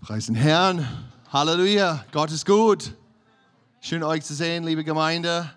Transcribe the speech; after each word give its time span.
Preis 0.00 0.26
den 0.26 0.34
Herrn. 0.34 0.86
Halleluja. 1.32 2.04
Gott 2.10 2.32
ist 2.32 2.44
gut. 2.44 2.92
Schön 3.80 4.02
euch 4.02 4.24
zu 4.24 4.34
sehen, 4.34 4.64
liebe 4.64 4.82
Gemeinde. 4.84 5.48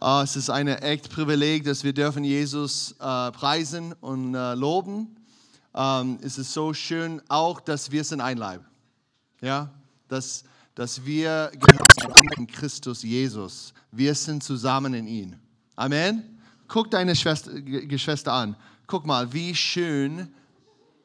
Uh, 0.00 0.20
es 0.22 0.36
ist 0.36 0.50
ein 0.50 0.68
echt 0.68 1.10
Privileg, 1.10 1.64
dass 1.64 1.82
wir 1.82 1.92
dürfen 1.92 2.22
Jesus 2.22 2.94
uh, 3.00 3.30
preisen 3.32 3.92
und 3.94 4.34
uh, 4.34 4.54
loben. 4.54 5.16
Um, 5.72 6.18
es 6.22 6.38
ist 6.38 6.52
so 6.52 6.72
schön 6.72 7.20
auch, 7.28 7.60
dass 7.60 7.90
wir 7.90 8.04
sind 8.04 8.20
ein 8.20 8.38
Leib. 8.38 8.62
Ja, 9.40 9.70
dass, 10.08 10.44
dass 10.74 11.04
wir 11.04 11.50
in 12.36 12.46
Christus 12.46 13.02
Jesus. 13.02 13.74
Wir 13.90 14.14
sind 14.14 14.44
zusammen 14.44 14.94
in 14.94 15.06
ihm. 15.06 15.36
Amen. 15.74 16.38
Guck 16.68 16.90
deine 16.90 17.16
Schwester, 17.16 17.60
Geschwister 17.60 18.32
an. 18.32 18.56
Guck 18.86 19.04
mal, 19.06 19.32
wie 19.32 19.54
schön 19.54 20.32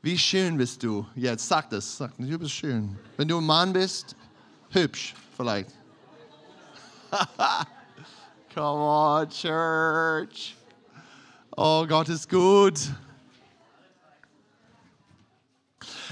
wie 0.04 0.18
schön 0.18 0.58
bist 0.58 0.82
du 0.82 1.06
jetzt? 1.14 1.48
Sag 1.48 1.70
das. 1.70 1.98
Sag, 1.98 2.18
du 2.18 2.40
bist 2.40 2.54
schön. 2.54 2.98
Wenn 3.18 3.28
du 3.28 3.38
ein 3.38 3.46
Mann 3.46 3.72
bist, 3.72 4.16
hübsch 4.72 5.14
vielleicht. 5.38 5.70
Come 8.56 8.82
on, 8.82 9.30
Church. 9.30 10.56
Oh, 11.56 11.86
Gott 11.86 12.10
ist 12.10 12.28
gut. 12.28 12.80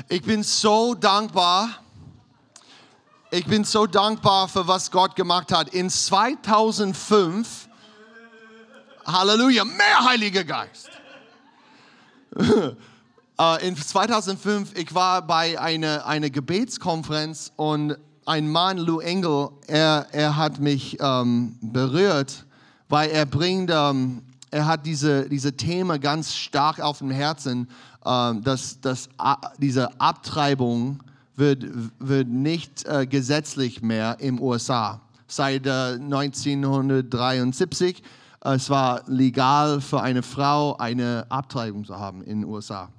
Ich 0.07 0.21
bin 0.21 0.43
so 0.43 0.93
dankbar. 0.93 1.79
Ich 3.31 3.45
bin 3.45 3.63
so 3.63 3.88
dankbar 3.88 4.47
für 4.47 4.67
was 4.67 4.91
Gott 4.91 5.15
gemacht 5.15 5.51
hat. 5.51 5.69
In 5.69 5.89
2005, 5.89 7.67
Halleluja, 9.03 9.65
mehr 9.65 10.05
Heiliger 10.05 10.43
Geist. 10.43 10.98
Äh, 13.39 13.65
in 13.65 13.77
2005, 13.77 14.77
ich 14.77 14.93
war 14.93 15.25
bei 15.25 15.57
einer 15.57 16.05
eine 16.05 16.30
Gebetskonferenz 16.30 17.53
und 17.55 17.95
ein 18.25 18.49
Mann, 18.49 18.77
Lou 18.77 18.99
Engel, 18.99 19.52
er, 19.66 20.08
er 20.11 20.35
hat 20.35 20.59
mich 20.59 20.97
ähm, 21.00 21.55
berührt, 21.61 22.45
weil 22.89 23.09
er 23.09 23.25
bringt, 23.25 23.72
ähm, 23.73 24.23
er 24.52 24.66
hat 24.66 24.85
diese, 24.85 25.30
diese 25.30 25.55
Thema 25.55 25.97
ganz 25.97 26.35
stark 26.35 26.81
auf 26.81 26.97
dem 26.97 27.11
Herzen, 27.11 27.69
ähm, 28.05 28.44
dass, 28.44 28.81
dass 28.81 29.07
diese 29.57 30.02
Abtreibung 30.02 31.00
wird, 31.38 31.66
wird 32.00 32.27
nicht 32.27 32.85
äh, 32.85 33.07
gesetzlich 33.07 33.81
mehr 33.81 34.17
im 34.19 34.41
USA. 34.41 35.00
Seit 35.27 35.66
äh, 35.66 35.94
1973 35.94 38.00
äh, 38.00 38.02
es 38.41 38.69
war 38.69 39.03
legal 39.07 39.81
für 39.81 40.01
eine 40.01 40.23
Frau 40.23 40.75
eine 40.77 41.25
Abtreibung 41.29 41.83
zu 41.83 41.97
haben 41.97 42.21
in 42.23 42.41
den 42.41 42.49
USA. 42.49 42.89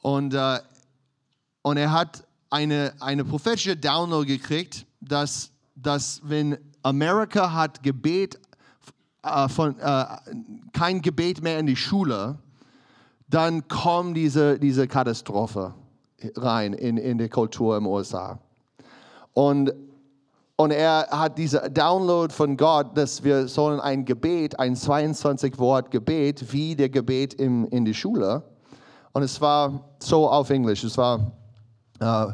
Und, 0.00 0.34
äh, 0.34 0.58
und 1.62 1.76
er 1.76 1.92
hat 1.92 2.24
eine, 2.50 2.92
eine 3.00 3.24
prophetische 3.24 3.76
Download 3.76 4.26
gekriegt, 4.26 4.86
dass, 5.00 5.50
dass 5.74 6.20
wenn 6.24 6.58
Amerika 6.82 7.52
hat 7.52 7.82
Gebet 7.82 8.38
äh, 9.22 9.48
von, 9.48 9.78
äh, 9.78 10.04
kein 10.72 11.02
Gebet 11.02 11.42
mehr 11.42 11.58
in 11.58 11.66
die 11.66 11.76
Schule, 11.76 12.38
dann 13.28 13.66
kommt 13.66 14.16
diese, 14.16 14.58
diese 14.58 14.86
Katastrophe 14.86 15.74
rein 16.36 16.72
in, 16.72 16.98
in 16.98 17.18
die 17.18 17.28
Kultur 17.28 17.76
im 17.76 17.86
USA. 17.86 18.38
Und, 19.32 19.72
und 20.56 20.70
er 20.70 21.08
hat 21.10 21.38
diese 21.38 21.70
Download 21.70 22.32
von 22.32 22.56
Gott, 22.56 22.96
dass 22.96 23.24
wir 23.24 23.48
sollen 23.48 23.80
ein 23.80 24.04
Gebet, 24.04 24.58
ein 24.58 24.76
22 24.76 25.58
Wort 25.58 25.90
Gebet, 25.90 26.52
wie 26.52 26.76
der 26.76 26.88
Gebet 26.88 27.34
im, 27.34 27.66
in 27.68 27.84
die 27.84 27.94
Schule, 27.94 28.42
und 29.12 29.22
es 29.22 29.40
war 29.40 29.80
so 29.98 30.28
auf 30.28 30.50
Englisch. 30.50 30.84
Es 30.84 30.96
war, 30.96 31.32
uh, 32.00 32.32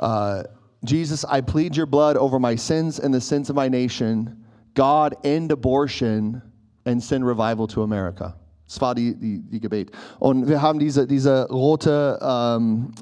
uh, 0.00 0.42
Jesus, 0.82 1.24
I 1.24 1.40
plead 1.40 1.76
your 1.76 1.86
blood 1.86 2.16
over 2.16 2.38
my 2.38 2.56
sins 2.56 3.00
and 3.00 3.14
the 3.14 3.20
sins 3.20 3.50
of 3.50 3.56
my 3.56 3.68
nation. 3.68 4.44
God, 4.74 5.16
end 5.24 5.52
abortion 5.52 6.42
and 6.86 7.02
send 7.02 7.24
revival 7.24 7.66
to 7.68 7.82
America. 7.82 8.34
Das 8.66 8.80
war 8.80 8.94
die, 8.94 9.14
die, 9.14 9.40
die 9.40 9.60
Gebet. 9.60 9.92
Und 10.18 10.46
wir 10.46 10.60
haben 10.60 10.78
diese, 10.78 11.06
diese 11.06 11.48
rote, 11.48 12.18
ähm, 12.20 12.92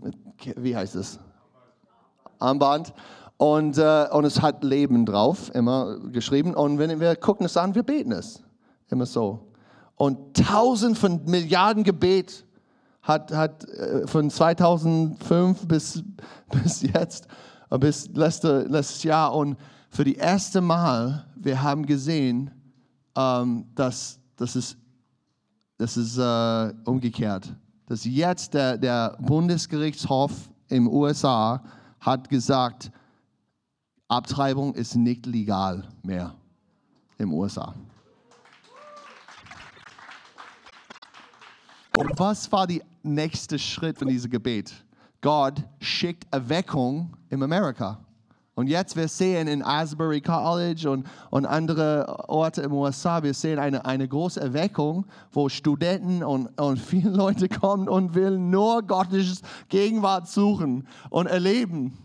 wie 0.56 0.76
heißt 0.76 0.94
es? 0.94 1.18
Armband. 2.38 2.92
Und, 3.38 3.76
äh, 3.76 4.06
und 4.12 4.24
es 4.24 4.40
hat 4.40 4.64
Leben 4.64 5.04
drauf, 5.04 5.54
immer 5.54 5.98
geschrieben. 6.10 6.54
Und 6.54 6.78
wenn 6.78 7.00
wir 7.00 7.16
gucken 7.16 7.46
es 7.46 7.56
an, 7.56 7.74
wir 7.74 7.82
beten 7.82 8.12
es. 8.12 8.42
Immer 8.88 9.06
so. 9.06 9.52
Und 9.96 10.36
tausend 10.36 10.96
von 10.96 11.24
Milliarden 11.24 11.84
Gebet 11.84 12.46
hat, 13.02 13.32
hat 13.32 13.64
äh, 13.68 14.06
von 14.06 14.30
2005 14.30 15.66
bis, 15.66 16.02
bis 16.62 16.82
jetzt, 16.82 17.28
äh, 17.70 17.78
bis 17.78 18.08
letzte, 18.08 18.62
letztes 18.62 19.02
Jahr 19.02 19.34
und 19.34 19.56
für 19.90 20.04
die 20.04 20.16
erste 20.16 20.60
Mal, 20.60 21.26
wir 21.36 21.62
haben 21.62 21.86
gesehen, 21.86 22.50
ähm, 23.16 23.66
dass, 23.74 24.18
dass 24.36 24.54
es, 24.54 24.76
das 25.78 25.96
ist 25.96 26.18
äh, 26.18 26.74
umgekehrt. 26.84 27.54
Dass 27.86 28.04
jetzt 28.04 28.54
der, 28.54 28.76
der 28.76 29.16
Bundesgerichtshof 29.20 30.32
im 30.68 30.88
USA 30.88 31.62
hat 32.00 32.28
gesagt, 32.28 32.90
Abtreibung 34.08 34.72
ist 34.74 34.94
nicht 34.94 35.26
legal 35.26 35.88
mehr 36.04 36.32
im 37.18 37.32
USA. 37.32 37.74
Und 41.96 42.12
was 42.16 42.50
war 42.52 42.68
der 42.68 42.82
nächste 43.02 43.58
Schritt 43.58 43.98
von 43.98 44.06
diesem 44.06 44.30
Gebet? 44.30 44.72
Gott 45.20 45.60
schickt 45.80 46.32
Erweckung 46.32 47.16
in 47.30 47.42
Amerika. 47.42 47.98
Und 48.54 48.68
jetzt, 48.68 48.96
wir 48.96 49.08
sehen 49.08 49.48
in 49.48 49.62
Asbury 49.62 50.20
College 50.20 50.88
und, 50.88 51.06
und 51.30 51.44
andere 51.44 52.28
Orte 52.28 52.62
im 52.62 52.72
USA, 52.72 53.22
wir 53.22 53.34
sehen 53.34 53.58
eine, 53.58 53.84
eine 53.84 54.06
große 54.06 54.40
Erweckung, 54.40 55.04
wo 55.32 55.48
Studenten 55.48 56.22
und, 56.22 56.58
und 56.58 56.78
viele 56.78 57.10
Leute 57.10 57.48
kommen 57.48 57.88
und 57.88 58.14
will 58.14 58.38
nur 58.38 58.82
Gottes 58.82 59.42
Gegenwart 59.68 60.28
suchen 60.28 60.86
und 61.10 61.26
erleben. 61.26 61.98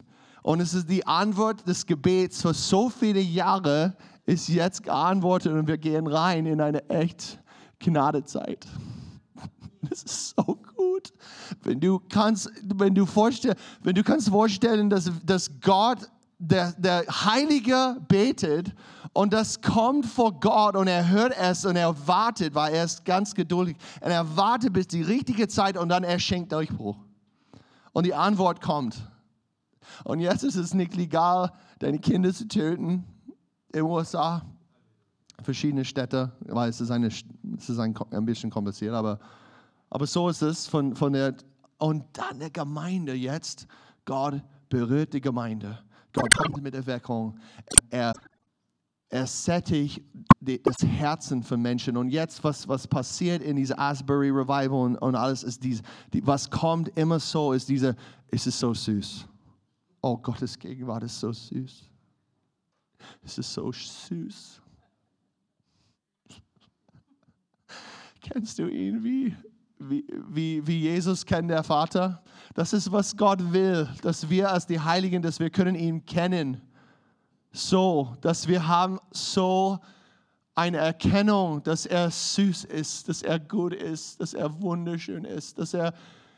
Und 0.44 0.59
es 0.59 0.74
ist 0.74 0.90
die 0.90 1.06
Antwort 1.06 1.68
des 1.68 1.85
Gebets 1.85 2.41
für 2.41 2.53
so 2.53 2.90
viele 2.90 3.19
Jahre, 3.19 3.96
ist 4.25 4.47
jetzt 4.47 4.84
geantwortet 4.84 5.53
und 5.53 5.68
wir 5.68 5.78
gehen 5.78 6.07
rein 6.07 6.46
in 6.46 6.62
eine 6.62 6.88
echt 6.90 7.40
Gnadezeit. 7.79 8.68
Das 9.90 10.03
ist 10.03 10.35
so 10.35 10.59
gut. 10.75 11.12
Wenn 11.63 11.80
du 11.80 12.00
kannst, 12.07 12.51
wenn 12.75 12.94
du 12.94 13.07
vorstell, 13.07 13.56
wenn 13.81 13.96
du 13.96 14.03
kannst 14.03 14.30
vorstellen, 14.30 14.91
dass, 14.91 15.12
dass 15.25 15.50
Gott, 15.59 16.07
der, 16.38 16.72
der 16.74 17.03
Heilige 17.07 17.97
betet 18.07 18.75
und 19.13 19.34
das 19.34 19.59
kommt 19.59 20.06
vor 20.06 20.40
Gott 20.40 20.75
und 20.75 20.88
er 20.88 21.09
hört 21.09 21.34
es 21.35 21.66
und 21.66 21.75
er 21.75 21.96
wartet, 22.07 22.53
weil 22.53 22.74
er 22.74 22.85
ist 22.85 23.03
ganz 23.03 23.34
geduldig. 23.34 23.75
Und 24.01 24.12
er 24.12 24.38
wartet 24.38 24.72
bis 24.72 24.88
die 24.88 25.01
richtige 25.01 25.47
Zeit 25.47 25.78
und 25.78 25.90
dann 25.90 26.03
er 26.03 26.19
schenkt 26.19 26.51
Durchbruch. 26.51 26.97
Und 27.91 28.06
die 28.06 28.13
Antwort 28.13 28.62
kommt. 28.62 29.01
Und 30.03 30.19
jetzt 30.19 30.44
ist 30.44 30.56
es 30.56 30.74
nicht 30.74 30.96
legal, 30.96 31.52
deine 31.80 32.00
Kinder 32.00 32.34
zu 32.34 32.47
töten 32.47 33.03
in 33.74 33.80
den 33.80 33.84
USA. 33.84 34.42
Verschiedene 35.42 35.86
Städte, 35.86 36.31
weil 36.42 36.69
es 36.69 36.81
ist, 36.81 36.92
eine, 36.92 37.08
es 37.08 37.69
ist 37.69 37.80
ein, 37.80 37.96
ein 38.12 38.25
bisschen 38.25 38.50
kompliziert, 38.50 38.94
aber 38.94 39.19
aber 39.92 40.08
so 40.08 40.30
ist 40.30 40.42
es 40.42 40.68
von, 40.68 40.96
von 40.96 41.14
der, 41.14 41.36
und 41.78 42.06
dann 42.14 42.40
der 42.40 42.50
Gemeinde 42.50 43.14
jetzt. 43.14 43.68
Gott 44.06 44.42
berührt 44.69 45.14
die 45.14 45.22
Gemeinde. 45.22 45.78
Gott 46.13 46.34
kommt 46.34 46.63
mit 46.63 46.74
Erweckung. 46.74 47.38
Er, 47.90 48.13
er 49.09 49.28
sättigt 49.28 50.02
das 50.40 50.78
Herzen 50.81 51.44
von 51.44 51.62
Menschen. 51.62 51.98
Und 51.98 52.09
jetzt, 52.09 52.42
was, 52.44 52.68
was 52.68 52.88
passiert 52.88 53.44
in 53.44 53.58
dieser 53.58 53.78
Asbury 53.78 54.30
Revival 54.30 54.86
und, 54.86 54.96
und 54.96 55.16
alles, 55.16 55.44
ist 55.44 55.62
dies, 55.62 55.81
die, 56.13 56.25
was 56.25 56.50
kommt 56.50 56.98
immer 56.98 57.19
so, 57.19 57.51
ist 57.51 57.68
diese, 57.68 57.95
es 58.31 58.48
ist 58.48 58.60
so 58.60 58.74
süß. 58.74 59.27
Oh, 60.01 60.18
Gottes 60.18 60.57
Gegenwart 60.57 61.03
ist 61.03 61.19
so 61.19 61.31
süß. 61.31 61.89
Es 63.24 63.38
ist 63.38 63.53
so 63.53 63.71
süß. 63.71 64.62
Kennst 68.21 68.59
du 68.59 68.68
ihn 68.68 69.03
wie? 69.03 69.36
wie, 69.89 70.65
wie, 70.65 70.80
Jesus 70.81 71.25
kennt 71.25 71.50
der 71.50 71.63
Vater. 71.63 72.21
Das 72.53 72.74
ist, 72.74 72.92
was 72.92 73.15
Gott 73.15 73.51
will, 73.51 73.88
dass 74.01 74.30
wir 74.30 74.51
als 74.51 74.65
die 74.68 74.80
Heiligen, 74.80 75.21
dass 75.21 75.39
wir 75.39 75.50
können 75.50 75.75
ihn 75.75 76.06
kennen. 76.06 76.62
So, 77.51 78.15
dass 78.21 78.48
wir 78.48 78.68
haben 78.68 79.00
so 79.12 79.80
eine 80.56 80.77
Erkennung, 80.77 81.63
dass 81.63 81.86
er 81.86 82.12
süß 82.12 82.65
ist, 82.65 83.09
dass 83.09 83.24
er 83.24 83.39
gut 83.39 83.74
ist, 83.74 84.21
dass 84.21 84.33
er 84.33 84.62
wunderschön 84.62 85.25
ist, 85.25 85.57
dass 85.57 85.74
er 85.74 85.94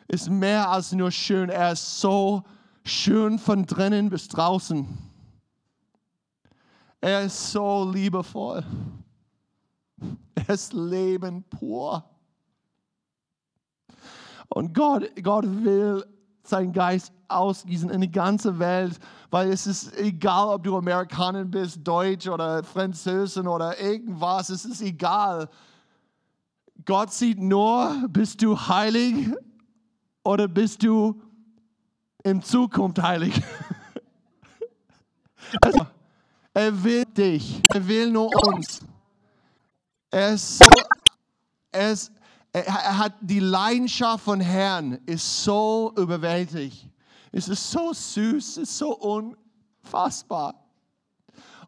ist 0.07 0.30
mehr 0.30 0.69
als 0.69 0.92
nur 0.92 1.12
schön. 1.12 1.50
Er 1.50 1.74
ist 1.74 2.00
so 2.00 2.44
schön 2.83 3.39
von 3.39 3.65
drinnen 3.65 4.09
bis 4.09 4.27
draußen. 4.27 4.88
Er 7.01 7.24
ist 7.24 7.51
so 7.51 7.89
liebevoll. 7.91 8.63
Er 10.35 10.50
ist 10.50 10.74
Leben 10.74 11.44
pur. 11.44 12.03
Und 14.50 14.74
Gott, 14.74 15.09
Gott 15.21 15.45
will 15.45 16.06
seinen 16.44 16.74
Geist 16.74 17.12
ausgießen 17.27 17.89
in 17.89 18.01
die 18.01 18.12
ganze 18.12 18.59
Welt, 18.59 19.00
weil 19.31 19.50
es 19.50 19.65
ist 19.65 19.97
egal, 19.97 20.50
ob 20.50 20.63
du 20.63 20.77
Amerikaner 20.77 21.45
bist, 21.45 21.79
Deutsch 21.83 22.27
oder 22.27 22.63
Französin 22.63 23.47
oder 23.47 23.79
irgendwas, 23.79 24.50
es 24.50 24.65
ist 24.65 24.81
egal. 24.81 25.50
Gott 26.86 27.12
sieht 27.13 27.39
nur, 27.39 27.95
bist 28.09 28.41
du 28.41 28.57
heilig 28.57 29.31
oder 30.24 30.47
bist 30.47 30.83
du 30.83 31.21
in 32.24 32.42
Zukunft 32.42 33.02
heilig? 33.02 33.42
Also, 35.62 35.86
er 36.54 36.84
will 36.84 37.06
dich, 37.06 37.62
er 37.72 37.88
will 37.88 38.10
nur 38.10 38.30
uns. 38.48 38.81
Er 40.10 40.34
ist 40.34 40.58
so, 40.58 40.66
er 41.72 41.92
ist, 41.92 42.12
er 42.52 42.98
hat 42.98 43.14
die 43.22 43.40
Leidenschaft 43.40 44.24
von 44.24 44.40
Herrn, 44.40 45.00
ist 45.06 45.44
so 45.44 45.94
überwältigt. 45.98 46.88
Es 47.31 47.48
ist 47.48 47.72
so 47.72 47.94
süß, 47.94 48.58
es 48.58 48.58
ist 48.58 48.78
so 48.78 48.96
unfassbar. 48.96 50.62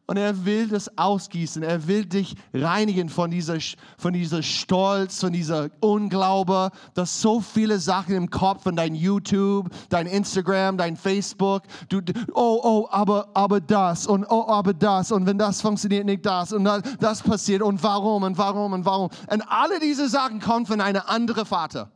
Und 0.07 0.18
er 0.18 0.46
will 0.46 0.68
das 0.68 0.98
ausgießen. 1.00 1.63
Er 1.63 1.88
will 1.88 2.06
dich 2.06 2.36
reinigen 2.54 3.10
von 3.10 3.31
dieser, 3.31 3.57
von 3.98 4.13
dieser 4.13 4.44
Stolz, 4.44 5.19
von 5.19 5.34
dieser 5.34 5.69
Unglaube, 5.80 6.69
dass 6.94 7.22
so 7.22 7.42
viele 7.42 7.80
Sachen 7.80 8.13
im 8.13 8.30
Kopf 8.30 8.63
von 8.63 8.75
dein 8.75 8.94
YouTube, 8.94 9.69
dein 9.90 10.06
Instagram, 10.06 10.78
dein 10.78 10.96
Facebook, 10.96 11.63
du, 11.90 12.02
oh, 12.34 12.60
oh, 12.63 12.88
aber, 12.92 13.30
aber 13.34 13.60
das 13.60 14.06
und 14.06 14.25
oh, 14.30 14.48
aber 14.48 14.75
das 14.75 15.12
und 15.12 15.25
wenn 15.25 15.40
das 15.40 15.62
funktioniert, 15.62 16.06
nicht 16.06 16.24
das 16.24 16.54
und 16.54 16.66
das, 16.66 16.84
das 17.00 17.24
passiert 17.24 17.63
und 17.63 17.81
warum 17.81 18.22
und 18.24 18.38
warum 18.38 18.74
und 18.74 18.86
warum. 18.86 19.10
Und 19.31 19.42
alle 19.48 19.80
diese 19.80 20.07
Sachen 20.07 20.40
kommen 20.40 20.68
von 20.68 20.81
einem 20.81 21.02
anderen 21.07 21.48
Vater. 21.48 21.92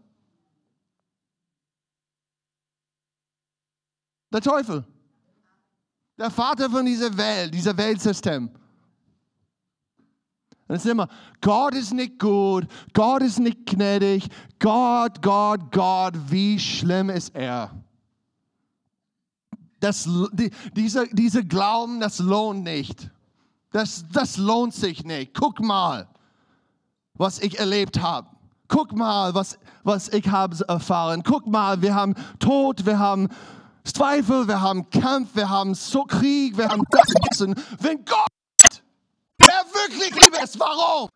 Der 4.32 4.42
Teufel. 4.42 4.84
Der 6.20 6.30
Vater 6.30 6.70
von 6.70 6.86
dieser 6.86 7.16
Welt, 7.16 7.54
dieser 7.54 7.78
Weltsystem. 7.78 8.50
Und 10.68 10.76
es 10.76 10.84
ist 10.84 10.92
immer, 10.92 11.08
Gott 11.40 11.74
ist 11.74 11.94
nicht 11.94 12.20
gut, 12.20 12.68
Gott 12.94 13.24
ist 13.24 13.40
nicht 13.40 13.66
gnädig, 13.66 14.28
Gott, 14.60 15.22
Gott, 15.22 15.72
Gott, 15.72 16.14
wie 16.28 16.60
schlimm 16.60 17.10
ist 17.10 17.34
er. 17.34 17.72
Das, 19.80 20.10
die, 20.34 20.52
diese, 20.76 21.08
diese 21.08 21.46
Glauben, 21.46 22.02
das 22.02 22.20
lohnt 22.20 22.66
nicht. 22.66 23.10
Das, 23.72 24.04
das 24.12 24.36
lohnt 24.36 24.74
sich 24.74 25.06
nicht. 25.06 25.34
Guck 25.34 25.62
mal, 25.62 26.10
was 27.14 27.40
ich 27.40 27.60
erlebt 27.60 28.02
habe. 28.02 28.28
Guck 28.68 28.94
mal, 28.94 29.34
was, 29.34 29.58
was 29.84 30.10
ich 30.10 30.28
habe 30.28 30.58
erfahren. 30.68 31.24
Guck 31.24 31.48
mal, 31.48 31.82
wir 31.82 31.96
haben 31.96 32.14
Tod, 32.40 32.86
wir 32.86 33.00
haben 33.00 33.30
Zweifel, 33.94 34.48
wir 34.48 34.62
haben 34.62 34.90
Kampf, 34.90 35.36
wir 35.36 35.50
haben 35.50 35.74
so 35.76 36.04
Krieg, 36.04 36.58
wir 36.58 36.70
haben 36.70 36.84
das. 36.90 37.42
Und 37.42 37.58
wenn 37.84 38.04
Gott, 38.06 38.84
der 39.42 39.66
wirklich 39.74 40.14
lieb 40.16 40.44
ist, 40.44 40.60
warum? 40.60 41.10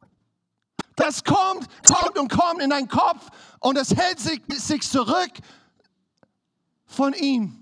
Das 0.95 1.23
kommt, 1.23 1.67
kommt 1.85 2.17
und 2.19 2.31
kommt 2.31 2.61
in 2.61 2.69
deinen 2.69 2.87
Kopf 2.87 3.29
und 3.59 3.77
es 3.77 3.95
hält 3.95 4.19
sich, 4.19 4.41
sich 4.49 4.81
zurück 4.81 5.31
von 6.85 7.13
ihm. 7.13 7.59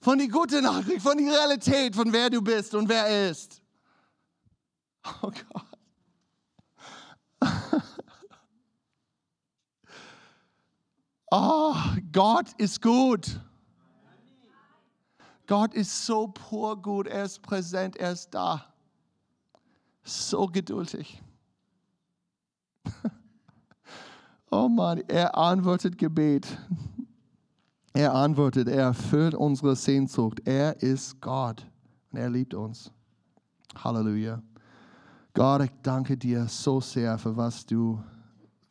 Von 0.00 0.18
die 0.18 0.28
gute 0.28 0.62
Nachricht, 0.62 1.02
von 1.02 1.18
der 1.18 1.32
Realität, 1.32 1.94
von 1.94 2.12
wer 2.12 2.30
du 2.30 2.40
bist 2.40 2.74
und 2.74 2.88
wer 2.88 3.04
er 3.06 3.30
ist. 3.30 3.60
Oh 5.22 5.30
Gott. 5.30 5.70
Oh, 11.30 11.74
Gott 12.12 12.52
ist 12.58 12.80
gut. 12.80 13.40
Gott 15.50 15.74
ist 15.74 16.06
so 16.06 16.28
pur 16.28 16.80
gut, 16.80 17.08
er 17.08 17.24
ist 17.24 17.42
präsent, 17.42 17.96
er 17.96 18.12
ist 18.12 18.30
da. 18.30 18.72
So 20.04 20.46
geduldig. 20.46 21.20
Oh 24.52 24.68
Mann, 24.68 25.00
er 25.06 25.38
antwortet 25.38 25.96
Gebet. 25.96 26.58
Er 27.92 28.12
antwortet, 28.12 28.66
er 28.66 28.82
erfüllt 28.82 29.32
unsere 29.32 29.76
Sehnsucht. 29.76 30.40
Er 30.44 30.82
ist 30.82 31.20
Gott 31.20 31.64
und 32.10 32.18
er 32.18 32.28
liebt 32.28 32.52
uns. 32.54 32.90
Halleluja. 33.76 34.42
Gott, 35.34 35.62
ich 35.62 35.70
danke 35.84 36.16
dir 36.16 36.48
so 36.48 36.80
sehr 36.80 37.16
für 37.16 37.36
was 37.36 37.64
du, 37.64 38.02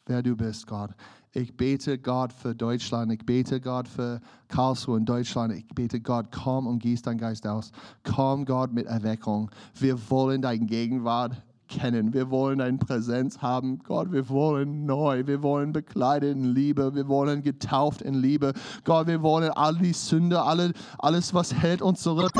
wer 0.05 0.21
du 0.21 0.35
bist, 0.35 0.67
Gott. 0.67 0.91
Ich 1.31 1.55
bete 1.55 1.99
Gott 1.99 2.33
für 2.33 2.55
Deutschland. 2.55 3.11
Ich 3.11 3.23
bete 3.23 3.61
Gott 3.61 3.87
für 3.87 4.19
Karlsruhe 4.47 4.97
in 4.97 5.05
Deutschland. 5.05 5.53
Ich 5.53 5.67
bete 5.67 6.01
Gott, 6.01 6.27
komm 6.31 6.65
und 6.65 6.79
gieß 6.79 7.03
dein 7.03 7.19
Geist 7.19 7.45
aus. 7.45 7.71
Komm 8.03 8.45
Gott 8.45 8.73
mit 8.73 8.87
Erweckung. 8.87 9.51
Wir 9.75 10.09
wollen 10.09 10.41
deine 10.41 10.65
Gegenwart 10.65 11.39
kennen. 11.67 12.13
Wir 12.13 12.31
wollen 12.31 12.57
deine 12.57 12.79
Präsenz 12.79 13.43
haben. 13.43 13.77
Gott, 13.83 14.11
wir 14.11 14.27
wollen 14.29 14.87
neu. 14.87 15.27
Wir 15.27 15.43
wollen 15.43 15.71
bekleidet 15.71 16.35
in 16.35 16.45
Liebe. 16.45 16.95
Wir 16.95 17.07
wollen 17.07 17.43
getauft 17.43 18.01
in 18.01 18.15
Liebe. 18.15 18.53
Gott, 18.83 19.05
wir 19.05 19.21
wollen 19.21 19.51
all 19.51 19.75
die 19.75 19.93
Sünde, 19.93 20.41
alle, 20.41 20.73
alles, 20.97 21.35
was 21.35 21.53
hält 21.53 21.83
uns 21.83 22.01
zurück, 22.01 22.31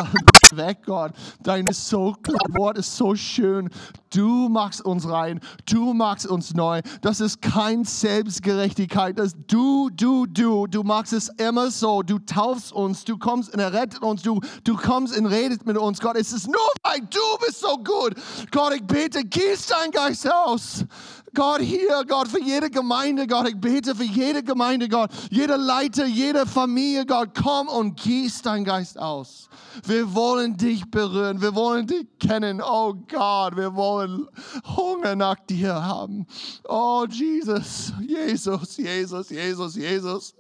weg, 0.56 0.80
Gott. 0.86 1.14
Dein 1.42 1.72
so, 1.72 2.16
Wort 2.50 2.78
ist 2.78 2.96
so 2.96 3.16
schön. 3.16 3.70
Du 4.14 4.50
machst 4.50 4.84
uns 4.84 5.08
rein, 5.08 5.40
du 5.66 5.94
machst 5.94 6.26
uns 6.28 6.54
neu. 6.54 6.82
Das 7.02 7.20
ist 7.20 7.42
kein 7.42 7.86
Selbstgerechtigkeit. 7.86 9.20
Das 9.20 9.34
du, 9.48 9.90
du, 9.92 10.26
du, 10.26 10.68
du 10.68 10.84
machst 10.84 11.14
es 11.14 11.30
immer 11.38 11.70
so. 11.72 12.02
Du 12.02 12.20
taufst 12.20 12.72
uns, 12.72 13.06
du 13.06 13.18
kommst 13.18 13.54
und 13.54 13.60
errettet 13.60 14.02
uns, 14.02 14.22
du, 14.22 14.42
du 14.64 14.76
kommst 14.76 15.18
und 15.18 15.28
redest 15.28 15.66
mit 15.66 15.78
uns. 15.78 16.00
Gott, 16.00 16.16
es 16.16 16.34
ist 16.34 16.48
nur, 16.48 16.56
weil 16.84 17.00
du 17.02 17.46
bist 17.46 17.60
so 17.60 17.78
gut. 17.78 18.16
Gott, 18.52 18.74
ich 18.74 18.84
bete, 18.84 19.24
gieß 19.24 19.68
dein 19.68 19.92
Geist 19.92 20.32
aus. 20.32 20.86
Gott, 21.34 21.62
hier, 21.62 22.04
Gott, 22.08 22.28
für 22.28 22.42
jede 22.42 22.70
Gemeinde, 22.70 23.28
Gott, 23.28 23.48
ich 23.48 23.60
bete 23.60 23.96
für 23.96 24.04
jede 24.04 24.44
Gemeinde, 24.44 24.88
Gott, 24.88 25.12
jeder 25.30 25.58
Leiter, 25.58 26.06
jede 26.06 26.46
Familie, 26.46 27.06
Gott, 27.06 27.30
komm 27.42 27.68
und 27.68 27.96
gieß 28.00 28.42
dein 28.42 28.64
Geist 28.64 28.98
aus. 28.98 29.50
Wir 29.86 30.14
wollen 30.14 30.58
dich 30.58 30.90
berühren, 30.90 31.42
wir 31.42 31.54
wollen 31.56 31.88
dich 31.88 32.08
kennen, 32.20 32.62
oh 32.62 32.94
Gott, 32.94 33.56
wir 33.56 33.76
wollen 33.76 34.28
Hunger 34.76 35.16
nach 35.16 35.40
dir 35.48 35.74
haben. 35.74 36.26
Oh 36.68 37.06
Jesus, 37.10 37.94
Jesus, 38.02 38.78
Jesus, 38.78 39.30
Jesus, 39.30 39.76
Jesus, 39.76 40.34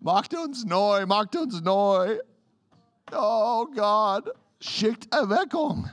macht 0.00 0.34
uns 0.36 0.64
neu, 0.64 1.06
macht 1.06 1.36
uns 1.36 1.60
neu. 1.60 2.18
Oh 3.12 3.66
Gott, 3.74 4.30
schickt 4.60 5.12
Erweckung. 5.14 5.88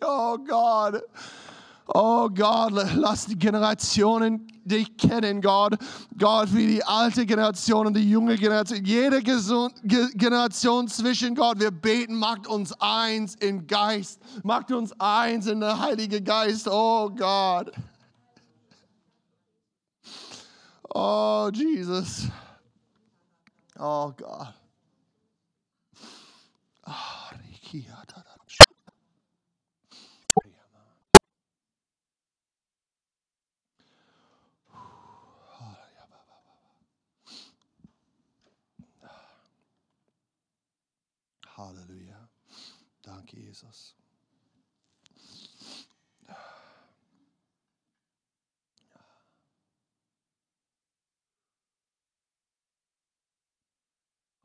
Oh 0.00 0.36
Gott. 0.38 1.02
Oh 1.86 2.28
Gott, 2.28 2.72
lass 2.94 3.26
die 3.26 3.38
Generationen 3.38 4.46
dich 4.64 4.96
kennen, 4.96 5.40
Gott. 5.40 5.74
Gott, 6.16 6.54
wie 6.54 6.66
die 6.66 6.84
alte 6.84 7.26
Generation 7.26 7.88
und 7.88 7.94
die 7.94 8.08
junge 8.08 8.36
Generation, 8.36 8.84
jede 8.84 9.20
Generation 9.22 10.88
zwischen 10.88 11.34
Gott. 11.34 11.58
Wir 11.58 11.72
beten, 11.72 12.14
macht 12.14 12.46
uns 12.46 12.72
eins 12.80 13.34
im 13.34 13.66
Geist, 13.66 14.20
macht 14.44 14.70
uns 14.70 14.92
eins 15.00 15.46
in 15.46 15.60
der 15.60 15.78
Heilige 15.78 16.22
Geist. 16.22 16.68
Oh 16.68 17.10
Gott. 17.10 17.72
Oh 20.94 21.50
Jesus. 21.52 22.28
Oh 23.78 24.12
Gott. 24.16 24.54
Oh, 26.86 26.92
Halleluja. 41.56 42.28
Danke, 43.02 43.36
Jesus. 43.52 43.94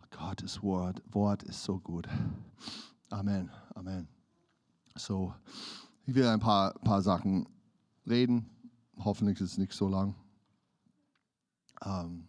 Gottes 0.10 0.62
Wort, 0.62 1.02
Wort 1.10 1.44
ist 1.44 1.64
so 1.64 1.80
gut. 1.80 2.06
Amen, 3.10 3.50
Amen. 3.76 4.10
So, 4.96 5.34
ich 6.06 6.14
will 6.14 6.28
ein 6.28 6.42
paar, 6.42 6.74
paar 6.74 7.02
Sachen 7.02 7.48
reden. 8.06 8.50
Hoffentlich 8.98 9.40
ist 9.40 9.52
es 9.52 9.58
nicht 9.58 9.72
so 9.72 9.88
lang. 9.88 10.16
Ähm, 11.82 12.28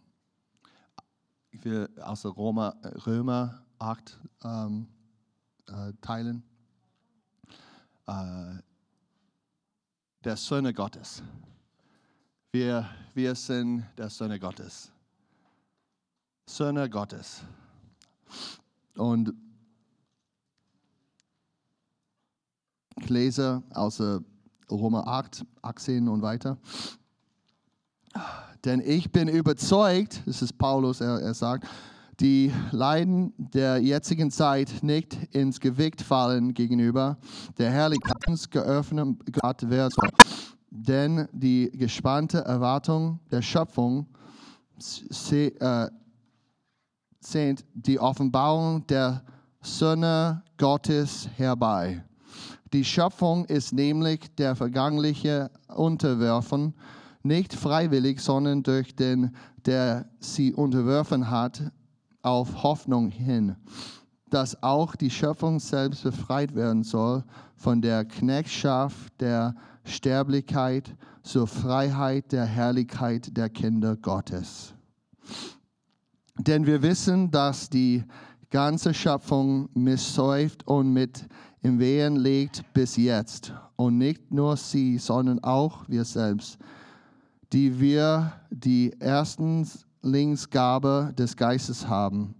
ich 1.51 1.61
will 1.65 1.89
aus 1.99 2.21
der 2.21 2.31
Roma, 2.31 2.69
Römer 3.05 3.65
8 3.79 4.17
ähm, 4.45 4.87
äh, 5.67 5.91
teilen. 5.99 6.48
Äh, 8.09 8.63
der 10.23 10.35
Söhne 10.35 10.73
Gottes. 10.73 11.21
Wir, 12.51 12.89
wir 13.13 13.35
sind 13.35 13.85
der 13.97 14.09
Söhne 14.09 14.39
Gottes. 14.39 14.91
Söhne 16.47 16.89
Gottes. 16.89 17.43
Und 18.95 19.31
ich 22.99 23.09
lese 23.09 23.61
aus 23.69 24.01
Römer 24.71 25.07
8, 25.07 25.45
18 25.61 26.07
und 26.07 26.23
weiter. 26.23 26.57
Denn 28.65 28.81
ich 28.81 29.11
bin 29.11 29.27
überzeugt, 29.27 30.23
das 30.25 30.41
ist 30.41 30.57
Paulus, 30.57 30.99
er, 30.99 31.21
er 31.21 31.35
sagt, 31.35 31.67
die 32.19 32.51
Leiden 32.71 33.33
der 33.37 33.77
jetzigen 33.77 34.29
Zeit 34.29 34.83
nicht 34.83 35.15
ins 35.33 35.59
Gewicht 35.59 36.01
fallen 36.01 36.53
gegenüber 36.53 37.17
der 37.57 37.71
Herrlichkeit 37.71 38.51
geöffnet 38.51 39.17
soll. 39.31 40.09
Denn 40.69 41.27
die 41.31 41.71
gespannte 41.73 42.39
Erwartung 42.39 43.19
der 43.31 43.41
Schöpfung 43.41 44.07
äh, 45.31 45.87
sehnt 47.19 47.65
die 47.73 47.99
Offenbarung 47.99 48.85
der 48.87 49.23
Söhne 49.61 50.43
Gottes 50.57 51.27
herbei. 51.35 52.03
Die 52.71 52.85
Schöpfung 52.85 53.45
ist 53.45 53.73
nämlich 53.73 54.33
der 54.35 54.55
vergangliche 54.55 55.49
Unterwerfen, 55.67 56.75
nicht 57.23 57.53
freiwillig, 57.53 58.21
sondern 58.21 58.63
durch 58.63 58.95
den, 58.95 59.35
der 59.65 60.07
sie 60.19 60.53
unterworfen 60.53 61.29
hat, 61.29 61.71
auf 62.21 62.63
Hoffnung 62.63 63.09
hin, 63.09 63.55
dass 64.29 64.61
auch 64.61 64.95
die 64.95 65.09
Schöpfung 65.09 65.59
selbst 65.59 66.03
befreit 66.03 66.55
werden 66.55 66.83
soll 66.83 67.23
von 67.55 67.81
der 67.81 68.05
Knechtschaft 68.05 69.19
der 69.19 69.55
Sterblichkeit 69.83 70.95
zur 71.23 71.47
Freiheit 71.47 72.31
der 72.31 72.45
Herrlichkeit 72.45 73.35
der 73.35 73.49
Kinder 73.49 73.95
Gottes. 73.95 74.73
Denn 76.37 76.65
wir 76.65 76.81
wissen, 76.81 77.31
dass 77.31 77.69
die 77.69 78.03
ganze 78.49 78.93
Schöpfung 78.93 79.69
misssäuft 79.73 80.65
und 80.67 80.93
mit 80.93 81.27
im 81.61 81.79
Wehen 81.79 82.15
liegt 82.15 82.63
bis 82.73 82.95
jetzt. 82.95 83.53
Und 83.75 83.97
nicht 83.97 84.31
nur 84.31 84.57
sie, 84.57 84.97
sondern 84.97 85.43
auch 85.43 85.87
wir 85.87 86.05
selbst, 86.05 86.57
die 87.51 87.79
wir 87.79 88.33
die 88.49 88.93
Erstlingsgabe 90.01 91.13
des 91.17 91.35
Geistes 91.35 91.87
haben. 91.87 92.35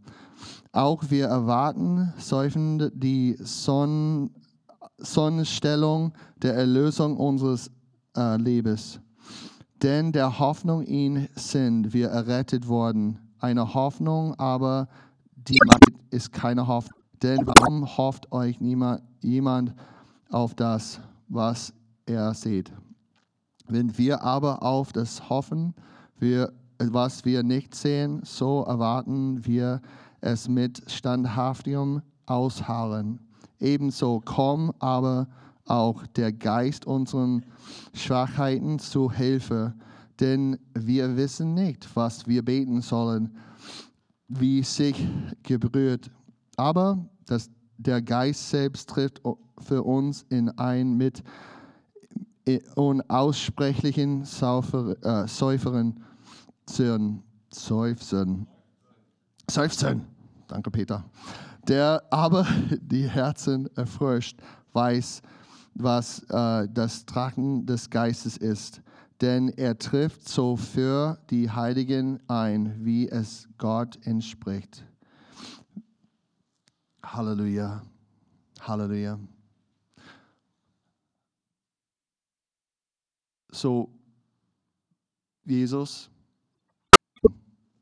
Auch 0.72 1.04
wir 1.10 1.28
erwarten 1.28 2.14
säufend 2.18 2.92
die 2.94 3.36
Sonn 3.40 4.32
Sonnenstellung 4.98 6.12
der 6.42 6.56
Erlösung 6.56 7.16
unseres 7.16 7.72
äh, 8.18 8.36
Lebens. 8.36 9.00
Denn 9.82 10.12
der 10.12 10.40
Hoffnung 10.40 10.84
ihn 10.84 11.30
sind 11.36 11.94
wir 11.94 12.10
errettet 12.10 12.68
worden. 12.68 13.18
Eine 13.40 13.74
Hoffnung, 13.74 14.38
aber 14.38 14.90
die 15.36 15.58
ist 16.10 16.34
keine 16.34 16.68
Hoffnung. 16.68 17.00
Denn 17.24 17.40
warum 17.46 17.98
hofft 17.98 18.30
euch 18.34 18.60
niemand, 18.60 19.02
jemand 19.22 19.74
auf 20.30 20.54
das, 20.54 21.00
was 21.30 21.74
er 22.06 22.34
sieht? 22.34 22.74
Wenn 23.70 23.98
wir 23.98 24.22
aber 24.22 24.64
auf 24.64 24.92
das 24.92 25.30
hoffen, 25.30 25.74
wir, 26.18 26.52
was 26.80 27.26
wir 27.26 27.44
nicht 27.44 27.76
sehen, 27.76 28.22
so 28.24 28.64
erwarten 28.64 29.46
wir 29.46 29.82
es 30.22 30.48
mit 30.48 30.82
standhaftigem 30.90 32.02
Ausharren. 32.26 33.20
Ebenso 33.60 34.22
komm 34.24 34.72
aber 34.80 35.28
auch 35.66 36.08
der 36.08 36.32
Geist 36.32 36.86
unseren 36.86 37.46
Schwachheiten 37.94 38.80
zu 38.80 39.12
Hilfe, 39.12 39.74
denn 40.20 40.58
wir 40.74 41.16
wissen 41.18 41.54
nicht, 41.54 41.88
was 41.96 42.28
wir 42.28 42.44
beten 42.44 42.82
sollen, 42.82 43.38
wie 44.28 44.64
sich 44.64 45.08
gebrüht. 45.44 46.10
Aber 46.58 47.06
das, 47.26 47.50
der 47.78 48.02
Geist 48.02 48.50
selbst 48.50 48.90
trifft 48.90 49.22
für 49.60 49.84
uns 49.84 50.26
in 50.30 50.50
ein 50.58 50.96
mit 50.96 51.24
unaussprechlichen 52.76 54.22
äh, 54.22 55.28
Säuferen 55.28 56.04
Seufzen. 57.52 58.48
Seufzen. 59.50 60.06
Danke, 60.48 60.72
Peter. 60.72 61.04
Der 61.68 62.04
aber 62.12 62.48
die 62.82 63.10
Herzen 63.10 63.68
erfrischt, 63.76 64.40
weiß, 64.74 65.22
was 65.74 66.24
äh, 66.30 66.68
das 66.72 67.06
Tragen 67.06 67.66
des 67.66 67.90
Geistes 67.90 68.38
ist. 68.38 68.82
Denn 69.22 69.50
er 69.50 69.78
trifft 69.78 70.30
so 70.30 70.56
für 70.56 71.20
die 71.30 71.50
Heiligen 71.50 72.20
ein, 72.30 72.86
wie 72.86 73.10
es 73.10 73.50
Gott 73.58 73.98
entspricht. 74.06 74.86
Halleluja. 77.04 77.82
Halleluja. 78.62 79.20
So, 83.52 83.90
Jesus 85.44 86.10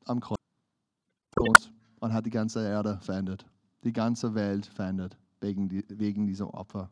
am 0.09 0.19
Kreuz 0.19 1.71
und 1.99 2.13
hat 2.13 2.25
die 2.25 2.31
ganze 2.31 2.65
Erde 2.65 2.99
verändert, 3.01 3.45
die 3.83 3.93
ganze 3.93 4.33
Welt 4.35 4.65
verändert 4.65 5.17
wegen, 5.41 5.69
die, 5.69 5.83
wegen 5.89 6.25
dieser 6.27 6.53
Opfer. 6.53 6.89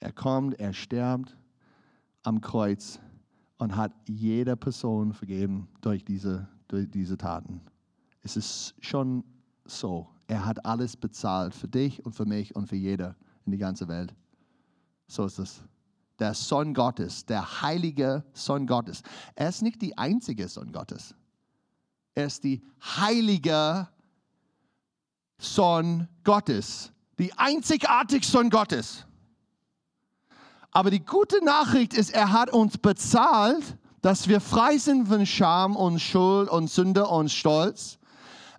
Er 0.00 0.12
kommt, 0.12 0.58
er 0.58 0.72
stirbt 0.72 1.36
am 2.22 2.40
Kreuz 2.40 3.00
und 3.58 3.76
hat 3.76 3.92
jeder 4.06 4.56
Person 4.56 5.12
vergeben 5.12 5.68
durch 5.80 6.04
diese, 6.04 6.48
durch 6.68 6.90
diese 6.90 7.16
Taten. 7.16 7.60
Es 8.22 8.36
ist 8.36 8.74
schon 8.80 9.24
so. 9.64 10.08
Er 10.26 10.44
hat 10.44 10.64
alles 10.66 10.96
bezahlt 10.96 11.54
für 11.54 11.68
dich 11.68 12.04
und 12.04 12.12
für 12.12 12.26
mich 12.26 12.54
und 12.56 12.66
für 12.68 12.76
jeder 12.76 13.16
in 13.44 13.52
die 13.52 13.58
ganze 13.58 13.88
Welt. 13.88 14.14
So 15.06 15.24
ist 15.24 15.38
es. 15.38 15.62
Der 16.18 16.34
Sohn 16.34 16.74
Gottes, 16.74 17.26
der 17.26 17.62
heilige 17.62 18.24
Sohn 18.32 18.66
Gottes. 18.66 19.02
Er 19.34 19.48
ist 19.48 19.62
nicht 19.62 19.80
die 19.82 19.96
einzige 19.96 20.48
Sohn 20.48 20.72
Gottes. 20.72 21.14
Er 22.16 22.26
ist 22.26 22.42
die 22.44 22.62
heilige 22.82 23.86
Sohn 25.38 26.08
Gottes. 26.24 26.90
Die 27.18 27.32
einzigartige 27.34 28.26
Sohn 28.26 28.50
Gottes. 28.50 29.04
Aber 30.70 30.90
die 30.90 31.04
gute 31.04 31.44
Nachricht 31.44 31.94
ist, 31.94 32.10
er 32.10 32.32
hat 32.32 32.50
uns 32.50 32.78
bezahlt, 32.78 33.76
dass 34.00 34.28
wir 34.28 34.40
frei 34.40 34.78
sind 34.78 35.08
von 35.08 35.26
Scham 35.26 35.76
und 35.76 36.00
Schuld 36.00 36.48
und 36.48 36.70
Sünde 36.70 37.06
und 37.06 37.30
Stolz 37.30 37.98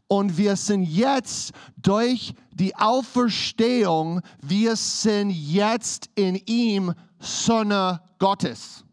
und 0.08 0.38
wir 0.38 0.56
sind 0.56 0.84
jetzt 0.84 1.52
durch 1.78 2.34
die 2.52 2.76
Auferstehung, 2.76 4.22
wir 4.42 4.76
sind 4.76 5.32
jetzt 5.32 6.10
in 6.16 6.36
ihm 6.46 6.94
Sonne 7.20 8.02
Gottes. 8.20 8.84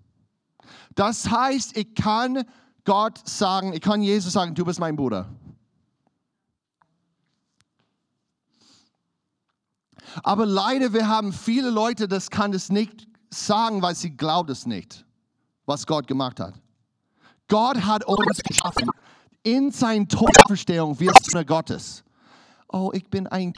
Das 0.95 1.31
heißt, 1.31 1.77
ich 1.77 1.95
kann 1.95 2.45
Gott 2.85 3.27
sagen, 3.27 3.73
ich 3.73 3.81
kann 3.81 4.03
Jesus 4.03 4.33
sagen, 4.33 4.55
du 4.55 4.65
bist 4.65 4.79
mein 4.79 4.97
Bruder. 4.97 5.29
Aber 10.23 10.47
leider, 10.47 10.93
wir 10.93 11.09
haben 11.09 11.33
viele 11.33 11.71
Leute, 11.71 12.07
das 12.07 12.31
kann 12.31 12.53
es 12.53 12.71
nicht 12.71 13.09
sagen, 13.31 13.83
weil 13.83 13.95
sie 13.95 14.17
glauben 14.17 14.51
es 14.53 14.67
nicht, 14.67 15.05
was 15.67 15.87
Gott 15.87 16.07
gemacht 16.07 16.39
hat. 16.39 16.55
Gott 17.49 17.79
hat 17.85 18.05
uns 18.05 18.39
geschaffen 18.43 18.91
in 19.43 19.71
seiner 19.71 20.07
Todverstehung 20.07 20.99
wir 21.01 21.13
Söhne 21.23 21.45
Gottes. 21.45 22.05
Oh, 22.69 22.91
ich 22.93 23.09
bin 23.09 23.27
ein, 23.27 23.53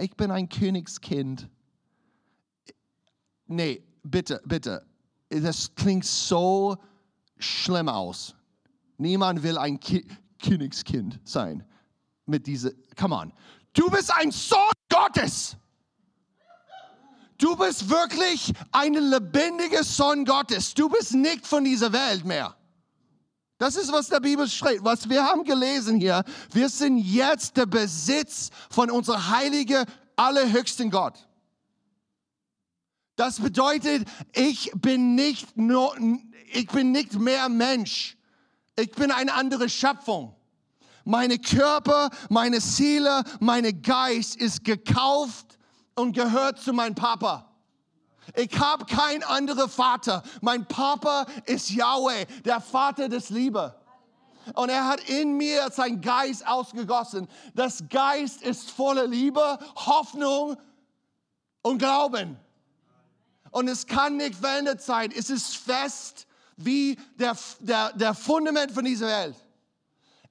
ich 0.00 0.16
bin 0.16 0.30
ein 0.30 0.48
Königskind. 0.48 1.48
Nee, 3.46 3.82
bitte, 4.02 4.40
bitte. 4.44 4.86
Das 5.28 5.74
klingt 5.74 6.04
so 6.04 6.76
schlimm 7.38 7.88
aus. 7.88 8.35
Niemand 8.98 9.42
will 9.42 9.58
ein 9.58 9.78
Ki 9.80 10.06
Königskind 10.42 11.18
sein. 11.24 11.64
Mit 12.26 12.46
diese, 12.46 12.74
come 12.96 13.14
on. 13.14 13.32
Du 13.72 13.90
bist 13.90 14.12
ein 14.14 14.30
Sohn 14.30 14.72
Gottes. 14.88 15.56
Du 17.38 17.56
bist 17.56 17.88
wirklich 17.88 18.52
ein 18.72 18.94
lebendiger 18.94 19.84
Sohn 19.84 20.24
Gottes. 20.24 20.74
Du 20.74 20.88
bist 20.88 21.14
nicht 21.14 21.46
von 21.46 21.64
dieser 21.64 21.92
Welt 21.92 22.24
mehr. 22.24 22.56
Das 23.58 23.76
ist, 23.76 23.92
was 23.92 24.08
der 24.08 24.20
Bibel 24.20 24.48
schreibt. 24.48 24.84
Was 24.84 25.08
wir 25.08 25.24
haben 25.24 25.44
gelesen 25.44 25.98
hier. 25.98 26.24
Wir 26.52 26.68
sind 26.68 26.98
jetzt 26.98 27.56
der 27.56 27.66
Besitz 27.66 28.50
von 28.70 28.90
unserem 28.90 29.28
heiligen, 29.28 29.84
allerhöchsten 30.16 30.90
Gott. 30.90 31.26
Das 33.16 33.40
bedeutet, 33.40 34.06
ich 34.34 34.70
bin 34.74 35.14
nicht 35.14 35.56
nur, 35.56 35.96
ich 36.52 36.66
bin 36.66 36.92
nicht 36.92 37.14
mehr 37.14 37.48
Mensch. 37.48 38.16
Ich 38.76 38.92
bin 38.92 39.10
eine 39.10 39.32
andere 39.32 39.68
Schöpfung. 39.68 40.34
Meine 41.04 41.38
Körper, 41.38 42.10
meine 42.28 42.60
Seele, 42.60 43.22
meine 43.40 43.72
Geist 43.72 44.36
ist 44.36 44.64
gekauft 44.64 45.58
und 45.94 46.12
gehört 46.12 46.58
zu 46.58 46.72
meinem 46.72 46.94
Papa. 46.94 47.50
Ich 48.34 48.58
habe 48.58 48.84
keinen 48.84 49.22
anderen 49.22 49.70
Vater. 49.70 50.22
Mein 50.40 50.66
Papa 50.66 51.26
ist 51.46 51.70
Yahweh, 51.70 52.26
der 52.44 52.60
Vater 52.60 53.08
des 53.08 53.30
Liebe. 53.30 53.74
Und 54.54 54.68
er 54.68 54.86
hat 54.86 55.00
in 55.08 55.36
mir 55.36 55.70
seinen 55.70 56.00
Geist 56.00 56.46
ausgegossen. 56.46 57.28
Das 57.54 57.84
Geist 57.88 58.42
ist 58.42 58.70
voller 58.70 59.06
Liebe, 59.06 59.58
Hoffnung 59.74 60.56
und 61.62 61.78
Glauben. 61.78 62.36
Und 63.50 63.68
es 63.68 63.86
kann 63.86 64.16
nicht 64.16 64.34
verändert 64.34 64.82
sein. 64.82 65.12
Es 65.16 65.30
ist 65.30 65.56
fest 65.56 66.26
wie 66.56 66.98
der, 67.18 67.36
der, 67.60 67.92
der 67.92 68.14
Fundament 68.14 68.72
von 68.72 68.84
dieser 68.84 69.06
Welt. 69.06 69.36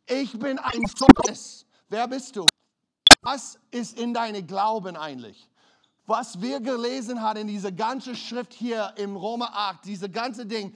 Ich 0.07 0.37
bin 0.37 0.59
ein 0.59 0.81
Sohn. 0.95 1.35
Wer 1.89 2.07
bist 2.07 2.35
du? 2.35 2.47
Was 3.21 3.57
ist 3.71 3.97
in 3.99 4.13
deinem 4.13 4.45
Glauben 4.45 4.95
eigentlich? 4.95 5.49
Was 6.05 6.39
wir 6.39 6.59
gelesen 6.59 7.21
haben 7.21 7.41
in 7.41 7.47
dieser 7.47 7.71
ganzen 7.71 8.15
Schrift 8.15 8.53
hier 8.53 8.93
im 8.97 9.15
Roma 9.15 9.45
8, 9.45 9.85
diese 9.85 10.09
ganze 10.09 10.45
Ding, 10.45 10.75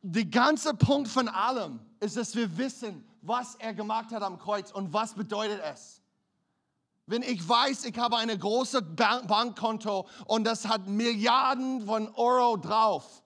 der 0.00 0.24
ganze 0.24 0.72
Punkt 0.72 1.08
von 1.08 1.28
allem 1.28 1.80
ist, 2.00 2.16
dass 2.16 2.34
wir 2.34 2.56
wissen, 2.56 3.06
was 3.20 3.56
er 3.56 3.74
gemacht 3.74 4.12
hat 4.12 4.22
am 4.22 4.38
Kreuz 4.38 4.70
und 4.70 4.92
was 4.92 5.14
bedeutet 5.14 5.60
es. 5.72 6.00
Wenn 7.06 7.22
ich 7.22 7.46
weiß, 7.46 7.84
ich 7.84 7.98
habe 7.98 8.16
ein 8.16 8.36
großes 8.38 8.82
Bankkonto 8.94 10.08
und 10.26 10.44
das 10.44 10.66
hat 10.66 10.86
Milliarden 10.86 11.86
von 11.86 12.08
Euro 12.14 12.56
drauf, 12.56 13.22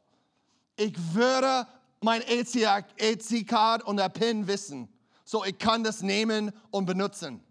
ich 0.80 1.14
würde 1.14 1.66
mein 2.00 2.22
EC-Card 2.22 3.84
und 3.84 3.98
der 3.98 4.08
PIN 4.08 4.46
wissen. 4.46 4.88
So, 5.24 5.44
ich 5.44 5.58
kann 5.58 5.84
das 5.84 6.00
nehmen 6.00 6.52
und 6.70 6.86
benutzen. 6.86 7.44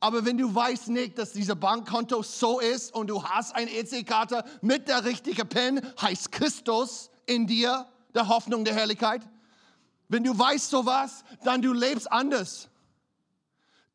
Aber 0.00 0.24
wenn 0.24 0.38
du 0.38 0.52
weißt 0.54 0.88
nicht, 0.88 1.18
dass 1.18 1.32
dieser 1.32 1.54
Bankkonto 1.54 2.22
so 2.22 2.58
ist 2.58 2.94
und 2.94 3.08
du 3.08 3.22
hast 3.22 3.54
eine 3.54 3.70
EC-Karte 3.70 4.44
mit 4.62 4.88
der 4.88 5.04
richtigen 5.04 5.46
PIN, 5.46 5.82
heißt 6.00 6.32
Christus 6.32 7.10
in 7.26 7.46
dir, 7.46 7.86
der 8.14 8.28
Hoffnung 8.28 8.64
der 8.64 8.74
Herrlichkeit. 8.74 9.20
Wenn 10.08 10.24
du 10.24 10.38
weißt 10.38 10.70
sowas, 10.70 11.24
dann 11.44 11.60
du 11.60 11.74
lebst 11.74 12.10
anders. 12.10 12.68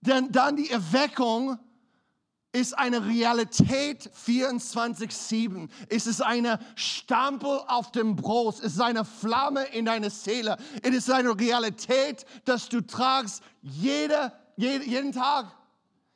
Denn 0.02 0.32
dann 0.32 0.56
die 0.56 0.70
Erweckung 0.70 1.58
ist 2.58 2.78
eine 2.78 3.06
Realität 3.06 4.10
24-7. 4.26 5.70
Es 5.90 6.08
ist 6.08 6.22
eine 6.22 6.60
Stampel 6.76 7.62
auf 7.68 7.92
dem 7.92 8.16
Brust. 8.16 8.64
Es 8.64 8.74
ist 8.74 8.82
eine 8.82 9.06
Flamme 9.06 9.66
in 9.66 9.86
deiner 9.86 10.10
Seele. 10.10 10.58
Es 10.82 10.96
ist 10.96 11.12
eine 11.12 11.40
Realität, 11.40 12.26
dass 12.46 12.68
du 12.68 12.82
tragst 12.82 13.44
jede, 13.62 14.34
jede, 14.56 14.86
jeden 14.86 15.12
Tag. 15.12 15.56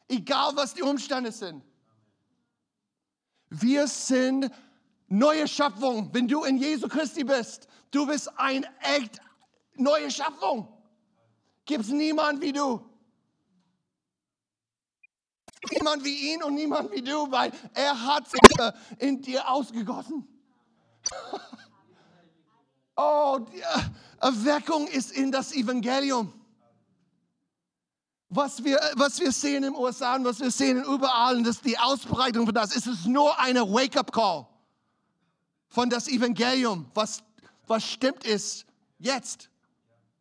Egal 0.07 0.55
was 0.55 0.73
die 0.73 0.81
Umstände 0.81 1.31
sind. 1.31 1.63
Wir 3.49 3.87
sind 3.87 4.49
neue 5.07 5.47
Schöpfung. 5.47 6.09
Wenn 6.11 6.27
du 6.27 6.43
in 6.43 6.57
Jesu 6.57 6.87
Christi 6.87 7.23
bist, 7.23 7.67
du 7.91 8.07
bist 8.07 8.31
ein 8.39 8.65
echt 8.97 9.21
neue 9.75 10.09
Schöpfung. 10.09 10.67
Gibt 11.65 11.83
es 11.83 11.91
niemand 11.91 12.41
wie 12.41 12.51
du. 12.51 12.90
Niemand 15.69 16.03
wie 16.03 16.33
ihn 16.33 16.41
und 16.43 16.55
niemand 16.55 16.91
wie 16.91 17.01
du, 17.01 17.29
weil 17.31 17.51
er 17.73 18.05
hat 18.05 18.27
sich 18.29 18.41
in 18.97 19.21
dir 19.21 19.47
ausgegossen. 19.49 20.27
Oh, 22.95 23.39
die 23.39 23.63
Erweckung 24.19 24.87
ist 24.87 25.11
in 25.11 25.31
das 25.31 25.53
Evangelium. 25.53 26.31
Was 28.29 28.63
wir, 28.63 28.79
was 28.93 29.19
wir 29.19 29.31
sehen 29.31 29.63
im 29.63 29.75
USA 29.75 30.15
und 30.15 30.25
was 30.25 30.39
wir 30.39 30.51
sehen 30.51 30.83
überall, 30.83 31.37
und 31.37 31.43
das 31.43 31.55
ist 31.55 31.65
die 31.65 31.77
Ausbreitung 31.77 32.45
von 32.45 32.53
das, 32.53 32.75
ist 32.75 32.87
es 32.87 33.05
nur 33.05 33.39
eine 33.39 33.61
Wake-up-Call 33.61 34.45
von 35.67 35.89
das 35.89 36.07
Evangelium, 36.07 36.89
was, 36.93 37.23
was 37.65 37.83
stimmt 37.83 38.23
ist 38.23 38.65
jetzt. 38.99 39.49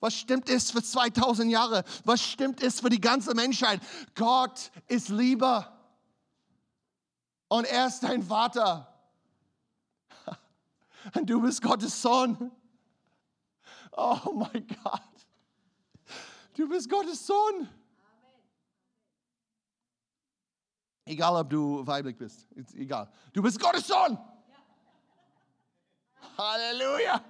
Was 0.01 0.15
stimmt 0.15 0.49
ist 0.49 0.73
für 0.73 0.83
2000 0.83 1.51
Jahre? 1.51 1.85
Was 2.05 2.23
stimmt 2.23 2.63
ist 2.63 2.81
für 2.81 2.89
die 2.89 3.01
ganze 3.01 3.35
Menschheit? 3.35 3.81
Gott 4.15 4.71
ist 4.89 5.11
Liebe. 5.11 5.67
Und 7.49 7.67
er 7.67 7.87
ist 7.87 8.01
dein 8.01 8.23
Vater. 8.23 8.87
Und 11.15 11.29
du 11.29 11.43
bist 11.43 11.61
Gottes 11.61 12.01
Sohn. 12.01 12.51
Oh 13.93 14.33
mein 14.33 14.67
Gott. 14.83 15.03
Du 16.55 16.69
bist 16.69 16.89
Gottes 16.89 17.27
Sohn. 17.27 17.69
Egal, 21.05 21.35
ob 21.35 21.51
du 21.51 21.87
weiblich 21.87 22.17
bist. 22.17 22.47
Egal. 22.75 23.11
Du 23.33 23.43
bist 23.43 23.61
Gottes 23.61 23.87
Sohn. 23.87 24.17
Halleluja. 26.39 27.23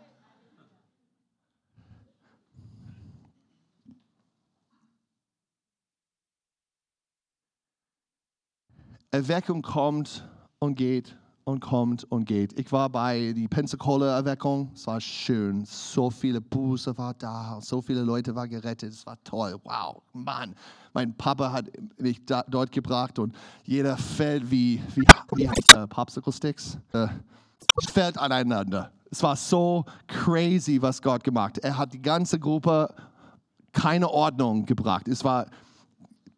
Erweckung 9.12 9.60
kommt 9.62 10.24
und 10.60 10.76
geht 10.76 11.16
und 11.42 11.58
kommt 11.58 12.04
und 12.12 12.26
geht. 12.26 12.56
Ich 12.56 12.70
war 12.70 12.88
bei 12.88 13.32
der 13.36 13.48
Pensacola-Erweckung, 13.48 14.70
es 14.72 14.86
war 14.86 15.00
schön. 15.00 15.64
So 15.64 16.10
viele 16.10 16.40
Buße 16.40 16.96
war 16.96 17.14
da, 17.14 17.58
so 17.60 17.82
viele 17.82 18.02
Leute 18.02 18.32
waren 18.36 18.48
gerettet, 18.48 18.92
es 18.92 19.04
war 19.04 19.18
toll. 19.24 19.56
Wow, 19.64 20.00
Mann. 20.12 20.54
Mein 20.92 21.12
Papa 21.16 21.50
hat 21.50 21.64
mich 21.98 22.24
da, 22.24 22.44
dort 22.48 22.70
gebracht 22.70 23.18
und 23.18 23.34
jeder 23.64 23.96
fällt 23.96 24.48
wie, 24.48 24.80
wie, 24.94 25.02
wie 25.36 25.48
heißt 25.48 25.74
der, 25.74 25.88
Popsicle 25.88 26.32
Sticks? 26.32 26.78
Äh, 26.92 27.08
fällt 27.92 28.16
aneinander. 28.16 28.92
Es 29.10 29.20
war 29.24 29.34
so 29.34 29.84
crazy, 30.06 30.80
was 30.80 31.02
Gott 31.02 31.24
gemacht. 31.24 31.58
Er 31.58 31.76
hat 31.76 31.92
die 31.92 32.02
ganze 32.02 32.38
Gruppe 32.38 32.94
keine 33.72 34.08
Ordnung 34.08 34.64
gebracht. 34.64 35.08
Es 35.08 35.24
war 35.24 35.46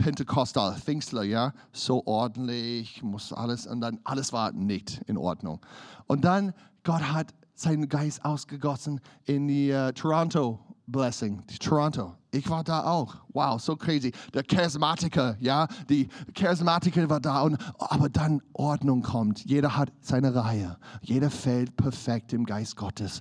Pentekostal, 0.02 0.74
Pfingstler, 0.74 1.22
ja, 1.22 1.52
so 1.72 2.04
ordentlich, 2.06 3.04
muss 3.04 3.32
alles, 3.32 3.68
und 3.68 3.80
dann 3.80 4.00
alles 4.02 4.32
war 4.32 4.50
nicht 4.50 5.00
in 5.06 5.16
Ordnung. 5.16 5.60
Und 6.08 6.24
dann, 6.24 6.54
Gott 6.82 7.02
hat 7.02 7.32
seinen 7.54 7.88
Geist 7.88 8.24
ausgegossen 8.24 9.00
in 9.26 9.46
die 9.46 9.70
uh, 9.70 9.92
Toronto 9.92 10.58
Blessing, 10.88 11.44
die 11.48 11.56
Toronto. 11.56 12.16
Ich 12.32 12.50
war 12.50 12.64
da 12.64 12.82
auch. 12.82 13.14
Wow, 13.32 13.60
so 13.60 13.76
crazy. 13.76 14.10
Der 14.34 14.42
Charismatiker, 14.42 15.36
ja, 15.38 15.68
die 15.88 16.08
Charismatiker 16.34 17.08
war 17.08 17.20
da 17.20 17.42
und 17.42 17.56
aber 17.78 18.08
dann 18.08 18.42
Ordnung 18.54 19.02
kommt. 19.02 19.44
Jeder 19.44 19.76
hat 19.76 19.92
seine 20.00 20.34
Reihe. 20.34 20.78
Jeder 21.02 21.30
fällt 21.30 21.76
perfekt 21.76 22.32
im 22.32 22.44
Geist 22.44 22.76
Gottes. 22.76 23.20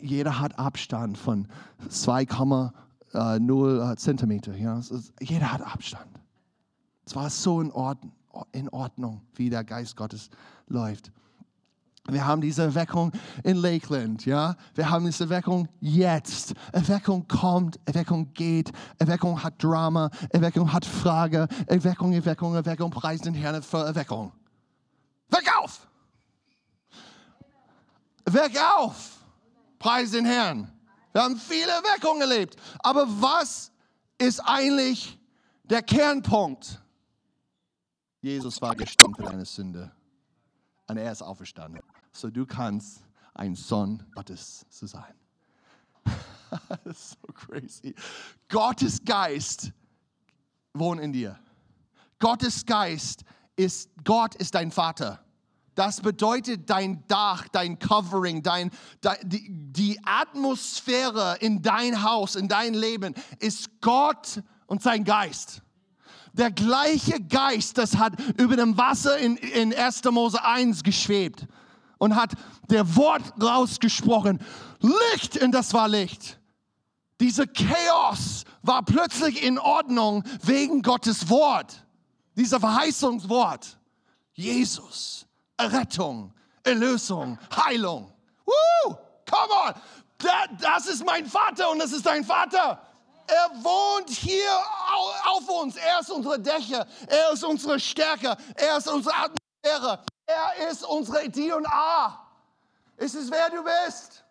Jeder 0.00 0.40
hat 0.40 0.58
Abstand 0.58 1.18
von 1.18 1.46
2,0 1.90 2.72
äh, 3.16 3.38
0 3.38 3.92
äh, 3.92 3.96
Zentimeter. 3.96 4.54
Ja? 4.56 4.80
Jeder 5.20 5.52
hat 5.52 5.62
Abstand. 5.62 6.20
Es 7.04 7.14
war 7.14 7.30
so 7.30 7.60
in 7.60 7.70
Ordnung, 7.72 8.12
in 8.52 8.68
Ordnung, 8.68 9.22
wie 9.34 9.50
der 9.50 9.64
Geist 9.64 9.96
Gottes 9.96 10.30
läuft. 10.68 11.10
Wir 12.08 12.24
haben 12.24 12.40
diese 12.40 12.62
Erweckung 12.62 13.10
in 13.42 13.56
Lakeland, 13.56 14.26
ja. 14.26 14.54
Wir 14.74 14.88
haben 14.88 15.04
diese 15.06 15.24
Erweckung 15.24 15.68
jetzt. 15.80 16.54
Erweckung 16.70 17.26
kommt, 17.26 17.80
Erweckung 17.84 18.32
geht, 18.32 18.70
Erweckung 18.98 19.42
hat 19.42 19.60
Drama, 19.62 20.10
Erweckung 20.30 20.72
hat 20.72 20.84
Frage, 20.84 21.48
Erweckung, 21.66 22.12
Erweckung, 22.12 22.54
Erweckung, 22.54 22.90
preis 22.90 23.20
den 23.22 23.34
Herrn 23.34 23.60
für 23.60 23.84
Erweckung. 23.84 24.32
Weck 25.30 25.52
auf! 25.58 25.88
Weck 28.26 28.56
auf! 28.78 29.18
Preis 29.78 30.12
den 30.12 30.24
Herrn. 30.24 30.70
Wir 31.16 31.22
haben 31.22 31.38
viele 31.38 31.70
Erweckungen 31.70 32.20
erlebt. 32.20 32.56
Aber 32.80 33.06
was 33.08 33.72
ist 34.18 34.38
eigentlich 34.40 35.18
der 35.64 35.82
Kernpunkt? 35.82 36.78
Jesus 38.20 38.60
war 38.60 38.76
gestorben 38.76 39.14
für 39.14 39.22
deine 39.22 39.46
Sünde. 39.46 39.90
Und 40.86 40.98
er 40.98 41.10
ist 41.10 41.22
auferstanden. 41.22 41.80
So 42.12 42.28
du 42.28 42.44
kannst 42.44 43.02
ein 43.32 43.54
Sohn 43.54 44.04
Gottes 44.14 44.66
zu 44.68 44.86
sein. 44.86 45.14
das 46.84 46.98
ist 46.98 47.10
so 47.12 47.32
crazy. 47.32 47.94
Gottes 48.50 49.02
Geist 49.02 49.72
wohnt 50.74 51.00
in 51.00 51.14
dir. 51.14 51.40
Gottes 52.18 52.66
Geist 52.66 53.24
ist, 53.56 53.88
Gott 54.04 54.34
ist 54.34 54.54
dein 54.54 54.70
Vater. 54.70 55.24
Das 55.76 56.00
bedeutet 56.00 56.70
dein 56.70 57.06
Dach, 57.06 57.48
dein 57.48 57.78
Covering, 57.78 58.42
dein, 58.42 58.70
die, 59.22 59.46
die 59.50 60.00
Atmosphäre 60.04 61.36
in 61.40 61.60
dein 61.60 62.02
Haus, 62.02 62.34
in 62.34 62.48
dein 62.48 62.72
Leben 62.72 63.14
ist 63.40 63.82
Gott 63.82 64.42
und 64.66 64.82
sein 64.82 65.04
Geist. 65.04 65.60
Der 66.32 66.50
gleiche 66.50 67.20
Geist, 67.20 67.76
das 67.76 67.98
hat 67.98 68.14
über 68.38 68.56
dem 68.56 68.78
Wasser 68.78 69.18
in, 69.18 69.36
in 69.36 69.74
1. 69.74 70.02
Mose 70.04 70.42
1 70.42 70.82
geschwebt 70.82 71.46
und 71.98 72.16
hat 72.16 72.32
der 72.70 72.96
Wort 72.96 73.34
rausgesprochen, 73.40 74.40
Licht, 74.80 75.42
und 75.42 75.52
das 75.52 75.74
war 75.74 75.88
Licht. 75.88 76.40
Diese 77.20 77.46
Chaos 77.46 78.44
war 78.62 78.82
plötzlich 78.82 79.42
in 79.42 79.58
Ordnung 79.58 80.24
wegen 80.42 80.80
Gottes 80.80 81.28
Wort, 81.28 81.86
dieser 82.34 82.60
Verheißungswort. 82.60 83.78
Jesus. 84.32 85.25
Errettung, 85.56 86.32
Erlösung, 86.62 87.38
Heilung. 87.54 88.12
Woo! 88.44 88.96
Come 89.28 89.52
on! 89.66 89.74
Das 90.60 90.86
ist 90.86 91.04
mein 91.04 91.26
Vater 91.26 91.70
und 91.70 91.78
das 91.78 91.92
ist 91.92 92.06
dein 92.06 92.24
Vater. 92.24 92.80
Er 93.26 93.50
wohnt 93.62 94.08
hier 94.10 94.50
auf 95.26 95.48
uns. 95.48 95.76
Er 95.76 96.00
ist 96.00 96.10
unsere 96.10 96.38
Dächer. 96.38 96.86
Er 97.08 97.32
ist 97.32 97.44
unsere 97.44 97.78
Stärke. 97.78 98.36
Er 98.54 98.76
ist 98.78 98.88
unsere 98.88 99.14
Atmosphäre. 99.14 100.04
Er 100.26 100.68
ist 100.70 100.84
unsere 100.84 101.28
D 101.28 101.52
und 101.52 101.66
A. 101.66 102.26
Es 102.96 103.14
ist 103.14 103.30
wer 103.30 103.50
du 103.50 103.62
bist. 103.62 104.24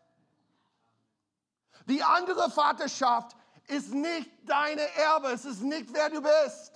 Die 1.87 2.01
andere 2.01 2.49
Vaterschaft 2.49 3.35
ist 3.67 3.93
nicht 3.93 4.29
deine 4.45 4.81
Erbe. 4.95 5.27
Es 5.27 5.45
ist 5.45 5.61
nicht 5.61 5.93
wer 5.93 6.09
du 6.09 6.21
bist. 6.21 6.74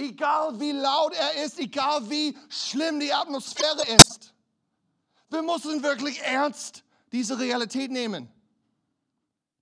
Egal 0.00 0.58
wie 0.58 0.72
laut 0.72 1.12
er 1.14 1.44
ist, 1.44 1.58
egal 1.58 2.08
wie 2.08 2.36
schlimm 2.48 3.00
die 3.00 3.12
Atmosphäre 3.12 3.82
ist. 3.96 4.32
Wir 5.28 5.42
müssen 5.42 5.82
wirklich 5.82 6.20
ernst 6.22 6.82
diese 7.12 7.38
Realität 7.38 7.90
nehmen. 7.90 8.30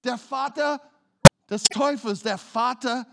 Der 0.05 0.17
Vater 0.17 0.81
des 1.51 1.65
Teufels, 1.65 2.23
der 2.23 2.39
Vater, 2.39 3.05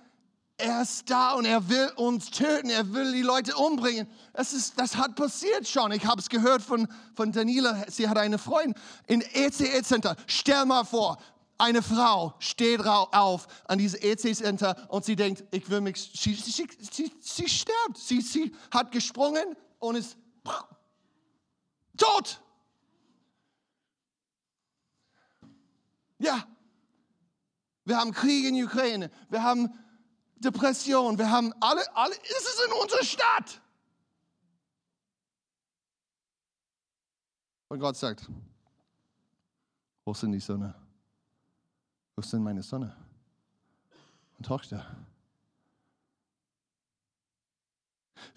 er 0.57 0.83
ist 0.83 1.09
da 1.09 1.33
und 1.33 1.45
er 1.45 1.67
will 1.67 1.91
uns 1.95 2.29
töten, 2.29 2.69
er 2.69 2.93
will 2.93 3.11
die 3.11 3.23
Leute 3.23 3.55
umbringen. 3.55 4.07
Das, 4.33 4.53
ist, 4.53 4.79
das 4.79 4.95
hat 4.95 5.15
passiert 5.15 5.67
schon. 5.67 5.91
Ich 5.93 6.05
habe 6.05 6.21
es 6.21 6.29
gehört 6.29 6.61
von, 6.61 6.87
von 7.15 7.31
Daniela, 7.31 7.85
sie 7.89 8.07
hat 8.07 8.17
eine 8.17 8.37
Freundin 8.37 8.75
in 9.07 9.21
ECE-Center. 9.21 10.15
Stell 10.27 10.65
mal 10.65 10.83
vor, 10.83 11.17
eine 11.57 11.81
Frau 11.81 12.35
steht 12.39 12.81
auf 12.85 13.47
an 13.67 13.77
diesem 13.77 14.01
EC-Center 14.01 14.87
und 14.89 15.05
sie 15.05 15.15
denkt, 15.15 15.43
ich 15.51 15.69
will 15.69 15.81
mich, 15.81 16.11
sie, 16.13 16.33
sie, 16.33 16.67
sie, 16.79 17.11
sie 17.19 17.49
stirbt. 17.49 17.97
Sie, 17.97 18.21
sie 18.21 18.53
hat 18.71 18.91
gesprungen 18.91 19.55
und 19.79 19.95
ist 19.95 20.17
tot. 21.97 22.41
Ja, 26.19 26.47
wir 27.83 27.97
haben 27.97 28.11
Krieg 28.11 28.45
in 28.45 28.63
Ukraine, 28.63 29.11
wir 29.29 29.43
haben 29.43 29.69
Depression, 30.37 31.17
wir 31.17 31.29
haben 31.29 31.53
alle, 31.61 31.95
alle, 31.95 32.15
ist 32.15 32.47
es 32.47 32.65
in 32.65 32.73
unserer 32.81 33.03
Stadt. 33.03 33.61
Und 37.67 37.79
Gott 37.79 37.97
sagt, 37.97 38.29
wo 40.03 40.13
sind 40.13 40.31
die 40.31 40.39
Sonne? 40.39 40.84
Wo 42.15 42.21
sind 42.21 42.43
meine 42.43 42.63
Sonne 42.63 42.95
und 44.37 44.45
Tochter? 44.45 44.85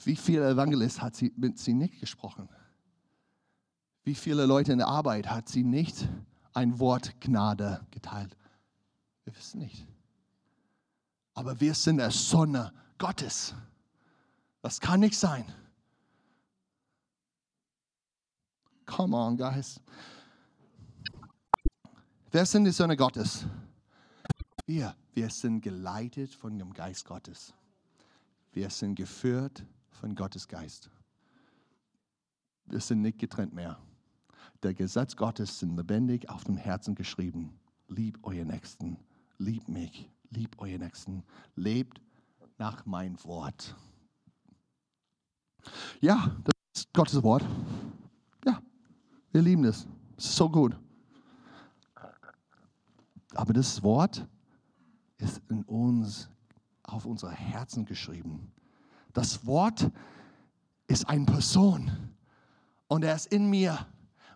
Wie 0.04 0.16
viele 0.16 0.50
Evangelisten 0.50 1.02
hat 1.02 1.14
sie 1.14 1.32
mit 1.36 1.58
sie 1.58 1.74
nicht 1.74 2.00
gesprochen? 2.00 2.48
Wie 4.02 4.14
viele 4.14 4.46
Leute 4.46 4.72
in 4.72 4.78
der 4.78 4.88
Arbeit 4.88 5.28
hat 5.28 5.48
sie 5.48 5.62
nicht 5.62 6.08
ein 6.54 6.78
Wort 6.78 7.20
Gnade 7.20 7.86
geteilt? 7.90 8.36
Wir 9.24 9.36
wissen 9.36 9.60
nicht. 9.60 9.86
Aber 11.34 11.60
wir 11.60 11.74
sind 11.74 11.98
der 11.98 12.10
Sonne 12.10 12.72
Gottes. 12.98 13.54
Das 14.60 14.80
kann 14.80 15.00
nicht 15.00 15.16
sein. 15.16 15.44
Come 18.86 19.16
on, 19.16 19.36
guys. 19.36 19.80
Wer 22.30 22.44
sind 22.44 22.64
die 22.64 22.72
Söhne 22.72 22.96
Gottes? 22.96 23.46
Wir. 24.68 24.94
Wir 25.14 25.30
sind 25.30 25.62
geleitet 25.62 26.34
von 26.34 26.58
dem 26.58 26.74
Geist 26.74 27.06
Gottes. 27.06 27.54
Wir 28.52 28.68
sind 28.68 28.96
geführt 28.96 29.64
von 29.88 30.14
Gottes 30.14 30.46
Geist. 30.46 30.90
Wir 32.66 32.80
sind 32.80 33.00
nicht 33.00 33.18
getrennt 33.18 33.54
mehr. 33.54 33.78
Der 34.62 34.74
Gesetz 34.74 35.16
Gottes 35.16 35.58
sind 35.58 35.74
lebendig 35.74 36.28
auf 36.28 36.44
dem 36.44 36.58
Herzen 36.58 36.94
geschrieben. 36.94 37.58
Lieb 37.88 38.18
euer 38.22 38.44
Nächsten 38.44 38.98
liebt 39.38 39.70
mich, 39.70 40.10
liebt 40.28 40.58
euer 40.58 40.76
Nächsten, 40.76 41.24
lebt 41.54 42.02
nach 42.58 42.84
meinem 42.84 43.16
Wort. 43.24 43.74
Ja, 46.02 46.36
das 46.44 46.82
ist 46.82 46.92
Gottes 46.92 47.22
Wort. 47.22 47.46
Ja, 48.44 48.60
wir 49.32 49.40
lieben 49.40 49.64
es. 49.64 49.88
Es 50.18 50.26
ist 50.26 50.36
so 50.36 50.50
gut. 50.50 50.78
Aber 53.34 53.54
das 53.54 53.82
Wort 53.82 54.28
ist 55.18 55.42
in 55.48 55.64
uns, 55.64 56.28
auf 56.82 57.04
unsere 57.04 57.32
Herzen 57.32 57.84
geschrieben. 57.84 58.50
Das 59.12 59.46
Wort 59.46 59.90
ist 60.86 61.08
eine 61.08 61.26
Person 61.26 61.90
und 62.86 63.04
er 63.04 63.14
ist 63.14 63.26
in 63.26 63.50
mir 63.50 63.86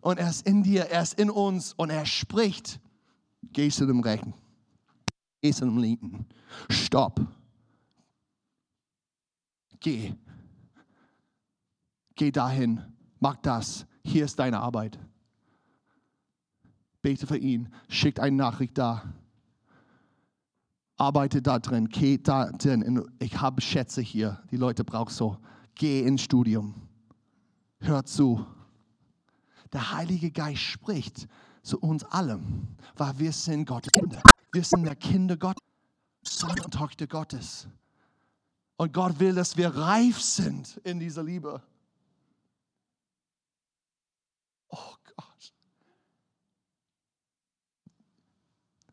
und 0.01 0.19
er 0.19 0.29
ist 0.29 0.47
in 0.47 0.63
dir, 0.63 0.85
er 0.91 1.03
ist 1.03 1.19
in 1.19 1.31
uns 1.31 1.73
und 1.73 1.91
er 1.91 2.05
spricht. 2.05 2.81
Gehst 3.53 3.81
du 3.81 3.87
dem 3.87 4.01
Rechten? 4.01 4.35
Esel 5.41 5.69
im 5.69 5.79
Linken. 5.79 6.27
Stopp. 6.69 7.21
Geh. 9.81 10.15
Geh 12.15 12.31
dahin. 12.31 12.81
Mach 13.19 13.37
das. 13.37 13.87
Hier 14.05 14.25
ist 14.25 14.39
deine 14.39 14.61
Arbeit. 14.61 14.99
Bete 17.01 17.27
für 17.27 17.37
ihn. 17.37 17.73
Schickt 17.89 18.21
eine 18.21 18.37
Nachricht 18.37 18.79
da. 18.79 19.13
Arbeite 20.97 21.43
da 21.43 21.59
drin. 21.59 21.89
Geh 21.89 22.19
da 22.19 22.51
drin. 22.53 23.05
Ich 23.19 23.41
habe 23.41 23.61
Schätze 23.61 24.01
hier. 24.01 24.43
Die 24.51 24.57
Leute 24.57 24.85
brauchen 24.85 25.13
so. 25.13 25.39
Geh 25.75 26.03
ins 26.03 26.23
Studium. 26.23 26.75
Hör 27.81 28.05
zu. 28.05 28.47
Der 29.73 29.93
Heilige 29.93 30.31
Geist 30.31 30.61
spricht 30.61 31.27
zu 31.63 31.79
uns 31.79 32.05
allem, 32.05 32.77
weil 32.97 33.19
wir 33.19 33.33
sind 33.33 33.67
Gottes 33.67 33.93
Kinder. 33.93 34.23
Wir 34.53 34.65
sind 34.65 34.85
der 34.85 34.97
Kinder 34.97 35.37
Gottes, 35.37 35.63
Sohn 36.23 36.59
und 36.61 36.75
Tochter 36.75 37.07
Gottes. 37.07 37.69
Und 38.77 38.93
Gott 38.93 39.19
will, 39.19 39.35
dass 39.35 39.57
wir 39.57 39.69
reif 39.69 40.21
sind 40.21 40.77
in 40.85 40.99
dieser 40.99 41.23
Liebe. 41.23 41.63
Oh 44.69 44.95
Gott. 45.17 45.55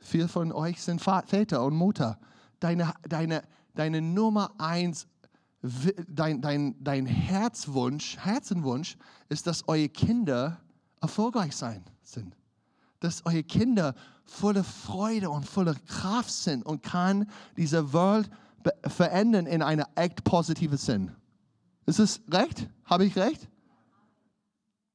Viele 0.09 0.27
von 0.27 0.51
euch 0.51 0.81
sind 0.81 1.01
Väter 1.01 1.63
und 1.63 1.75
Mutter. 1.75 2.19
Deine, 2.59 2.93
deine, 3.07 3.43
deine 3.75 4.01
Nummer 4.01 4.51
eins, 4.57 5.07
dein, 6.07 6.41
dein, 6.41 6.75
dein 6.83 7.05
Herzwunsch, 7.05 8.17
Herzenwunsch 8.17 8.97
ist, 9.29 9.47
dass 9.47 9.67
eure 9.67 9.89
Kinder 9.89 10.59
erfolgreich 11.01 11.55
sein 11.55 11.83
sind 12.03 12.35
dass 12.99 13.25
eure 13.25 13.43
Kinder 13.43 13.95
voller 14.25 14.63
Freude 14.63 15.29
und 15.29 15.45
voller 15.45 15.75
Kraft 15.87 16.31
sind 16.31 16.65
und 16.65 16.83
kann 16.83 17.29
diese 17.57 17.93
Welt 17.93 18.29
verändern 18.85 19.45
in 19.45 19.61
eine 19.61 19.85
echt 19.95 20.23
positive 20.23 20.77
Sinn. 20.77 21.11
Ist 21.85 21.99
es 21.99 22.21
recht? 22.29 22.69
Habe 22.85 23.05
ich 23.05 23.15
recht? 23.15 23.47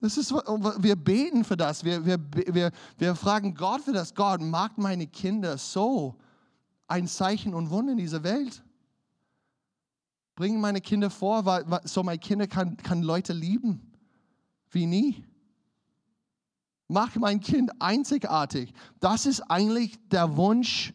Das 0.04 0.18
ist, 0.18 0.32
wir 0.32 0.96
beten 0.96 1.44
für 1.44 1.56
das. 1.56 1.82
Wir, 1.82 2.04
wir, 2.04 2.18
wir, 2.30 2.72
wir 2.98 3.14
fragen 3.14 3.54
Gott 3.54 3.80
für 3.80 3.92
das. 3.94 4.14
Gott, 4.14 4.42
macht 4.42 4.76
meine 4.76 5.06
Kinder 5.06 5.56
so 5.56 6.16
ein 6.86 7.06
Zeichen 7.06 7.54
und 7.54 7.70
Wunder 7.70 7.92
in 7.92 7.96
dieser 7.96 8.22
Welt. 8.22 8.62
Bringen 10.34 10.60
meine 10.60 10.82
Kinder 10.82 11.08
vor, 11.08 11.46
weil, 11.46 11.64
so 11.84 12.02
meine 12.02 12.18
Kinder 12.18 12.46
kann, 12.46 12.76
kann 12.76 13.02
Leute 13.02 13.32
lieben 13.32 13.80
wie 14.72 14.84
nie. 14.84 15.24
Mach 16.86 17.16
mein 17.16 17.40
Kind 17.40 17.72
einzigartig. 17.80 18.74
Das 19.00 19.24
ist 19.24 19.40
eigentlich 19.40 19.98
der 20.10 20.36
Wunsch 20.36 20.92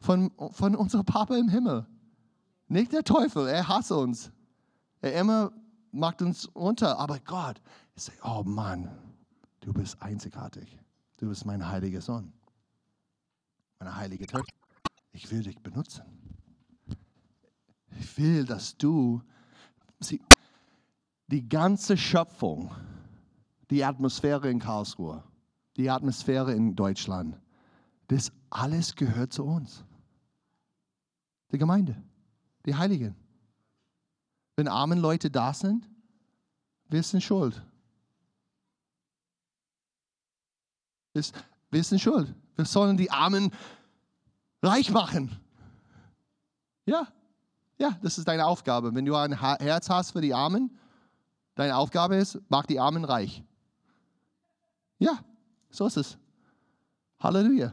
von, 0.00 0.30
von 0.50 0.76
unserem 0.76 1.06
Papa 1.06 1.34
im 1.34 1.48
Himmel. 1.48 1.86
Nicht 2.68 2.92
der 2.92 3.04
Teufel, 3.04 3.48
er 3.48 3.68
hasst 3.68 3.90
uns. 3.90 4.30
Er 5.00 5.14
immer 5.14 5.50
macht 5.92 6.22
uns 6.22 6.54
runter. 6.54 6.98
Aber 6.98 7.18
Gott 7.20 7.60
sagt, 7.94 8.18
oh 8.24 8.42
Mann, 8.44 8.90
du 9.60 9.72
bist 9.72 10.00
einzigartig. 10.02 10.78
Du 11.18 11.28
bist 11.28 11.44
mein 11.44 11.66
heiliger 11.66 12.00
Sohn, 12.00 12.32
meine 13.78 13.94
heilige 13.94 14.26
Tochter. 14.26 14.52
Ich 15.12 15.30
will 15.30 15.42
dich 15.42 15.58
benutzen. 15.60 16.02
Ich 18.00 18.18
will, 18.18 18.44
dass 18.44 18.76
du 18.76 19.22
sie, 20.00 20.20
die 21.28 21.48
ganze 21.48 21.96
Schöpfung 21.96 22.74
die 23.72 23.84
Atmosphäre 23.84 24.50
in 24.50 24.58
Karlsruhe, 24.58 25.24
die 25.78 25.88
Atmosphäre 25.88 26.52
in 26.52 26.76
Deutschland, 26.76 27.40
das 28.08 28.30
alles 28.50 28.94
gehört 28.94 29.32
zu 29.32 29.44
uns. 29.44 29.82
Die 31.50 31.56
Gemeinde, 31.56 31.96
die 32.66 32.74
Heiligen. 32.74 33.16
Wenn 34.56 34.68
armen 34.68 34.98
Leute 34.98 35.30
da 35.30 35.54
sind, 35.54 35.88
wir 36.90 37.02
sind 37.02 37.22
schuld. 37.22 37.64
Wir 41.12 41.84
sind 41.84 42.00
schuld. 42.00 42.34
Wir 42.56 42.64
sollen 42.64 42.96
die 42.96 43.10
Armen 43.10 43.52
reich 44.62 44.90
machen. 44.90 45.30
Ja, 46.84 47.06
ja, 47.78 47.98
das 48.02 48.18
ist 48.18 48.28
deine 48.28 48.46
Aufgabe. 48.46 48.94
Wenn 48.94 49.04
du 49.04 49.14
ein 49.16 49.32
Herz 49.32 49.90
hast 49.90 50.12
für 50.12 50.20
die 50.20 50.34
Armen, 50.34 50.78
deine 51.54 51.76
Aufgabe 51.76 52.16
ist, 52.16 52.38
mach 52.48 52.66
die 52.66 52.78
Armen 52.78 53.04
reich. 53.04 53.42
Ja, 54.98 55.18
so 55.70 55.86
ist 55.86 55.96
es. 55.96 56.18
Halleluja. 57.18 57.72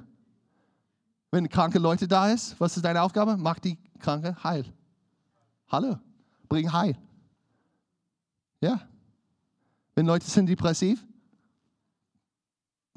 Wenn 1.32 1.48
kranke 1.48 1.78
Leute 1.78 2.08
da 2.08 2.30
ist, 2.32 2.60
was 2.60 2.76
ist 2.76 2.84
deine 2.84 3.02
Aufgabe? 3.04 3.38
Mach 3.38 3.60
die 3.60 3.78
Kranke 4.00 4.36
heil. 4.44 4.66
Hallo, 5.68 6.00
bring 6.48 6.72
heil. 6.74 6.98
Ja. 8.62 8.82
Wenn 9.94 10.08
Leute 10.08 10.26
sind 10.26 10.48
depressiv, 10.48 11.06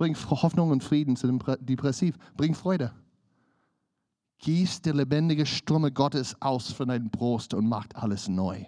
bring 0.03 0.17
Hoffnung 0.17 0.73
und 0.73 0.83
Frieden 0.83 1.15
zu 1.15 1.29
dem 1.29 1.39
Depressiv. 1.61 2.17
Bring 2.37 2.57
Freude. 2.57 2.93
Gieß 4.39 4.83
der 4.83 4.95
lebendige 4.95 5.47
Ströme 5.47 5.93
Gottes 5.93 6.35
aus 6.41 6.73
von 6.73 6.89
deinem 6.89 7.09
Brust 7.09 7.55
und 7.55 7.69
macht 7.69 7.95
alles 7.95 8.27
neu. 8.27 8.65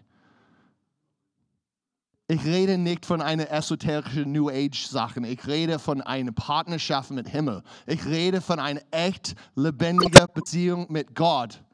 Ich 2.28 2.44
rede 2.44 2.78
nicht 2.78 3.04
von 3.04 3.20
einer 3.20 3.50
esoterischen 3.50 4.30
New 4.30 4.48
Age 4.48 4.86
Sachen. 4.86 5.24
Ich 5.24 5.44
rede 5.48 5.80
von 5.80 6.02
einer 6.02 6.30
Partnerschaft 6.30 7.10
mit 7.10 7.28
Himmel. 7.28 7.64
Ich 7.88 8.06
rede 8.06 8.40
von 8.40 8.60
einer 8.60 8.82
echt 8.92 9.34
lebendigen 9.56 10.28
Beziehung 10.34 10.86
mit 10.88 11.16
Gott, 11.16 11.64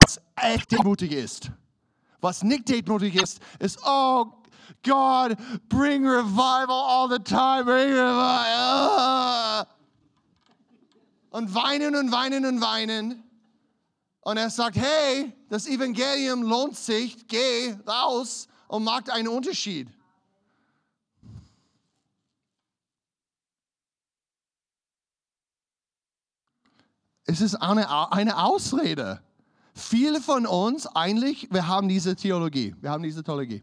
was 0.00 0.22
echt 0.36 0.72
demütig 0.72 1.12
ist. 1.12 1.52
Was 2.22 2.42
nicht 2.42 2.66
demütig 2.70 3.14
ist, 3.16 3.40
ist, 3.58 3.78
oh 3.84 4.24
God, 4.82 5.36
bring 5.68 6.06
revival 6.06 6.70
all 6.70 7.08
the 7.08 7.18
time, 7.18 7.64
bring 7.64 7.90
revival. 7.90 9.66
Und 11.30 11.54
weinen 11.54 11.94
und 11.94 12.10
weinen 12.12 12.44
und 12.44 12.60
weinen. 12.60 13.22
Und 14.22 14.36
er 14.36 14.50
sagt, 14.50 14.76
hey, 14.76 15.32
das 15.48 15.66
Evangelium 15.66 16.42
lohnt 16.42 16.76
sich, 16.76 17.26
geh 17.26 17.74
raus 17.86 18.48
und 18.68 18.84
macht 18.84 19.10
einen 19.10 19.28
Unterschied. 19.28 19.88
Es 27.24 27.40
ist 27.40 27.54
eine, 27.54 28.12
eine 28.12 28.42
Ausrede. 28.42 29.22
Viele 29.72 30.20
von 30.20 30.46
uns 30.46 30.86
eigentlich, 30.86 31.48
wir 31.52 31.68
haben 31.68 31.88
diese 31.88 32.16
Theologie, 32.16 32.74
wir 32.80 32.90
haben 32.90 33.04
diese 33.04 33.22
Theologie. 33.22 33.62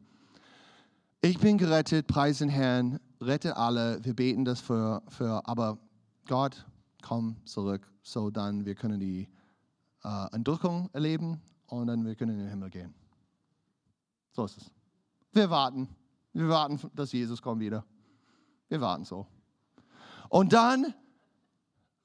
Ich 1.21 1.39
bin 1.39 1.57
gerettet, 1.57 2.05
preisen 2.05 2.47
Herrn, 2.47 2.99
rette 3.19 3.57
alle, 3.57 4.03
wir 4.05 4.13
beten 4.13 4.45
das 4.45 4.61
für, 4.61 5.01
für 5.07 5.47
aber 5.47 5.79
Gott, 6.27 6.63
komm 7.01 7.37
zurück, 7.43 7.91
so 8.03 8.29
dann 8.29 8.65
wir 8.65 8.75
können 8.75 8.99
die 8.99 9.27
äh, 10.03 10.35
Entrückung 10.35 10.91
erleben 10.93 11.41
und 11.65 11.87
dann 11.87 12.05
wir 12.05 12.15
können 12.15 12.33
in 12.33 12.39
den 12.41 12.49
Himmel 12.49 12.69
gehen. 12.69 12.93
So 14.31 14.45
ist 14.45 14.57
es. 14.57 14.71
Wir 15.31 15.49
warten. 15.49 15.89
Wir 16.33 16.49
warten, 16.49 16.79
dass 16.93 17.11
Jesus 17.11 17.41
kommt 17.41 17.61
wieder. 17.61 17.83
Wir 18.69 18.79
warten 18.79 19.03
so. 19.03 19.25
Und 20.29 20.53
dann 20.53 20.93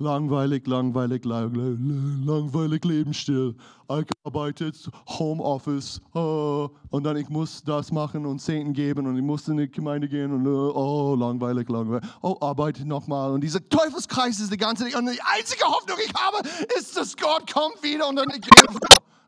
langweilig, 0.03 0.67
langweilig, 0.67 1.25
langweilig, 1.25 1.79
langweilig, 2.27 2.85
Leben 2.85 3.15
still. 3.15 3.55
Ich 3.89 4.07
arbeite 4.25 4.73
Homeoffice 5.07 6.01
oh, 6.15 6.69
äh, 6.71 6.95
und 6.95 7.05
dann 7.05 7.17
ich 7.17 7.29
muss 7.29 7.63
das 7.63 7.93
machen 7.93 8.27
und 8.27 8.41
Zehnten 8.41 8.73
geben 8.73 9.07
und 9.07 9.17
ich 9.17 9.23
muss 9.23 9.47
in 9.49 9.59
die 9.59 9.71
Gemeinde 9.71 10.09
gehen 10.09 10.33
und 10.33 10.47
oh, 10.47 11.15
langweilig, 11.15 11.69
langweilig. 11.69 12.09
Oh, 12.23 12.37
arbeite 12.41 12.87
nochmal. 12.87 13.33
Und 13.33 13.43
dieser 13.43 13.67
Teufelskreis 13.69 14.41
ist 14.41 14.53
die 14.53 14.57
ganze 14.57 14.85
Zeit. 14.85 14.97
Und 14.97 15.07
die 15.07 15.21
einzige 15.23 15.65
Hoffnung, 15.65 15.97
die 15.99 16.11
ich 16.11 16.15
habe, 16.15 16.39
ist, 16.79 16.97
dass 16.97 17.17
Gott 17.17 17.53
kommt 17.53 17.83
wieder 17.83 18.09
und 18.09 18.17
dann 18.17 18.29
ich 18.31 18.41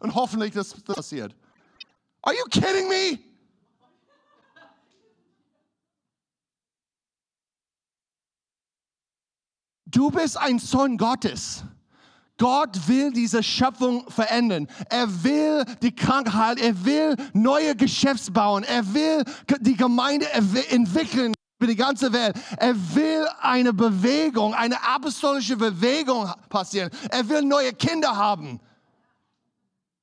und 0.00 0.14
hoffentlich 0.14 0.52
das 0.52 0.74
passiert. 0.82 1.34
Are 2.22 2.34
you 2.34 2.44
kidding 2.50 2.88
me? 2.88 3.33
Du 9.94 10.10
bist 10.10 10.36
ein 10.36 10.58
Sohn 10.58 10.98
Gottes. 10.98 11.62
Gott 12.36 12.88
will 12.88 13.12
diese 13.12 13.44
Schöpfung 13.44 14.10
verändern. 14.10 14.66
Er 14.90 15.22
will 15.22 15.64
die 15.82 15.94
Krankheit, 15.94 16.60
er 16.60 16.84
will 16.84 17.14
neue 17.32 17.76
Geschäfte 17.76 18.32
bauen, 18.32 18.64
er 18.64 18.92
will 18.92 19.22
die 19.60 19.76
Gemeinde 19.76 20.28
entwickeln 20.32 21.32
für 21.60 21.68
die 21.68 21.76
ganze 21.76 22.12
Welt. 22.12 22.34
Er 22.56 22.74
will 22.96 23.24
eine 23.40 23.72
Bewegung, 23.72 24.52
eine 24.52 24.82
apostolische 24.82 25.56
Bewegung 25.56 26.28
passieren. 26.48 26.90
Er 27.10 27.28
will 27.28 27.42
neue 27.42 27.72
Kinder 27.72 28.16
haben. 28.16 28.60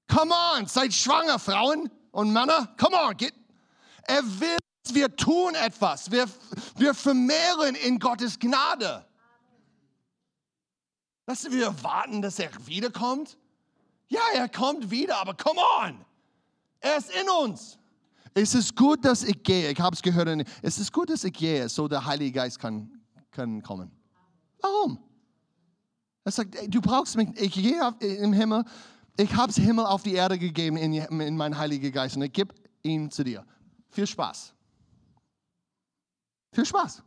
Come 0.07 0.33
on, 0.55 0.67
seid 0.67 0.93
schwanger, 0.93 1.37
Frauen 1.37 1.89
und 2.11 2.31
Männer. 2.31 2.73
Come 2.77 2.95
on, 2.95 3.17
get. 3.17 3.33
Er 4.03 4.23
will, 4.23 4.57
wir 4.93 5.13
tun 5.17 5.53
etwas. 5.55 6.09
Wir, 6.09 6.27
wir 6.77 6.93
vermehren 6.93 7.75
in 7.75 7.99
Gottes 7.99 8.39
Gnade. 8.39 9.05
Lassen 11.31 11.53
wir 11.53 11.81
warten, 11.81 12.21
dass 12.21 12.39
er 12.39 12.49
wiederkommt? 12.67 13.37
Ja, 14.09 14.19
er 14.33 14.49
kommt 14.49 14.91
wieder, 14.91 15.17
aber 15.21 15.33
come 15.33 15.61
on. 15.79 16.03
Er 16.81 16.97
ist 16.97 17.09
in 17.09 17.25
uns. 17.29 17.79
Es 18.33 18.53
ist 18.53 18.75
gut, 18.75 19.05
dass 19.05 19.23
ich 19.23 19.41
gehe. 19.41 19.71
Ich 19.71 19.79
habe 19.79 19.95
es 19.95 20.01
gehört. 20.01 20.45
Es 20.61 20.77
ist 20.77 20.91
gut, 20.91 21.09
dass 21.09 21.23
ich 21.23 21.31
gehe, 21.31 21.69
so 21.69 21.87
der 21.87 22.03
Heilige 22.03 22.33
Geist 22.33 22.59
kann, 22.59 22.99
kann 23.31 23.61
kommen. 23.63 23.89
Warum? 24.59 24.99
Er 26.25 26.33
sagt, 26.33 26.53
du 26.67 26.81
brauchst 26.81 27.15
mich. 27.15 27.29
Ich 27.39 27.53
gehe 27.53 27.79
im 28.01 28.33
Himmel. 28.33 28.65
Ich 29.15 29.33
habe 29.33 29.51
es 29.51 29.55
Himmel 29.55 29.85
auf 29.85 30.03
die 30.03 30.15
Erde 30.15 30.37
gegeben 30.37 30.75
in, 30.75 30.91
in 30.91 31.37
meinen 31.37 31.57
Heiligen 31.57 31.93
Geist 31.93 32.17
und 32.17 32.23
ich 32.23 32.33
gebe 32.33 32.53
ihn 32.83 33.09
zu 33.09 33.23
dir. 33.23 33.45
Viel 33.89 34.05
Spaß. 34.05 34.53
Viel 36.51 36.65
Spaß. 36.65 37.01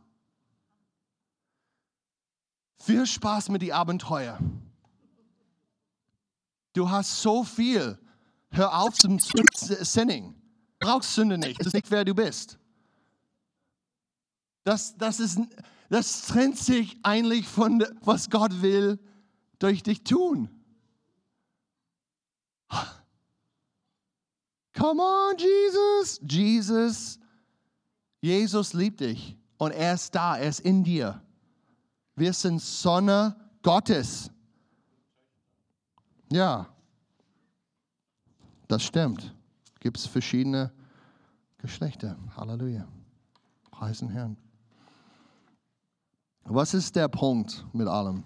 Viel 2.85 3.07
Spaß 3.07 3.49
mit 3.49 3.63
den 3.63 3.71
Abenteuer. 3.71 4.37
Du 6.73 6.87
hast 6.87 7.19
so 7.19 7.43
viel. 7.43 7.97
Hör 8.51 8.79
auf 8.79 8.93
zum 8.93 9.17
Sinning. 9.19 10.35
Du 10.77 10.87
brauchst 10.87 11.15
Sünde 11.15 11.39
nicht. 11.39 11.59
Das 11.59 11.67
ist 11.67 11.73
nicht, 11.73 11.89
wer 11.89 12.05
du 12.05 12.13
bist. 12.13 12.59
Das, 14.63 14.95
das, 14.97 15.19
ist, 15.19 15.39
das 15.89 16.27
trennt 16.27 16.59
sich 16.59 16.99
eigentlich 17.01 17.47
von, 17.47 17.83
was 18.01 18.29
Gott 18.29 18.61
will, 18.61 18.99
durch 19.57 19.81
dich 19.81 20.03
tun. 20.03 20.47
Come 24.77 25.01
on, 25.01 25.37
Jesus. 25.39 26.21
Jesus. 26.21 27.19
Jesus 28.21 28.73
liebt 28.73 28.99
dich 28.99 29.35
und 29.57 29.71
er 29.71 29.95
ist 29.95 30.13
da, 30.13 30.37
er 30.37 30.49
ist 30.49 30.59
in 30.59 30.83
dir. 30.83 31.24
Wir 32.15 32.33
sind 32.33 32.61
Sonne 32.61 33.35
Gottes. 33.61 34.29
Ja, 36.31 36.67
das 38.67 38.83
stimmt. 38.83 39.33
Gibt 39.79 39.97
es 39.97 40.07
verschiedene 40.07 40.71
Geschlechter. 41.57 42.17
Halleluja. 42.35 42.87
Preisen 43.69 44.09
Herrn. 44.09 44.37
Was 46.43 46.73
ist 46.73 46.95
der 46.95 47.07
Punkt 47.07 47.65
mit 47.73 47.87
allem? 47.87 48.23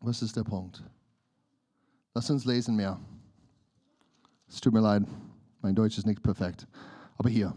Was 0.00 0.22
ist 0.22 0.36
der 0.36 0.44
Punkt? 0.44 0.82
Lass 2.14 2.30
uns 2.30 2.44
lesen 2.44 2.76
mehr. 2.76 2.98
Es 4.48 4.60
tut 4.60 4.72
mir 4.72 4.80
leid, 4.80 5.06
mein 5.62 5.74
Deutsch 5.74 5.98
ist 5.98 6.06
nicht 6.06 6.22
perfekt. 6.22 6.66
Aber 7.16 7.28
hier. 7.28 7.54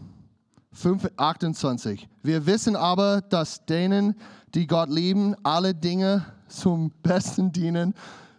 5, 0.78 1.10
28. 1.16 2.08
Wir 2.22 2.46
wissen 2.46 2.76
aber, 2.76 3.20
dass 3.20 3.66
denen, 3.66 4.14
die 4.54 4.68
Gott 4.68 4.88
lieben, 4.88 5.34
alle 5.42 5.74
Dinge 5.74 6.24
zum 6.46 6.92
Besten 7.02 7.50
dienen, 7.50 7.94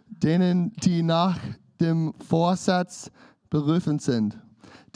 denen, 0.08 0.72
die 0.76 1.02
nach 1.02 1.38
dem 1.82 2.14
Vorsatz 2.26 3.10
berufen 3.50 3.98
sind. 3.98 4.38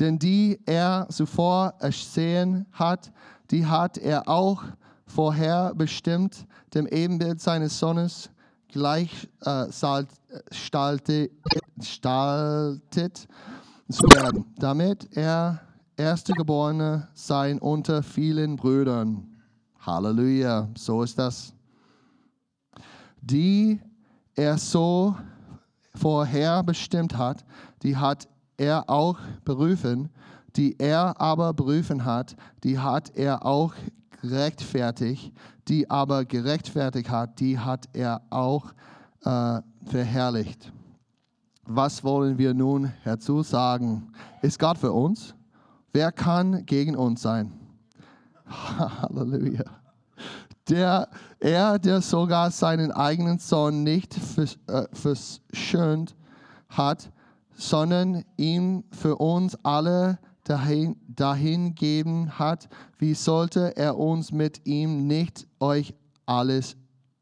Denn 0.01 0.19
die 0.19 0.59
er 0.65 1.07
zuvor 1.11 1.75
ersehen 1.81 2.65
hat, 2.73 3.13
die 3.51 3.67
hat 3.67 3.99
er 3.99 4.27
auch 4.27 4.65
vorher 5.07 5.75
bestimmt, 5.75 6.47
dem 6.73 6.87
Ebenbild 6.87 7.43
seines 7.43 7.79
Sohnes 7.79 8.31
gleich 8.69 9.29
äh, 9.43 9.69
zu 13.91 14.03
werden, 14.09 14.47
damit 14.57 15.15
er 15.15 15.61
Erstgeborene 15.97 17.09
sein 17.15 17.61
unter 17.61 18.03
vielen 18.03 18.57
Brüdern. 18.57 19.29
Halleluja, 19.79 20.69
so 20.77 21.03
ist 21.03 21.17
das. 21.19 21.55
Die 23.21 23.81
er 24.35 24.59
so 24.59 25.15
vorher 25.95 26.65
bestimmt 26.65 27.17
hat, 27.17 27.45
die 27.85 27.97
hat 27.97 28.27
er 28.57 28.91
auch 28.91 29.19
berufen. 29.45 30.11
Die 30.57 30.77
er 30.79 31.21
aber 31.21 31.53
berufen 31.53 32.05
hat, 32.05 32.35
die 32.65 32.79
hat 32.79 33.17
er 33.17 33.47
auch 33.47 33.75
gerechtfertigt. 34.21 35.33
Die 35.69 35.89
aber 35.89 36.25
gerechtfertigt 36.25 37.09
hat, 37.09 37.39
die 37.39 37.59
hat 37.59 37.89
er 37.93 38.21
auch 38.31 38.73
äh, 39.25 39.61
verherrlicht. 39.87 40.73
Was 41.67 42.03
wollen 42.03 42.37
wir 42.37 42.53
nun 42.53 42.93
dazu 43.05 43.43
sagen? 43.43 44.13
Ist 44.43 44.59
Gott 44.59 44.79
für 44.79 44.93
uns? 44.93 45.35
Wer 45.95 46.11
kann 46.11 46.67
gegen 46.67 46.97
uns 46.97 47.23
sein? 47.23 47.53
Halleluja. 48.49 49.63
Der, 50.69 51.09
er, 51.39 51.79
der 51.79 52.01
sogar 52.01 52.51
seinen 52.51 52.91
eigenen 52.91 53.39
Sohn 53.39 53.85
nicht 53.85 54.17
äh, 54.67 54.89
verschönt 54.93 56.17
hat, 56.69 57.13
sondern 57.55 58.25
ihm 58.37 58.83
für 58.91 59.15
uns 59.17 59.57
alle 59.63 60.19
dahin, 60.43 60.97
dahin 61.07 61.77
geben 61.77 62.41
hat, 62.41 62.69
wie 62.99 63.15
sollte 63.15 63.77
er 63.77 63.97
uns 63.97 64.33
mit 64.33 64.67
ihm 64.67 65.07
nicht 65.07 65.47
euch 65.61 65.95
alles 66.27 66.77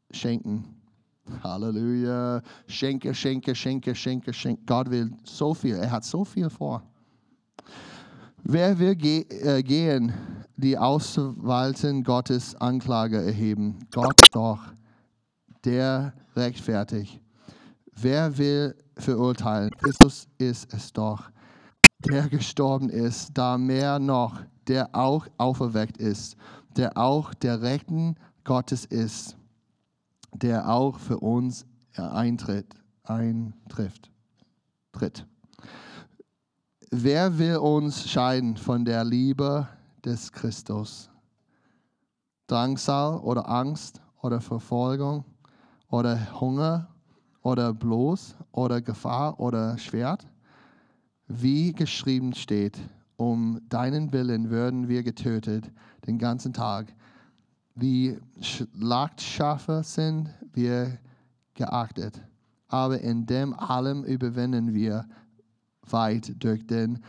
schenken? 0.09 0.81
Halleluja. 1.43 2.41
Schenke, 2.65 3.13
schenke, 3.13 3.53
schenke, 3.53 3.93
schenke, 3.93 4.33
schenke. 4.33 4.63
Gott 4.65 4.89
will 4.89 5.11
so 5.25 5.53
viel. 5.53 5.75
Er 5.75 5.91
hat 5.91 6.05
so 6.05 6.25
viel 6.25 6.49
vor. 6.49 6.81
Wer 8.45 8.77
will 8.77 8.95
ge 8.95 9.25
äh, 9.29 9.63
gehen, 9.63 10.11
die 10.57 10.77
Auswalten 10.77 12.03
Gottes 12.03 12.53
Anklage 12.55 13.23
erheben? 13.23 13.79
Gott 13.89 14.19
doch, 14.33 14.59
der 15.63 16.13
rechtfertigt. 16.35 17.21
Wer 17.95 18.37
will 18.37 18.75
verurteilen? 18.97 19.71
Christus 19.77 20.27
ist 20.39 20.73
es 20.73 20.91
doch, 20.91 21.31
der 21.99 22.27
gestorben 22.27 22.89
ist, 22.89 23.29
da 23.33 23.57
mehr 23.57 23.97
noch, 23.97 24.41
der 24.67 24.93
auch 24.93 25.25
auferweckt 25.37 25.95
ist, 25.95 26.35
der 26.75 26.97
auch 26.97 27.33
der 27.33 27.61
Rechten 27.61 28.15
Gottes 28.43 28.83
ist, 28.83 29.37
der 30.33 30.67
auch 30.67 30.99
für 30.99 31.19
uns 31.19 31.65
eintritt, 31.95 32.75
eintrifft, 33.05 34.11
tritt. 34.91 35.25
Wer 36.95 37.39
will 37.39 37.57
uns 37.57 38.07
scheiden 38.07 38.55
von 38.55 38.85
der 38.85 39.03
Liebe 39.03 39.67
des 40.05 40.31
Christus? 40.31 41.09
Drangsal 42.45 43.17
oder 43.17 43.49
Angst 43.49 43.99
oder 44.21 44.39
Verfolgung 44.39 45.25
oder 45.89 46.39
Hunger 46.39 46.87
oder 47.41 47.73
bloß 47.73 48.35
oder 48.51 48.79
Gefahr 48.79 49.39
oder 49.39 49.75
Schwert? 49.79 50.27
Wie 51.27 51.73
geschrieben 51.73 52.35
steht, 52.35 52.79
um 53.17 53.59
deinen 53.69 54.13
Willen 54.13 54.51
würden 54.51 54.87
wir 54.87 55.01
getötet 55.01 55.71
den 56.05 56.19
ganzen 56.19 56.53
Tag. 56.53 56.93
Wie 57.73 58.19
Schlachtschafe 58.39 59.81
sind 59.83 60.29
wir 60.53 60.99
geachtet. 61.55 62.21
Aber 62.67 63.01
in 63.01 63.25
dem 63.25 63.55
allem 63.55 64.03
überwinden 64.03 64.75
wir 64.75 65.07
weit 65.89 66.43
durch 66.43 66.65
den, 66.65 66.99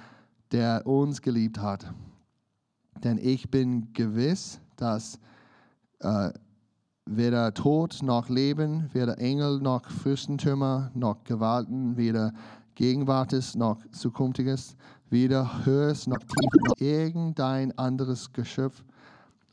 der 0.52 0.86
uns 0.86 1.22
geliebt 1.22 1.58
hat. 1.58 1.92
Denn 3.02 3.18
ich 3.18 3.50
bin 3.50 3.92
gewiss, 3.92 4.60
dass 4.76 5.18
äh, 6.00 6.30
weder 7.06 7.52
Tod 7.54 8.00
noch 8.02 8.28
Leben, 8.28 8.88
weder 8.92 9.18
Engel 9.18 9.60
noch 9.60 9.88
Fürstentümer 9.90 10.90
noch 10.94 11.24
Gewalten, 11.24 11.96
weder 11.96 12.32
Gegenwartes 12.74 13.54
noch 13.54 13.78
Zukünftiges, 13.92 14.76
weder 15.10 15.64
Höheres 15.64 16.06
noch 16.06 16.18
Tiefes 16.18 16.60
noch 16.68 16.80
irgendein 16.80 17.76
anderes 17.78 18.32
Geschöpf 18.32 18.82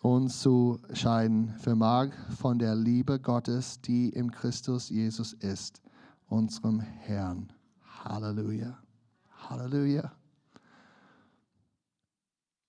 uns 0.02 0.40
zu 0.40 0.80
scheiden 0.94 1.54
vermag 1.60 2.10
von 2.40 2.58
der 2.58 2.76
Liebe 2.76 3.20
Gottes, 3.20 3.80
die 3.82 4.10
im 4.10 4.32
Christus 4.32 4.90
Jesus 4.90 5.34
ist, 5.34 5.82
unserem 6.28 6.80
Herrn. 6.80 7.54
Halleluja. 8.04 8.80
Halleluja. 9.52 10.10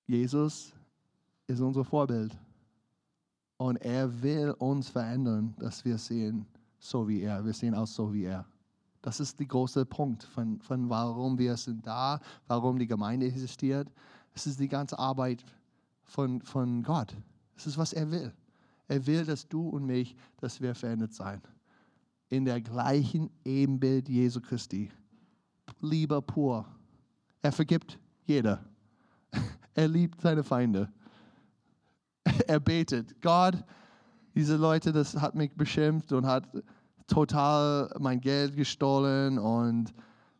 Jesus 0.09 0.73
ist 1.47 1.61
unser 1.61 1.85
Vorbild. 1.85 2.37
Und 3.57 3.77
er 3.77 4.23
will 4.23 4.51
uns 4.59 4.88
verändern, 4.88 5.55
dass 5.59 5.85
wir 5.85 5.97
sehen, 5.97 6.45
so 6.81 7.07
wie 7.07 7.21
er. 7.21 7.45
Wir 7.45 7.53
sehen 7.53 7.75
aus 7.77 7.95
so 7.95 8.12
wie 8.12 8.25
er. 8.25 8.45
Das 9.01 9.21
ist 9.21 9.38
der 9.38 9.47
große 9.47 9.87
Punkt 9.87 10.25
von, 10.25 10.61
von 10.61 10.90
warum 10.90 11.38
wir 11.38 11.57
sind 11.57 11.87
da, 11.87 12.21
warum 12.49 12.81
die 12.81 12.88
Gemeinde 12.88 13.27
existiert. 13.27 13.88
Es 14.35 14.49
ist 14.49 14.59
die 14.59 14.68
ganze 14.68 14.99
Arbeit 14.99 15.45
von, 16.03 16.42
von 16.42 16.83
Gott. 16.83 17.14
Es 17.57 17.68
ist, 17.68 17.79
was 17.79 17.92
er 17.92 18.11
will. 18.11 18.33
Er 18.88 19.07
will, 19.07 19.25
dass 19.25 19.47
du 19.47 19.68
und 19.68 19.87
mich, 19.87 20.16
dass 20.38 20.61
wir 20.61 20.75
verändert 20.75 21.14
sein. 21.14 21.40
In 22.29 22.45
der 22.45 22.61
gleichen 22.61 23.31
Ebenbild 23.45 24.09
Jesu 24.09 24.40
Christi. 24.40 24.90
Liebe 25.81 26.21
pur. 26.23 26.67
Er 27.43 27.53
vergibt 27.53 27.99
jeder. 28.25 28.65
Er 29.75 29.89
liebt 29.89 30.21
seine 30.21 30.45
Feinde. 30.45 30.93
Er 32.47 32.61
betet. 32.61 33.21
Gott, 33.23 33.65
diese 34.35 34.57
Leute, 34.57 34.93
das 34.93 35.17
hat 35.17 35.35
mich 35.35 35.55
beschimpft 35.55 36.13
und 36.13 36.27
hat 36.27 36.47
total 37.07 37.95
mein 37.99 38.21
Geld 38.21 38.57
gestohlen 38.57 39.39
und 39.39 39.93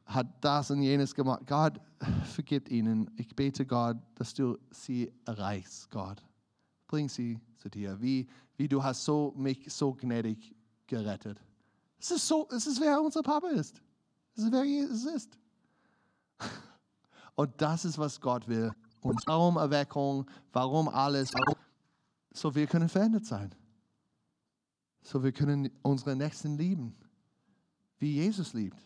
hat 0.05 0.27
das 0.41 0.71
und 0.71 0.83
jenes 0.83 1.15
gemacht. 1.15 1.43
Gott, 1.47 1.81
vergib 2.25 2.71
ihnen. 2.71 3.11
Ich 3.17 3.35
bete 3.35 3.67
Gott, 3.67 3.97
dass 4.15 4.35
du 4.35 4.59
sie 4.71 5.13
erreichst, 5.25 5.91
Gott. 5.91 6.23
Bring 6.87 7.09
sie 7.09 7.41
zu 7.57 7.69
dir. 7.69 8.01
Wie, 8.01 8.29
wie 8.57 8.69
du 8.69 8.83
hast 8.83 9.05
so, 9.05 9.33
mich 9.37 9.73
so 9.73 9.95
gnädig 9.95 10.55
gerettet. 10.87 11.41
Es 11.99 12.11
ist 12.11 12.27
so, 12.27 12.49
es 12.55 12.67
ist 12.67 12.81
wer 12.81 13.01
unser 13.01 13.23
Papa 13.23 13.49
ist. 13.49 13.81
Es 14.35 14.45
ist 14.45 14.53
wer 14.53 14.65
Jesus 14.65 15.05
ist. 15.05 15.39
Und 17.35 17.61
das 17.61 17.85
ist, 17.85 17.99
was 17.99 18.21
Gott 18.21 18.47
will. 18.49 18.73
Und 19.01 19.21
warum 19.27 19.57
Erweckung, 19.57 20.27
warum 20.53 20.89
alles, 20.89 21.33
so 22.33 22.55
wir 22.55 22.67
können 22.67 22.89
verändert 22.89 23.27
sein. 23.27 23.55
So 25.03 25.23
wir 25.23 25.33
können 25.33 25.71
unsere 25.83 26.15
Nächsten 26.15 26.57
lieben, 26.57 26.95
wie 27.99 28.15
Jesus 28.15 28.53
liebt. 28.53 28.81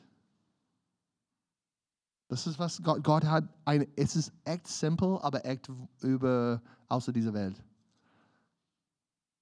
Das 2.28 2.46
ist 2.46 2.58
was 2.58 2.82
Gott, 2.82 3.04
Gott 3.04 3.24
hat. 3.24 3.44
Eine, 3.64 3.86
es 3.96 4.16
ist 4.16 4.32
echt 4.44 4.66
simpel, 4.66 5.18
aber 5.20 5.44
echt 5.44 5.70
über 6.00 6.60
außer 6.88 7.12
dieser 7.12 7.32
Welt. 7.32 7.62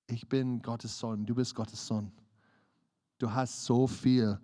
Ich 0.06 0.28
bin 0.28 0.60
Gottes 0.60 0.98
Sohn, 0.98 1.24
du 1.24 1.34
bist 1.34 1.54
Gottes 1.54 1.86
Sohn. 1.86 2.12
Du 3.18 3.30
hast 3.30 3.64
so 3.64 3.86
viel 3.86 4.38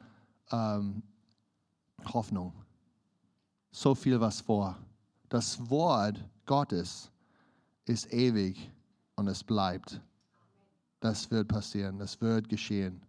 ähm, 0.51 1.03
Hoffnung, 2.07 2.53
so 3.71 3.95
viel 3.95 4.21
was 4.21 4.41
vor. 4.41 4.77
Das 5.29 5.71
Wort 5.71 6.23
Gottes 6.47 7.11
ist 7.85 8.13
ewig 8.13 8.71
und 9.17 9.29
es 9.29 9.43
bleibt. 9.45 10.01
Das 11.01 11.31
wird 11.31 11.49
passieren, 11.49 11.99
das 11.99 12.21
wird 12.21 12.49
geschehen. 12.49 13.01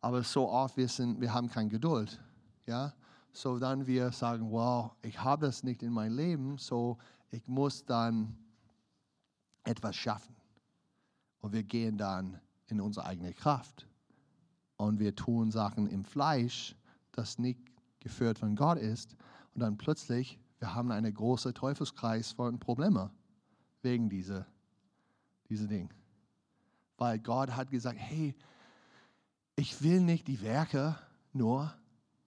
Aber 0.00 0.22
so 0.22 0.48
oft 0.48 0.76
wir 0.76 0.88
sind, 0.88 1.20
wir 1.20 1.32
haben 1.32 1.48
keine 1.48 1.68
Geduld, 1.68 2.20
ja. 2.66 2.92
So 3.32 3.58
dann 3.58 3.86
wir 3.86 4.10
sagen, 4.10 4.50
wow, 4.50 4.90
ich 5.02 5.22
habe 5.22 5.46
das 5.46 5.62
nicht 5.62 5.82
in 5.82 5.92
meinem 5.92 6.16
Leben, 6.16 6.58
so 6.58 6.98
ich 7.30 7.46
muss 7.46 7.84
dann 7.84 8.36
etwas 9.62 9.94
schaffen. 9.94 10.34
Und 11.40 11.52
wir 11.52 11.62
gehen 11.62 11.96
dann 11.96 12.40
in 12.66 12.80
unsere 12.80 13.06
eigene 13.06 13.32
Kraft. 13.32 13.86
Und 14.76 14.98
wir 14.98 15.14
tun 15.14 15.50
Sachen 15.50 15.86
im 15.88 16.04
Fleisch, 16.04 16.74
das 17.12 17.38
nicht 17.38 17.69
geführt 18.00 18.38
von 18.38 18.56
Gott 18.56 18.78
ist. 18.78 19.16
Und 19.54 19.60
dann 19.60 19.76
plötzlich, 19.76 20.38
wir 20.58 20.74
haben 20.74 20.90
einen 20.90 21.12
großen 21.12 21.54
Teufelskreis 21.54 22.32
von 22.32 22.58
Problemen 22.58 23.10
wegen 23.82 24.08
dieser, 24.08 24.46
dieser 25.48 25.66
Ding 25.66 25.90
weil 27.00 27.18
Gott 27.18 27.56
hat 27.56 27.70
gesagt, 27.70 27.98
hey, 27.98 28.34
ich 29.56 29.82
will 29.82 30.00
nicht 30.00 30.28
die 30.28 30.42
Werke 30.42 30.96
nur, 31.32 31.74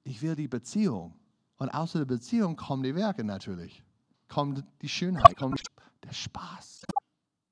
ich 0.04 0.22
will 0.24 0.36
die 0.36 0.48
Beziehung. 0.48 1.14
Und 1.58 1.70
außer 1.70 2.00
der 2.00 2.06
Beziehung 2.06 2.56
kommen 2.56 2.82
die 2.82 2.96
Werke 2.96 3.24
natürlich. 3.24 3.84
Kommt 4.28 4.66
die 4.82 4.90
Schönheit, 4.90 5.38
kommt 5.38 5.62
der 6.04 6.12
Spaß. 6.12 6.86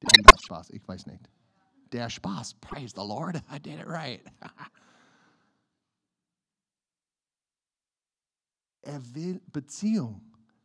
Der 0.01 0.37
Spaß, 0.43 0.71
ich 0.71 0.85
weiß 0.87 1.05
nicht. 1.05 1.29
Der 1.91 2.09
Spaß, 2.09 2.55
praise 2.55 2.95
the 2.95 3.07
Lord, 3.07 3.37
I 3.53 3.59
did 3.59 3.79
it 3.79 3.87
right. 3.87 4.21
er 8.81 9.01
will 9.13 9.41
Beziehung. 9.51 10.21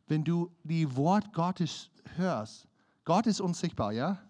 Wenn 0.07 0.23
du 0.23 0.51
die 0.63 0.95
Wort 0.95 1.33
Gottes 1.33 1.89
hörst, 2.15 2.67
Gott 3.03 3.27
ist 3.27 3.41
unsichtbar, 3.41 3.91
ja? 3.91 4.21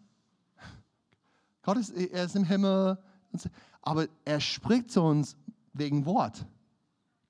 Gott 1.64 1.78
ist, 1.78 1.90
er 1.92 2.26
ist 2.26 2.36
im 2.36 2.44
Himmel, 2.44 2.98
aber 3.82 4.08
er 4.26 4.40
spricht 4.40 4.92
zu 4.92 5.02
uns 5.02 5.36
wegen 5.74 6.06
Wort. 6.06 6.46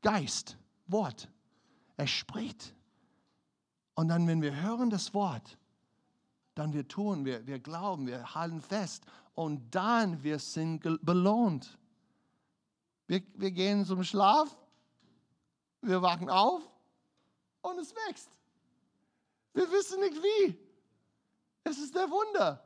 Geist, 0.02 0.58
Wort. 0.88 1.30
Er 1.98 2.08
spricht. 2.08 2.74
Und 3.96 4.10
dann, 4.10 4.28
wenn 4.28 4.42
wir 4.42 4.62
hören 4.62 4.90
das 4.90 5.14
Wort, 5.14 5.58
dann 6.54 6.74
wir 6.74 6.88
tun, 6.88 7.26
wir, 7.26 7.46
wir 7.48 7.60
glauben, 7.60 8.08
wir 8.08 8.36
halten 8.36 8.62
fest 8.62 9.06
und 9.34 9.74
dann 9.74 10.24
wir 10.24 10.40
sind 10.40 10.82
belohnt. 11.02 11.78
Wir, 13.08 13.22
wir 13.36 13.52
gehen 13.52 13.86
zum 13.86 14.04
Schlaf, 14.04 14.56
wir 15.82 16.02
wachen 16.02 16.30
auf 16.30 16.62
und 17.62 17.80
es 17.80 17.94
wächst. 18.08 18.30
Wir 19.54 19.70
wissen 19.72 20.00
nicht 20.02 20.16
wie. 20.16 20.58
Es 21.64 21.78
ist 21.78 21.96
der 21.96 22.10
Wunder. 22.10 22.64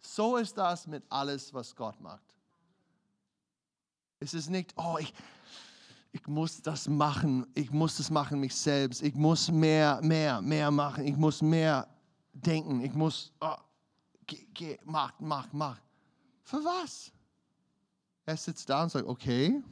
So 0.00 0.36
ist 0.36 0.56
das 0.56 0.86
mit 0.86 1.04
alles, 1.08 1.52
was 1.52 1.74
Gott 1.74 2.00
macht. 2.00 2.22
Es 4.20 4.34
ist 4.34 4.48
nicht, 4.48 4.74
oh, 4.76 4.96
ich, 4.98 5.12
ich 6.12 6.26
muss 6.26 6.60
das 6.60 6.88
machen, 6.88 7.46
ich 7.54 7.70
muss 7.70 7.96
das 7.96 8.10
machen, 8.10 8.40
mich 8.40 8.54
selbst, 8.54 9.02
ich 9.02 9.14
muss 9.14 9.50
mehr, 9.50 10.00
mehr, 10.02 10.40
mehr 10.42 10.70
machen, 10.70 11.06
ich 11.06 11.16
muss 11.16 11.40
mehr 11.40 11.88
denken, 12.32 12.80
ich 12.80 12.92
muss, 12.94 13.32
oh, 13.40 13.56
geh, 14.26 14.46
geh, 14.54 14.78
mach, 14.84 15.12
mach, 15.20 15.52
mach. 15.52 15.78
Für 16.42 16.64
was? 16.64 17.12
Er 18.26 18.36
sitzt 18.36 18.68
da 18.68 18.82
und 18.82 18.90
sagt, 18.90 19.06
okay, 19.06 19.62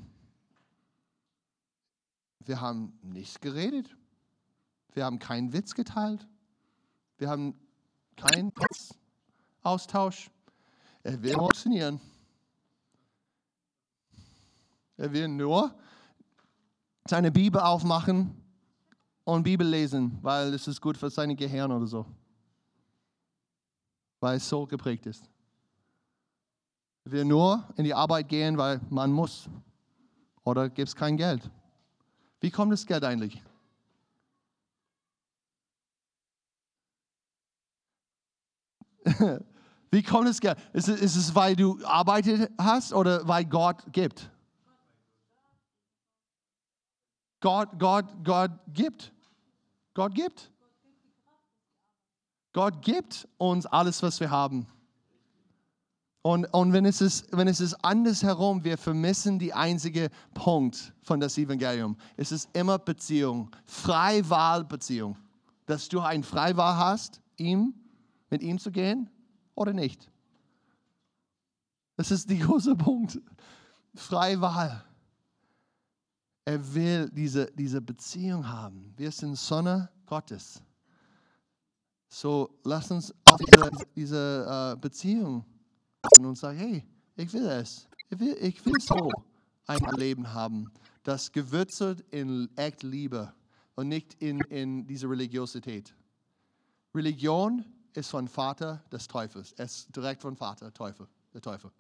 wir 2.46 2.60
haben 2.60 2.98
nichts 3.02 3.40
geredet, 3.40 3.96
wir 4.92 5.04
haben 5.04 5.18
keinen 5.18 5.52
Witz 5.52 5.74
geteilt, 5.74 6.26
wir 7.18 7.28
haben 7.28 7.54
keinen 8.16 8.52
Austausch. 9.62 10.30
Er 11.02 11.22
will 11.22 11.34
funktionieren. 11.34 12.00
Er 14.96 15.12
will 15.12 15.28
nur 15.28 15.74
seine 17.06 17.30
Bibel 17.30 17.60
aufmachen 17.60 18.34
und 19.24 19.42
Bibel 19.42 19.66
lesen, 19.66 20.18
weil 20.22 20.54
es 20.54 20.66
ist 20.66 20.80
gut 20.80 20.96
für 20.96 21.10
sein 21.10 21.36
Gehirn 21.36 21.70
oder 21.70 21.86
so. 21.86 22.06
Weil 24.20 24.38
es 24.38 24.48
so 24.48 24.66
geprägt 24.66 25.06
ist. 25.06 25.28
Er 27.04 27.12
will 27.12 27.24
nur 27.24 27.68
in 27.76 27.84
die 27.84 27.94
Arbeit 27.94 28.28
gehen, 28.28 28.56
weil 28.56 28.80
man 28.88 29.12
muss. 29.12 29.48
Oder 30.44 30.68
gibt 30.70 30.88
es 30.88 30.96
kein 30.96 31.16
Geld. 31.16 31.50
Wie 32.40 32.50
kommt 32.50 32.72
das 32.72 32.86
Geld 32.86 33.04
eigentlich? 33.04 33.42
Wie 39.90 40.02
kommt 40.02 40.28
das 40.28 40.40
Geld? 40.40 40.58
Ist 40.72 40.88
es, 40.88 41.00
ist 41.00 41.16
es, 41.16 41.34
weil 41.34 41.56
du 41.56 41.78
arbeitet 41.84 42.50
hast 42.58 42.92
oder 42.92 43.26
weil 43.26 43.44
Gott 43.44 43.84
gibt? 43.92 44.30
Gott, 47.40 47.70
Gott, 47.78 48.06
Gott 48.24 48.50
gibt. 48.72 49.12
Gott 49.94 50.14
gibt. 50.14 50.50
Gott 52.52 52.82
gibt 52.82 53.28
uns 53.38 53.66
alles, 53.66 54.02
was 54.02 54.18
wir 54.20 54.30
haben. 54.30 54.66
Und, 56.26 56.46
und 56.46 56.72
wenn, 56.72 56.84
es 56.86 57.00
ist, 57.00 57.28
wenn 57.30 57.46
es 57.46 57.60
ist 57.60 57.74
andersherum, 57.84 58.64
wir 58.64 58.76
vermissen 58.76 59.38
die 59.38 59.54
einzige 59.54 60.10
Punkt 60.34 60.92
von 61.04 61.20
das 61.20 61.38
Evangelium. 61.38 61.96
Es 62.16 62.32
ist 62.32 62.48
immer 62.52 62.80
Beziehung, 62.80 63.48
Freiwahlbeziehung. 63.64 65.16
Dass 65.66 65.88
du 65.88 66.00
ein 66.00 66.24
Freiwahl 66.24 66.78
hast, 66.78 67.20
ihm, 67.36 67.74
mit 68.28 68.42
ihm 68.42 68.58
zu 68.58 68.72
gehen 68.72 69.08
oder 69.54 69.72
nicht. 69.72 70.10
Das 71.94 72.10
ist 72.10 72.28
der 72.28 72.38
große 72.44 72.74
Punkt. 72.74 73.20
Freiwahl. 73.94 74.84
Er 76.44 76.74
will 76.74 77.08
diese, 77.10 77.52
diese 77.52 77.80
Beziehung 77.80 78.48
haben. 78.48 78.92
Wir 78.96 79.12
sind 79.12 79.36
Sonne 79.36 79.88
Gottes. 80.06 80.60
So 82.08 82.58
lass 82.64 82.90
uns 82.90 83.14
auf 83.30 83.38
diese, 83.38 83.70
diese 83.94 84.74
uh, 84.74 84.80
Beziehung 84.80 85.44
und 86.18 86.36
sagen, 86.36 86.58
hey, 86.58 86.84
ich 87.16 87.32
will 87.32 87.46
es. 87.46 87.88
Ich 88.08 88.18
will, 88.18 88.36
ich 88.40 88.64
will 88.64 88.80
so 88.80 89.10
ein 89.66 89.78
Leben 89.96 90.32
haben, 90.32 90.70
das 91.02 91.32
gewürzelt 91.32 92.04
in 92.10 92.48
echt 92.56 92.82
Liebe 92.82 93.32
und 93.74 93.88
nicht 93.88 94.14
in, 94.22 94.40
in 94.42 94.86
diese 94.86 95.08
Religiosität. 95.08 95.94
Religion 96.94 97.64
ist 97.94 98.10
von 98.10 98.28
Vater 98.28 98.82
des 98.92 99.08
Teufels. 99.08 99.52
Es 99.56 99.78
ist 99.78 99.96
direkt 99.96 100.22
von 100.22 100.36
Vater, 100.36 100.72
Teufel, 100.72 101.08
der 101.34 101.40
Teufel. 101.40 101.70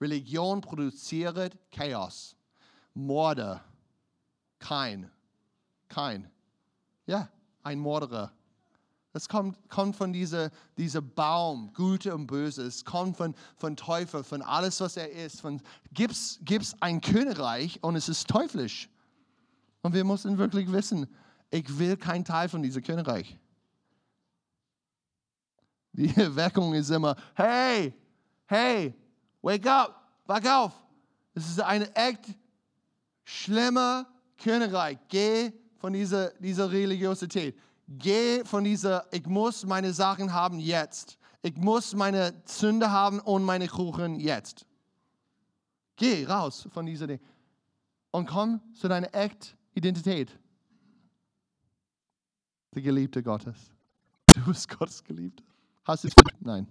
Religion 0.00 0.60
produziert 0.60 1.56
Chaos, 1.70 2.36
Morde, 2.94 3.60
kein. 4.58 5.10
Kein. 5.88 6.30
Ja, 7.06 7.30
ein 7.62 7.78
Morderer. 7.78 8.32
Das 9.16 9.30
kommt, 9.30 9.56
kommt 9.70 9.96
von 9.96 10.12
diesem 10.12 10.50
diese 10.76 11.00
Baum, 11.00 11.72
Gute 11.72 12.14
und 12.14 12.26
Böse. 12.26 12.64
Es 12.64 12.84
kommt 12.84 13.16
von, 13.16 13.34
von 13.56 13.74
Teufel, 13.74 14.22
von 14.22 14.42
alles, 14.42 14.78
was 14.82 14.98
er 14.98 15.10
ist. 15.10 15.42
Gibt 15.94 16.12
es 16.12 16.76
ein 16.80 17.00
Königreich 17.00 17.82
und 17.82 17.96
es 17.96 18.10
ist 18.10 18.28
teuflisch. 18.28 18.90
Und 19.80 19.94
wir 19.94 20.04
müssen 20.04 20.36
wirklich 20.36 20.70
wissen, 20.70 21.06
ich 21.48 21.78
will 21.78 21.96
kein 21.96 22.26
Teil 22.26 22.50
von 22.50 22.62
diesem 22.62 22.82
Königreich. 22.82 23.38
Die 25.92 26.14
Erweckung 26.20 26.74
ist 26.74 26.90
immer, 26.90 27.16
hey, 27.36 27.94
hey, 28.44 28.92
wake 29.40 29.66
up, 29.66 29.98
wach 30.26 30.44
auf. 30.44 30.72
Es 31.32 31.48
ist 31.48 31.60
eine 31.62 31.90
echt 31.96 32.36
schlimme 33.24 34.04
Königreich. 34.36 34.98
Geh 35.08 35.54
von 35.78 35.94
dieser, 35.94 36.32
dieser 36.32 36.70
Religiosität. 36.70 37.56
Geh 37.88 38.44
von 38.44 38.64
dieser, 38.64 39.06
ich 39.12 39.26
muss 39.26 39.64
meine 39.64 39.92
Sachen 39.92 40.32
haben 40.32 40.58
jetzt. 40.58 41.18
Ich 41.42 41.56
muss 41.56 41.94
meine 41.94 42.42
Sünde 42.44 42.90
haben 42.90 43.20
und 43.20 43.44
meine 43.44 43.68
Kuchen 43.68 44.18
jetzt. 44.18 44.66
Geh 45.96 46.26
raus 46.26 46.68
von 46.72 46.86
dieser 46.86 47.06
Ding 47.06 47.20
und 48.10 48.26
komm 48.26 48.60
zu 48.74 48.88
deiner 48.88 49.14
echten 49.14 49.56
Identität. 49.74 50.36
Der 52.74 52.82
Geliebte 52.82 53.22
Gottes. 53.22 53.70
Du 54.34 54.44
bist 54.44 54.68
Gottes 54.68 55.04
Geliebte. 55.04 55.44
Hast 55.84 56.04
du 56.04 56.08
es? 56.08 56.14
Nein. 56.40 56.66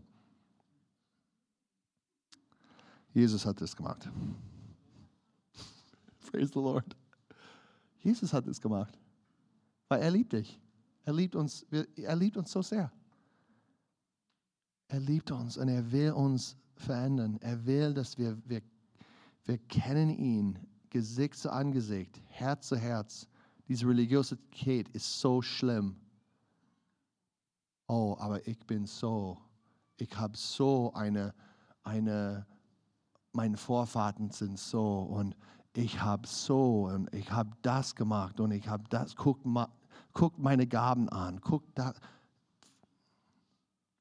Jesus 3.13 3.45
hat 3.45 3.61
das 3.61 3.75
gemacht. 3.75 4.09
Praise 6.31 6.51
the 6.53 6.59
Lord. 6.59 6.95
Jesus 7.99 8.33
hat 8.33 8.45
es 8.47 8.59
gemacht, 8.59 8.99
weil 9.87 10.01
er 10.01 10.11
liebt 10.11 10.33
dich. 10.33 10.59
Er 11.05 11.13
liebt 11.13 11.35
uns, 11.35 11.65
er 11.95 12.15
liebt 12.15 12.35
uns 12.35 12.51
so 12.51 12.61
sehr. 12.61 12.91
Er 14.87 14.99
liebt 14.99 15.31
uns 15.31 15.57
und 15.57 15.69
er 15.69 15.91
will 15.91 16.11
uns 16.11 16.57
verändern. 16.75 17.37
Er 17.41 17.63
will, 17.65 17.93
dass 17.93 18.17
wir, 18.17 18.37
wir, 18.45 18.61
wir 19.45 19.57
kennen 19.67 20.09
ihn, 20.09 20.59
Gesicht 20.89 21.35
zu 21.35 21.51
Angesicht, 21.51 22.21
Herz 22.29 22.67
zu 22.69 22.77
Herz. 22.77 23.27
Diese 23.67 23.87
Religiosität 23.87 24.89
ist 24.89 25.19
so 25.19 25.41
schlimm. 25.41 25.95
Oh, 27.87 28.15
aber 28.19 28.47
ich 28.47 28.59
bin 28.65 28.85
so, 28.85 29.37
ich 29.97 30.15
habe 30.17 30.35
so 30.35 30.91
eine, 30.93 31.35
eine, 31.83 32.47
meine 33.31 33.57
Vorfahren 33.57 34.31
sind 34.31 34.57
so 34.57 35.01
und 35.01 35.35
ich 35.75 36.01
habe 36.01 36.25
so 36.27 36.85
und 36.85 37.13
ich 37.13 37.29
habe 37.29 37.51
das 37.61 37.93
gemacht 37.93 38.39
und 38.39 38.51
ich 38.51 38.67
habe 38.67 38.85
das, 38.89 39.15
guckt 39.15 39.45
ma, 39.45 39.69
guck 40.15 40.39
meine 40.39 40.65
Gaben 40.65 41.07
an, 41.09 41.39
guck 41.41 41.63
da. 41.75 41.93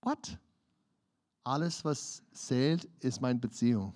What? 0.00 0.38
Alles, 1.42 1.84
was 1.84 2.22
zählt, 2.32 2.84
ist 3.00 3.20
meine 3.20 3.38
Beziehung 3.38 3.92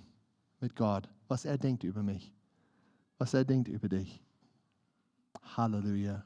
mit 0.61 0.77
Gott, 0.77 1.09
was 1.29 1.47
er 1.47 1.57
denkt 1.57 1.85
über 1.85 2.03
mich, 2.03 2.35
was 3.17 3.33
er 3.33 3.45
denkt 3.45 3.69
über 3.69 3.89
dich. 3.89 4.23
Halleluja. 5.57 6.23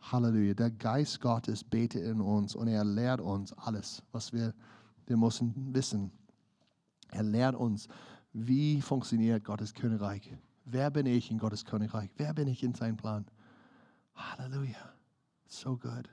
Halleluja. 0.00 0.54
Der 0.54 0.70
Geist 0.70 1.20
Gottes 1.20 1.62
betet 1.62 2.02
in 2.02 2.20
uns 2.20 2.56
und 2.56 2.66
er 2.66 2.84
lehrt 2.84 3.20
uns 3.20 3.52
alles, 3.52 4.02
was 4.10 4.32
wir, 4.32 4.54
wir 5.06 5.16
müssen 5.16 5.72
wissen. 5.72 6.10
Er 7.10 7.22
lehrt 7.22 7.54
uns, 7.54 7.88
wie 8.32 8.80
funktioniert 8.80 9.44
Gottes 9.44 9.74
Königreich. 9.74 10.36
Wer 10.64 10.90
bin 10.90 11.06
ich 11.06 11.30
in 11.30 11.38
Gottes 11.38 11.64
Königreich? 11.64 12.10
Wer 12.16 12.32
bin 12.32 12.48
ich 12.48 12.62
in 12.62 12.74
seinem 12.74 12.96
Plan? 12.96 13.26
Halleluja. 14.14 14.93
So 15.48 15.76
gut. 15.76 16.08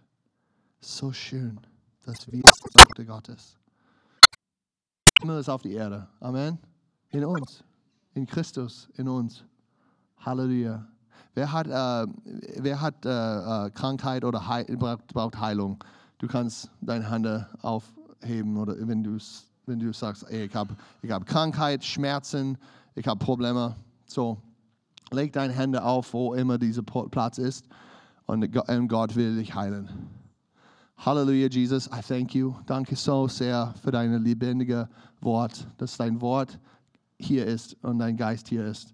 So 0.79 1.11
schön, 1.11 1.59
dass 2.03 2.31
wir 2.31 2.41
Tochter 2.73 3.05
Gottes. 3.05 3.57
Himmel 5.19 5.39
ist 5.39 5.49
auf 5.49 5.61
die 5.61 5.73
Erde. 5.73 6.07
Amen. 6.19 6.57
In 7.09 7.25
uns. 7.25 7.63
In 8.13 8.25
Christus. 8.25 8.89
In 8.95 9.07
uns. 9.07 9.43
Halleluja. 10.17 10.87
Wer 11.33 11.51
hat, 11.51 11.67
äh, 11.67 12.11
wer 12.57 12.81
hat 12.81 13.05
äh, 13.05 13.09
äh 13.67 13.69
Krankheit 13.71 14.23
oder 14.25 14.47
Heil, 14.47 14.65
braucht 14.77 15.39
Heilung? 15.39 15.83
Du 16.17 16.27
kannst 16.27 16.69
deine 16.81 17.09
Hände 17.09 17.47
aufheben 17.61 18.57
oder 18.57 18.75
wenn 18.87 19.03
du, 19.03 19.17
wenn 19.65 19.79
du 19.79 19.93
sagst, 19.93 20.23
ey, 20.29 20.45
ich 20.45 20.55
habe 20.55 20.75
ich 21.01 21.11
hab 21.11 21.25
Krankheit, 21.25 21.83
Schmerzen, 21.83 22.57
ich 22.95 23.07
habe 23.07 23.23
Probleme. 23.23 23.75
So, 24.05 24.37
leg 25.11 25.31
deine 25.33 25.53
Hände 25.53 25.83
auf, 25.83 26.13
wo 26.13 26.33
immer 26.33 26.57
dieser 26.57 26.83
Platz 26.83 27.37
ist, 27.37 27.65
und 28.31 28.49
Gott 28.87 29.15
will 29.17 29.35
dich 29.35 29.53
heilen. 29.53 29.89
Halleluja, 30.95 31.47
Jesus, 31.49 31.87
I 31.87 31.99
thank 32.01 32.33
you. 32.33 32.55
Danke 32.65 32.95
so 32.95 33.27
sehr 33.27 33.73
für 33.83 33.91
dein 33.91 34.23
lebendiges 34.23 34.87
Wort, 35.19 35.67
dass 35.77 35.97
dein 35.97 36.21
Wort 36.21 36.57
hier 37.19 37.45
ist 37.45 37.75
und 37.83 37.99
dein 37.99 38.15
Geist 38.15 38.47
hier 38.47 38.65
ist. 38.65 38.93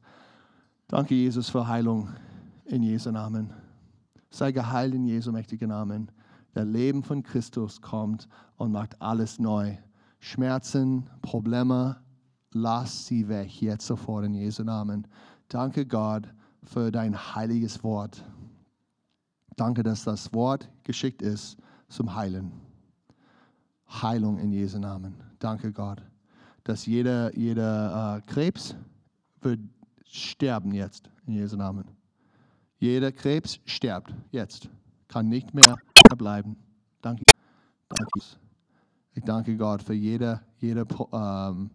Danke, 0.88 1.14
Jesus, 1.14 1.52
für 1.52 1.68
Heilung 1.68 2.10
in 2.66 2.82
Jesu 2.82 3.12
Namen. 3.12 3.54
Sei 4.32 4.52
geheilt 4.52 4.96
in 4.96 5.06
Jesu 5.06 5.32
mächtigen 5.32 5.70
Namen. 5.70 6.12
Der 6.56 6.66
Leben 6.66 7.04
von 7.04 7.22
Christus 7.22 7.80
kommt 7.80 8.28
und 8.56 8.72
macht 8.72 9.00
alles 9.00 9.38
neu. 9.38 9.78
Schmerzen, 10.20 11.12
Probleme, 11.22 11.98
lass 12.54 13.06
sie 13.06 13.28
weg, 13.28 13.62
jetzt 13.62 13.86
sofort 13.86 14.26
in 14.26 14.34
Jesu 14.34 14.64
Namen. 14.64 15.06
Danke 15.48 15.86
Gott 15.86 16.24
für 16.64 16.92
dein 16.92 17.36
heiliges 17.36 17.84
Wort. 17.84 18.24
Danke, 19.58 19.82
dass 19.82 20.03
das 20.03 20.32
Wort 20.34 20.70
geschickt 20.84 21.24
ist 21.24 21.58
zum 21.89 22.16
Heilen. 22.16 22.51
Heilung 23.89 24.38
in 24.38 24.51
Jesu 24.51 24.78
Namen. 24.78 25.16
Danke 25.39 25.74
Gott, 25.74 26.01
dass 26.64 26.86
jeder, 26.86 27.36
jeder 27.36 28.18
äh, 28.18 28.22
Krebs 28.32 28.76
wird 29.41 29.60
sterben 30.05 30.74
jetzt 30.74 31.10
in 31.26 31.34
Jesu 31.34 31.58
Namen. 31.58 31.86
Jeder 32.78 33.12
Krebs 33.12 33.60
stirbt 33.66 34.14
jetzt, 34.32 34.70
kann 35.08 35.28
nicht 35.28 35.53
mehr 35.55 35.76
bleiben. 36.18 36.55
Danke. 37.01 37.24
Danke. 37.89 38.20
Ich 39.16 39.24
danke 39.24 39.58
Gott 39.58 39.82
für 39.82 39.95
jede, 39.95 40.39
jede, 40.60 40.86
ähm, 41.12 41.72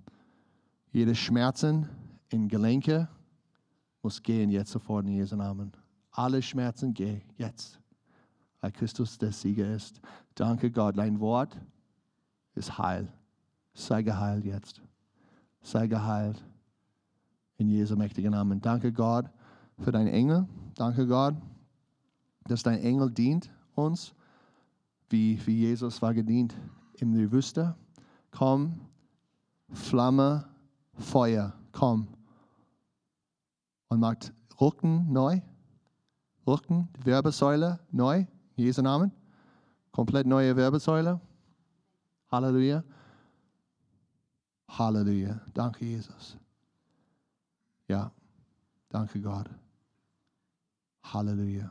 jede 0.93 1.17
Schmerzen 1.17 1.89
in 2.29 2.47
Gelenke 2.47 3.09
muss 4.03 4.23
gehen 4.23 4.51
jetzt 4.51 4.71
sofort 4.71 5.05
in 5.07 5.15
Jesu 5.15 5.35
Namen. 5.35 5.73
Alle 6.13 6.43
Schmerzen 6.43 6.93
gehen 6.93 7.23
jetzt, 7.37 7.81
weil 8.61 8.73
Christus 8.73 9.19
der 9.19 9.33
Sieger 9.33 9.75
ist. 9.75 10.01
Danke 10.35 10.71
Gott, 10.71 10.97
dein 10.99 11.21
Wort 11.21 11.59
ist 12.55 12.79
heil. 12.79 13.09
Sei 13.75 14.03
geheilt 14.03 14.45
jetzt. 14.45 14.83
Sei 15.63 15.87
geheilt 15.87 16.43
in 17.57 17.69
Jesu 17.69 17.97
mächtigen 17.97 18.33
Namen. 18.33 18.61
Danke 18.61 18.93
Gott 18.93 19.31
für 19.79 19.93
deinen 19.93 20.09
Engel. 20.09 20.47
Danke 20.75 21.07
Gott, 21.07 21.35
dass 22.45 22.63
dein 22.63 22.81
Engel 22.81 23.11
dient 23.11 23.51
uns, 23.75 24.15
wie, 25.09 25.41
wie 25.47 25.61
Jesus 25.61 26.03
war 26.03 26.13
gedient 26.13 26.55
in 26.97 27.13
der 27.13 27.31
Wüste. 27.33 27.75
Komm, 28.31 28.81
Flamme, 29.71 30.49
Feuer, 30.95 31.55
komm. 31.73 32.09
Und 33.89 34.01
macht 34.01 34.33
Rücken 34.61 35.13
neu. 35.13 35.41
Rücken, 36.47 36.89
Werbesäule 37.05 37.79
neu. 37.91 38.25
In 38.57 38.65
Jesu 38.65 38.83
Namen. 38.83 39.13
Komplett 39.93 40.27
neue 40.27 40.57
Werbesäule. 40.57 41.21
Halleluja. 42.31 42.83
Halleluja. 44.69 45.41
Danke, 45.55 45.85
Jesus. 45.85 46.37
Ja, 47.89 48.11
danke 48.89 49.21
Gott. 49.21 49.51
Halleluja. 51.03 51.71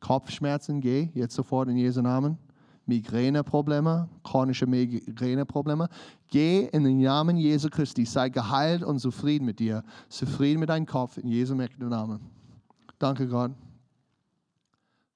Kopfschmerzen, 0.00 0.80
geh 0.80 1.10
jetzt 1.14 1.34
sofort 1.34 1.68
in 1.68 1.76
Jesu 1.76 2.02
Namen. 2.02 2.38
Migräneprobleme, 2.86 4.08
chronische 4.22 4.66
Migräneprobleme. 4.66 5.88
Geh 6.28 6.66
in 6.66 6.84
den 6.84 7.00
Namen 7.00 7.36
Jesu 7.36 7.70
Christi, 7.70 8.04
sei 8.04 8.28
geheilt 8.28 8.82
und 8.82 8.98
zufrieden 8.98 9.46
mit 9.46 9.58
dir. 9.58 9.82
Zufrieden 10.08 10.60
mit 10.60 10.68
deinem 10.68 10.84
Kopf 10.84 11.16
in 11.16 11.28
Jesu 11.28 11.54
Namen. 11.54 12.20
Danke 12.98 13.26
Gott. 13.26 13.52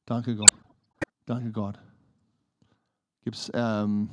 Danke 0.09 0.35
Gott. 0.35 0.51
Danke 1.27 1.53
Gott. 1.53 1.79
Gibt 3.25 3.37
es 3.37 3.51
ähm, 3.53 4.09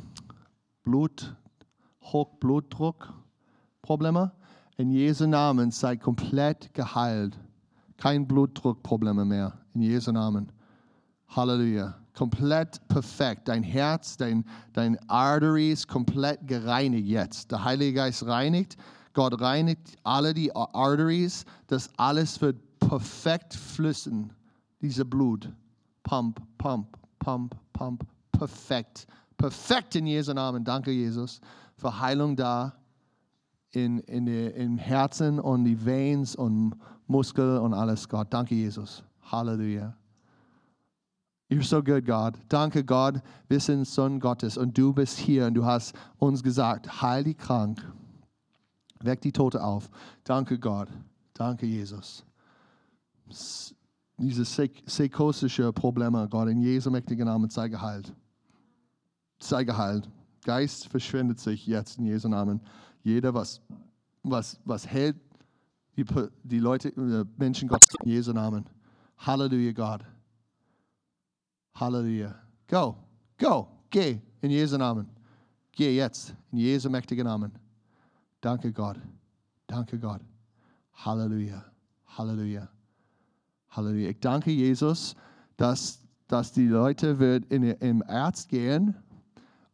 Blut, 0.83 1.33
Hochblutdruck, 2.01 3.13
Probleme? 3.81 4.33
In 4.75 4.91
Jesu 4.91 5.25
Namen 5.25 5.71
sei 5.71 5.95
komplett 5.95 6.73
geheilt. 6.73 7.39
Kein 7.95 8.27
Blutdruckprobleme 8.27 9.23
mehr. 9.23 9.57
In 9.73 9.83
Jesu 9.83 10.11
Namen. 10.11 10.51
Halleluja. 11.29 11.95
Komplett 12.13 12.85
perfekt. 12.89 13.47
Dein 13.47 13.63
Herz, 13.63 14.17
dein, 14.17 14.43
dein 14.73 14.99
Arteries 15.09 15.87
komplett 15.87 16.45
gereinigt 16.45 17.07
jetzt. 17.07 17.51
Der 17.51 17.63
Heilige 17.63 17.93
Geist 17.93 18.25
reinigt. 18.25 18.75
Gott 19.13 19.39
reinigt 19.39 19.95
alle 20.03 20.33
die 20.33 20.53
Arteries. 20.53 21.45
Das 21.67 21.89
alles 21.95 22.41
wird 22.41 22.57
perfekt 22.81 23.53
flüssen. 23.53 24.33
Diese 24.81 25.05
Blut. 25.05 25.53
Pump, 26.05 26.39
pump, 26.59 26.97
pump, 27.17 27.55
pump. 27.73 28.05
Perfekt. 28.31 29.07
Perfekt 29.37 29.95
in 29.95 30.05
Jesu 30.05 30.33
Namen. 30.33 30.63
Danke, 30.63 30.91
Jesus, 30.91 31.41
für 31.77 31.99
Heilung 31.99 32.35
da 32.35 32.73
in, 33.71 33.99
in 33.99 34.27
die, 34.27 34.45
im 34.45 34.77
Herzen 34.77 35.39
und 35.39 35.65
die 35.65 35.83
Veins 35.83 36.35
und 36.35 36.75
Muskel 37.07 37.57
und 37.57 37.73
alles, 37.73 38.07
Gott. 38.07 38.27
Danke, 38.29 38.53
Jesus. 38.53 39.03
Halleluja. 39.31 39.95
You're 41.49 41.63
so 41.63 41.81
good, 41.81 42.05
God. 42.05 42.35
Danke, 42.49 42.83
Gott. 42.83 43.21
Wir 43.47 43.59
sind 43.59 43.85
Sohn 43.85 44.19
Gottes 44.19 44.57
und 44.57 44.77
du 44.77 44.93
bist 44.93 45.17
hier 45.17 45.47
und 45.47 45.55
du 45.55 45.65
hast 45.65 45.95
uns 46.17 46.43
gesagt, 46.43 47.01
heil 47.01 47.23
die 47.23 47.35
krank, 47.35 47.83
weck 49.01 49.21
die 49.21 49.31
Tote 49.31 49.63
auf. 49.63 49.89
Danke, 50.23 50.59
Gott. 50.59 50.89
Danke, 51.33 51.65
Jesus. 51.65 52.23
Diese 54.17 54.43
psychosische 54.69 55.73
Probleme, 55.73 56.27
Gott, 56.29 56.49
in 56.49 56.61
Jesu 56.61 56.89
mächtigen 56.89 57.25
Namen, 57.25 57.49
sei 57.49 57.67
geheilt. 57.67 58.13
Sei 59.39 59.63
geheilt. 59.63 60.09
Geist 60.43 60.87
verschwindet 60.87 61.39
sich 61.39 61.67
jetzt 61.67 61.97
in 61.97 62.05
Jesu 62.05 62.29
Namen. 62.29 62.61
Jeder, 63.03 63.33
was, 63.33 63.61
was, 64.23 64.59
was 64.63 64.87
hält 64.87 65.17
die, 65.97 66.05
die 66.43 66.59
Leute, 66.59 66.89
äh, 66.89 67.25
Menschen 67.37 67.67
Gottes 67.67 67.95
in 68.03 68.11
Jesu 68.11 68.31
Namen. 68.33 68.65
Halleluja, 69.17 69.71
Gott. 69.71 70.01
Halleluja. 71.73 72.35
Go, 72.67 72.95
go, 73.37 73.67
geh 73.89 74.19
in 74.41 74.51
Jesu 74.51 74.77
Namen. 74.77 75.07
Geh 75.71 75.95
jetzt 75.95 76.33
in 76.51 76.59
Jesu 76.59 76.89
mächtigen 76.89 77.25
Namen. 77.25 77.51
Danke, 78.39 78.71
Gott. 78.71 78.97
Danke, 79.67 79.99
Gott. 79.99 80.21
Halleluja. 80.93 81.65
Halleluja. 82.05 82.74
Halleluja. 83.75 84.09
Ich 84.09 84.19
danke 84.19 84.51
Jesus, 84.51 85.15
dass, 85.57 86.01
dass 86.27 86.51
die 86.51 86.67
Leute 86.67 87.19
wird 87.19 87.45
in, 87.45 87.63
im 87.63 88.03
Arzt 88.03 88.49
gehen 88.49 88.95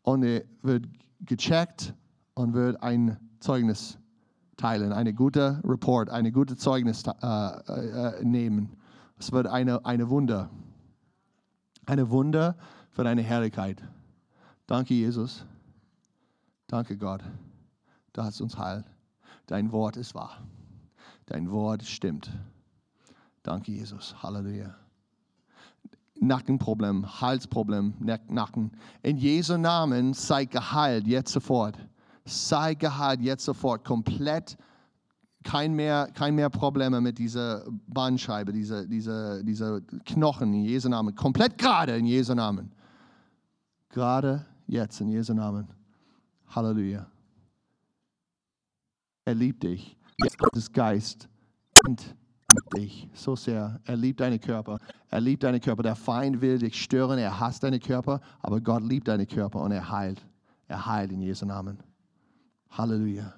und 0.04 0.24
er 0.24 0.43
wird 0.62 0.88
gecheckt 1.22 1.93
und 2.34 2.54
wird 2.54 2.82
ein 2.82 3.18
Zeugnis 3.39 3.97
teilen, 4.58 4.93
eine 4.93 5.14
gute 5.14 5.62
Report, 5.64 6.10
eine 6.10 6.32
gute 6.32 6.56
Zeugnis 6.56 7.04
äh, 7.06 7.28
äh, 7.28 8.24
nehmen. 8.24 8.78
Es 9.18 9.32
wird 9.32 9.47
eine, 9.47 9.86
eine 9.86 10.10
Wunder. 10.10 10.49
Eine 11.86 12.10
Wunder 12.10 12.56
für 12.91 13.04
deine 13.04 13.22
Herrlichkeit. 13.22 13.84
Danke, 14.68 14.93
Jesus. 14.93 15.45
Danke, 16.68 16.97
Gott. 16.97 17.24
Du 18.14 18.22
hast 18.22 18.39
uns 18.41 18.58
heil. 18.58 18.84
Dein 19.47 19.72
Wort 19.72 19.97
ist 19.97 20.16
wahr. 20.16 20.38
Dein 21.26 21.52
Wort 21.52 21.84
stimmt. 21.84 22.32
Danke, 23.44 23.72
Jesus. 23.72 24.16
Halleluja. 24.22 24.76
Nackenproblem, 26.20 27.22
Halsproblem, 27.22 27.96
Nacken. 28.00 28.72
In 29.02 29.18
Jesu 29.18 29.58
Namen 29.58 30.14
sei 30.14 30.46
geheilt, 30.46 31.08
jetzt 31.08 31.32
sofort 31.32 31.78
sei 32.26 32.76
geheilt 32.76 33.22
jetzt 33.22 33.46
sofort, 33.46 33.84
komplett. 33.84 34.58
Kein 35.44 35.74
mehr, 35.74 36.08
kein 36.14 36.36
mehr 36.36 36.52
Probleme 36.52 37.02
mit 37.02 37.18
dieser 37.18 37.66
Bandscheibe, 37.88 38.54
dieser, 38.54 38.86
dieser, 38.86 39.42
dieser 39.42 39.82
Knochen 40.06 40.54
in 40.54 40.66
Jesu 40.66 40.88
Namen. 40.88 41.16
Komplett 41.16 41.58
gerade 41.58 41.98
in 41.98 42.06
Jesu 42.06 42.36
Namen. 42.36 42.72
Gerade 43.89 44.46
jetzt 44.68 45.02
in 45.02 45.08
Jesu 45.08 45.34
Namen. 45.34 45.68
Halleluja. 46.48 47.08
Er 49.26 49.34
liebt 49.34 49.64
dich. 49.64 49.98
Gottes 50.38 50.72
Geist 50.72 51.28
liebt 51.88 52.16
dich 52.76 53.10
so 53.14 53.36
sehr. 53.36 53.80
Er 53.86 53.95
liebt 53.95 54.20
deinen 54.20 54.39
Körper. 54.39 54.80
Er 55.10 55.22
liebt 55.22 55.43
deinen 55.43 55.62
Körper. 55.62 55.84
Der 55.84 55.95
Feind 55.95 56.41
will 56.41 56.58
dich 56.58 56.82
stören. 56.82 57.20
Er 57.20 57.39
hasst 57.39 57.64
deinen 57.64 57.80
Körper. 57.80 58.22
Aber 58.41 58.62
Gott 58.62 58.84
liebt 58.84 59.08
deinen 59.08 59.28
Körper 59.28 59.62
und 59.62 59.72
er 59.72 59.89
heilt. 59.89 60.26
Er 60.68 60.86
heilt 60.86 61.12
in 61.12 61.22
Jesu 61.22 61.45
Namen. 61.45 61.78
Halleluja. 62.70 63.34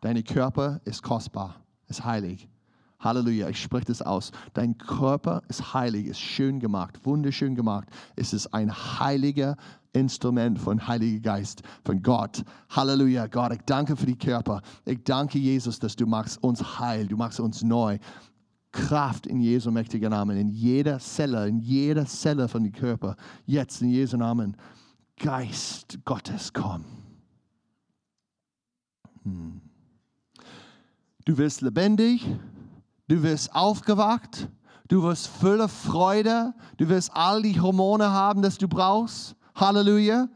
Dein 0.00 0.22
Körper 0.24 0.80
ist 0.84 1.02
kostbar, 1.02 1.56
ist 1.88 2.04
heilig. 2.04 2.48
Halleluja, 3.00 3.48
ich 3.48 3.60
spreche 3.60 3.86
das 3.86 4.02
aus. 4.02 4.30
Dein 4.52 4.76
Körper 4.76 5.42
ist 5.48 5.74
heilig, 5.74 6.06
ist 6.06 6.20
schön 6.20 6.60
gemacht, 6.60 7.04
wunderschön 7.04 7.54
gemacht. 7.54 7.88
Es 8.14 8.32
ist 8.32 8.52
ein 8.54 8.72
heiliger 8.72 9.56
Instrument 9.92 10.58
von 10.58 10.86
Heiliger 10.86 11.20
Geist, 11.20 11.62
von 11.84 12.02
Gott. 12.02 12.44
Halleluja, 12.68 13.26
Gott, 13.26 13.52
ich 13.52 13.62
danke 13.66 13.96
für 13.96 14.06
die 14.06 14.18
Körper. 14.18 14.62
Ich 14.84 15.02
danke 15.02 15.38
Jesus, 15.38 15.78
dass 15.78 15.96
du 15.96 16.06
machst 16.06 16.42
uns 16.42 16.78
heil, 16.78 17.06
du 17.06 17.16
machst 17.16 17.40
uns 17.40 17.62
neu. 17.62 17.98
Kraft 18.72 19.26
in 19.26 19.40
Jesu 19.40 19.70
mächtigen 19.70 20.10
Namen, 20.10 20.36
in 20.36 20.48
jeder 20.48 20.98
Zelle, 20.98 21.48
in 21.48 21.58
jeder 21.58 22.06
Zelle 22.06 22.48
von 22.48 22.62
dem 22.62 22.72
Körper. 22.72 23.16
Jetzt 23.46 23.82
in 23.82 23.90
Jesu 23.90 24.16
Namen. 24.16 24.56
Geist 25.18 25.98
Gottes, 26.04 26.52
komm. 26.52 26.84
Hm. 29.24 29.60
Du 31.24 31.36
wirst 31.36 31.60
lebendig, 31.60 32.26
du 33.08 33.22
wirst 33.22 33.54
aufgewacht, 33.54 34.48
du 34.88 35.02
wirst 35.02 35.26
voller 35.26 35.68
Freude, 35.68 36.54
du 36.78 36.88
wirst 36.88 37.10
all 37.14 37.42
die 37.42 37.60
Hormone 37.60 38.10
haben, 38.10 38.40
das 38.40 38.56
du 38.56 38.68
brauchst. 38.68 39.36
Halleluja. 39.54 40.28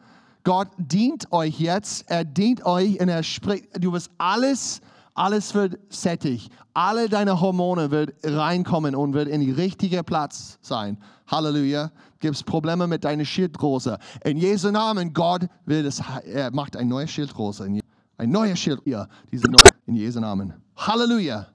Gott 0.45 0.68
dient 0.76 1.32
euch 1.32 1.59
jetzt, 1.59 2.11
er 2.11 2.24
dient 2.24 2.66
euch 2.66 3.01
und 3.01 3.09
er 3.09 3.22
spricht, 3.22 3.82
du 3.82 3.93
wirst 3.93 4.11
alles, 4.18 4.82
alles 5.14 5.54
wird 5.54 5.78
sättig. 5.92 6.50
Alle 6.72 7.08
deine 7.08 7.40
Hormone 7.40 7.90
wird 7.90 8.14
reinkommen 8.24 8.94
und 8.94 9.14
wird 9.14 9.28
in 9.28 9.40
die 9.40 9.52
richtige 9.52 10.02
Platz 10.02 10.58
sein. 10.60 10.98
Halleluja. 11.26 11.90
Gibt 12.18 12.36
es 12.36 12.42
Probleme 12.42 12.86
mit 12.86 13.04
deiner 13.04 13.24
Schilddrüse? 13.24 13.98
In 14.24 14.36
Jesu 14.38 14.70
Namen, 14.70 15.12
Gott 15.12 15.46
will 15.66 15.82
das, 15.82 16.02
er 16.24 16.50
macht 16.52 16.76
ein 16.76 16.88
neues 16.88 17.10
Schilddrüse. 17.10 17.80
Ein 18.16 18.30
neues 18.30 18.58
Schild, 18.58 18.80
ja, 18.84 19.08
diese 19.30 19.50
neue, 19.50 19.62
in 19.86 19.96
Jesu 19.96 20.20
Namen. 20.20 20.52
Halleluja. 20.76 21.46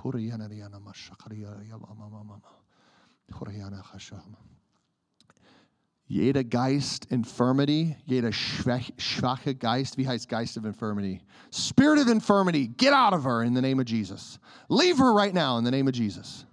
Kuriana 0.00 0.48
ya 0.48 0.68
na 0.68 0.80
ma 0.80 0.92
shakariya 0.92 1.68
ya 1.68 1.76
mama. 1.78 2.40
Kuriana 3.30 3.82
khashama. 3.82 4.49
Jeder 6.10 6.42
Geist 6.42 7.04
Infirmity, 7.12 7.96
jeder 8.04 8.32
schwache 8.32 9.54
Geist, 9.54 9.96
wie 9.96 10.08
heißt 10.08 10.28
Geist 10.28 10.56
of 10.56 10.64
Infirmity? 10.64 11.22
Spirit 11.52 12.00
of 12.00 12.08
Infirmity, 12.08 12.66
get 12.66 12.92
out 12.92 13.12
of 13.12 13.22
her 13.22 13.44
in 13.44 13.54
the 13.54 13.62
name 13.62 13.78
of 13.78 13.86
Jesus. 13.86 14.40
Leave 14.68 14.98
her 14.98 15.14
right 15.14 15.32
now 15.32 15.56
in 15.56 15.62
the 15.62 15.70
name 15.70 15.86
of 15.86 15.94
Jesus. 15.94 16.46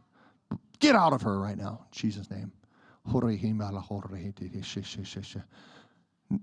Get 0.80 0.96
out 0.96 1.12
of 1.12 1.24
her 1.24 1.40
right 1.40 1.58
now 1.58 1.88
in 1.88 1.92
Jesus' 1.92 2.30
name. 2.30 2.52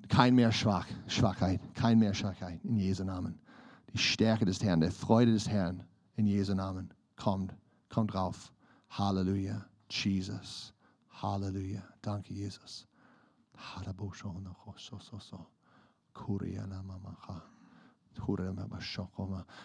Kein 0.08 0.34
mehr 0.34 0.50
Schwach, 0.50 0.86
Schwachheit, 1.06 1.60
kein 1.76 2.00
mehr 2.00 2.14
Schwachheit 2.14 2.58
in 2.64 2.76
Jesu 2.80 3.04
Namen. 3.04 3.38
Die 3.92 3.98
Stärke 3.98 4.44
des 4.44 4.60
Herrn, 4.60 4.80
die 4.80 4.90
Freude 4.90 5.30
des 5.30 5.46
Herrn 5.48 5.84
in 6.16 6.26
Jesu 6.26 6.52
Namen 6.52 6.92
kommt, 7.14 7.54
kommt 7.90 8.12
drauf. 8.12 8.52
Halleluja, 8.88 9.64
Jesus. 9.88 10.72
Halleluja, 11.22 11.80
danke 12.02 12.34
Jesus. 12.34 12.88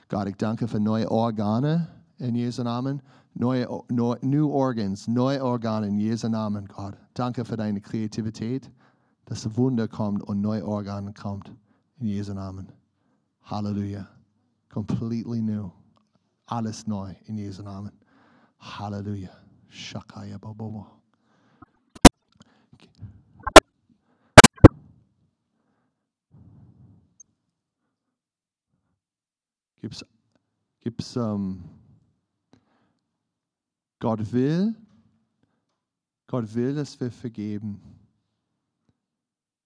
Gott, 0.07 0.27
ich 0.27 0.35
danke 0.37 0.67
für 0.67 0.79
neue 0.79 1.09
Organe 1.09 1.87
in 2.17 2.35
Jesu 2.35 2.63
Namen. 2.63 3.01
Neue, 3.35 3.67
neue, 3.89 4.17
new 4.21 4.49
organs, 4.49 5.07
neue 5.07 5.43
Organe 5.43 5.87
in 5.87 5.97
Jesu 5.97 6.27
Namen, 6.27 6.67
Gott. 6.67 6.97
Danke 7.13 7.45
für 7.45 7.57
deine 7.57 7.79
Kreativität, 7.79 8.69
dass 9.25 9.55
Wunder 9.55 9.87
kommt 9.87 10.23
und 10.23 10.41
neue 10.41 10.65
Organe 10.65 11.13
kommt 11.13 11.51
in 11.99 12.07
Jesu 12.07 12.33
Namen. 12.33 12.71
Halleluja. 13.43 14.07
Completely 14.69 15.41
new. 15.41 15.71
Alles 16.47 16.87
neu 16.87 17.13
in 17.25 17.37
Jesu 17.37 17.63
Namen. 17.63 17.91
Halleluja. 18.59 19.29
Shakaya 19.69 20.37
Bobobo. 20.37 20.98
Gibt's, 29.81 30.05
gibt's 30.79 31.15
ähm, 31.15 31.63
Gott 33.99 34.31
will, 34.31 34.75
Gott 36.27 36.53
will, 36.53 36.75
dass 36.75 36.99
wir 36.99 37.11
vergeben. 37.11 37.81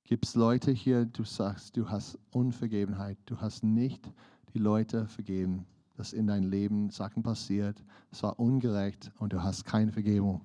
Gibt 0.03 0.26
es 0.26 0.36
Leute 0.36 0.72
hier, 0.72 1.05
du 1.05 1.24
sagst, 1.24 1.78
du 1.78 1.89
hast 1.89 2.18
Unvergebenheit, 2.32 3.18
du 3.26 3.39
hast 3.39 3.64
nicht 3.64 4.11
die 4.53 4.59
Leute 4.59 5.07
vergeben, 5.07 5.66
dass 5.95 6.14
in 6.14 6.28
deinem 6.28 6.49
Leben 6.49 6.89
Sachen 6.89 7.24
passiert, 7.24 7.84
es 8.11 8.22
war 8.24 8.39
ungerecht 8.39 9.11
und 9.20 9.34
du 9.34 9.41
hast 9.41 9.66
keine 9.66 9.91
Vergebung. 9.91 10.41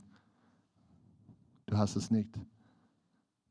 Du 1.67 1.77
hast 1.77 1.97
es 1.97 2.11
nicht. 2.11 2.39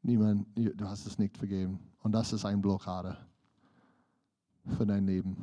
Niemand, 0.02 0.48
du 0.56 0.88
hast 0.88 1.06
es 1.06 1.20
nicht 1.20 1.38
vergeben. 1.38 1.80
Und 2.00 2.14
das 2.14 2.34
ist 2.34 2.46
eine 2.46 2.62
Blockade 2.62 3.18
für 4.78 4.86
dein 4.86 5.06
Leben. 5.06 5.36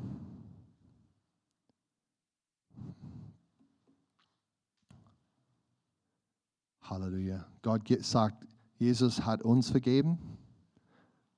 Halleluja. 6.85 7.47
Gott 7.63 7.83
sagt, 8.01 8.47
Jesus 8.79 9.25
hat 9.25 9.43
uns 9.43 9.71
vergeben, 9.71 10.19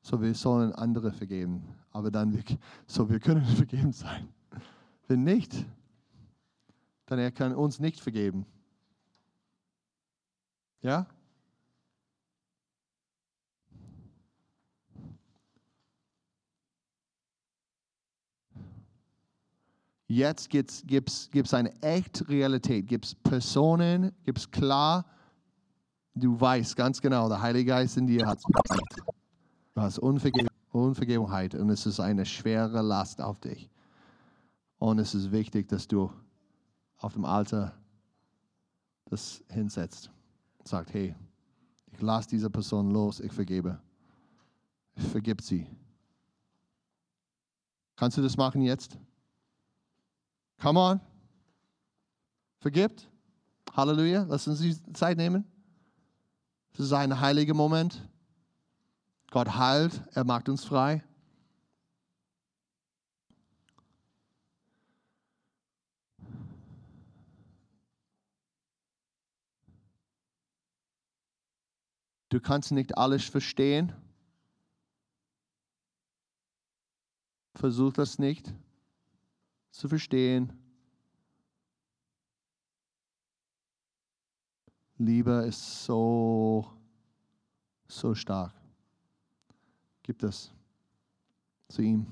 so 0.02 0.20
wir 0.20 0.34
sollen 0.34 0.72
andere 0.72 1.12
vergeben. 1.12 1.62
Aber 1.92 2.10
dann, 2.10 2.42
so 2.86 3.08
wir 3.08 3.20
können 3.20 3.44
vergeben 3.56 3.92
sein. 3.92 4.28
Wenn 5.06 5.22
nicht, 5.22 5.64
dann 7.06 7.18
er 7.18 7.30
kann 7.30 7.54
uns 7.54 7.78
nicht 7.78 8.00
vergeben. 8.00 8.44
Ja? 10.82 11.06
Jetzt 20.08 20.50
gibt 20.50 21.10
es 21.10 21.54
eine 21.54 21.82
echte 21.82 22.28
Realität, 22.28 22.86
gibt 22.86 23.06
es 23.06 23.14
Personen, 23.14 24.12
gibt 24.24 24.38
es 24.38 24.50
klar, 24.50 25.04
du 26.16 26.40
weißt 26.40 26.74
ganz 26.76 27.00
genau, 27.00 27.28
der 27.28 27.40
Heilige 27.40 27.70
Geist 27.70 27.96
in 27.96 28.06
dir 28.06 28.26
hat 28.26 28.38
es 28.38 28.44
Du 29.74 29.80
hast 29.80 29.98
Unvergeb 29.98 30.48
Unvergebenheit 30.72 31.54
und 31.54 31.70
es 31.70 31.86
ist 31.86 32.00
eine 32.00 32.26
schwere 32.26 32.82
Last 32.82 33.22
auf 33.22 33.40
dich. 33.40 33.70
Und 34.78 34.98
es 34.98 35.14
ist 35.14 35.32
wichtig, 35.32 35.68
dass 35.68 35.88
du 35.88 36.12
auf 36.98 37.14
dem 37.14 37.24
Alter 37.24 37.72
das 39.06 39.42
hinsetzt 39.48 40.10
und 40.58 40.68
sagt, 40.68 40.92
hey, 40.92 41.14
ich 41.92 42.02
lasse 42.02 42.28
diese 42.28 42.50
Person 42.50 42.90
los, 42.90 43.20
ich 43.20 43.32
vergebe. 43.32 43.80
Ich 44.96 45.04
vergib 45.04 45.40
sie. 45.40 45.66
Kannst 47.94 48.18
du 48.18 48.22
das 48.22 48.36
machen 48.36 48.60
jetzt? 48.60 48.98
Come 50.60 50.78
on. 50.78 51.00
Vergibt. 52.60 53.08
Halleluja. 53.74 54.26
Lass 54.28 54.46
uns 54.46 54.60
die 54.60 54.92
Zeit 54.92 55.16
nehmen. 55.16 55.44
Es 56.78 56.80
ist 56.80 56.92
ein 56.92 57.20
heiliger 57.20 57.54
Moment. 57.54 58.06
Gott 59.30 59.56
heilt, 59.56 60.02
er 60.12 60.24
macht 60.24 60.50
uns 60.50 60.62
frei. 60.62 61.02
Du 72.28 72.40
kannst 72.40 72.72
nicht 72.72 72.98
alles 72.98 73.24
verstehen. 73.24 73.94
Versuch 77.54 77.94
das 77.94 78.18
nicht 78.18 78.52
zu 79.70 79.88
verstehen. 79.88 80.52
Liebe 84.98 85.44
ist 85.46 85.84
so, 85.84 86.66
so 87.86 88.14
stark. 88.14 88.54
Gib 90.02 90.18
das 90.20 90.50
zu 91.68 91.82
ihm. 91.82 92.06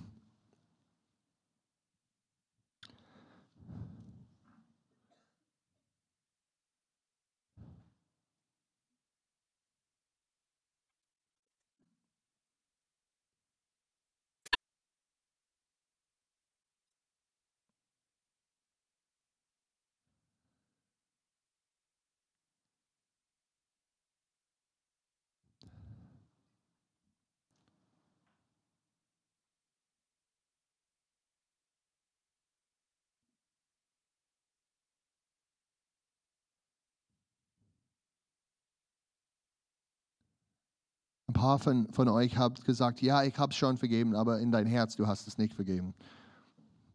Ein 41.27 41.34
paar 41.45 41.59
von, 41.59 41.87
von 41.93 42.09
euch 42.09 42.39
habt 42.39 42.65
gesagt, 42.65 43.03
ja, 43.03 43.23
ich 43.23 43.37
habe 43.37 43.51
es 43.51 43.57
schon 43.59 43.77
vergeben, 43.77 44.15
aber 44.15 44.41
in 44.41 44.51
dein 44.51 44.67
Herz, 44.67 44.97
du 44.97 45.07
hast 45.07 45.29
es 45.29 45.37
nicht 45.37 45.53
vergeben. 45.53 45.93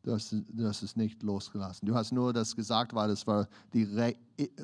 Du 0.02 0.12
hast, 0.12 0.32
du 0.32 0.68
hast 0.68 0.82
es 0.82 0.96
nicht 0.96 1.22
losgelassen. 1.22 1.88
Du 1.88 1.94
hast 1.94 2.12
nur 2.12 2.34
das 2.34 2.56
gesagt, 2.56 2.96
weil 2.96 3.12
es 3.12 3.28
war 3.28 3.48
die, 3.74 3.86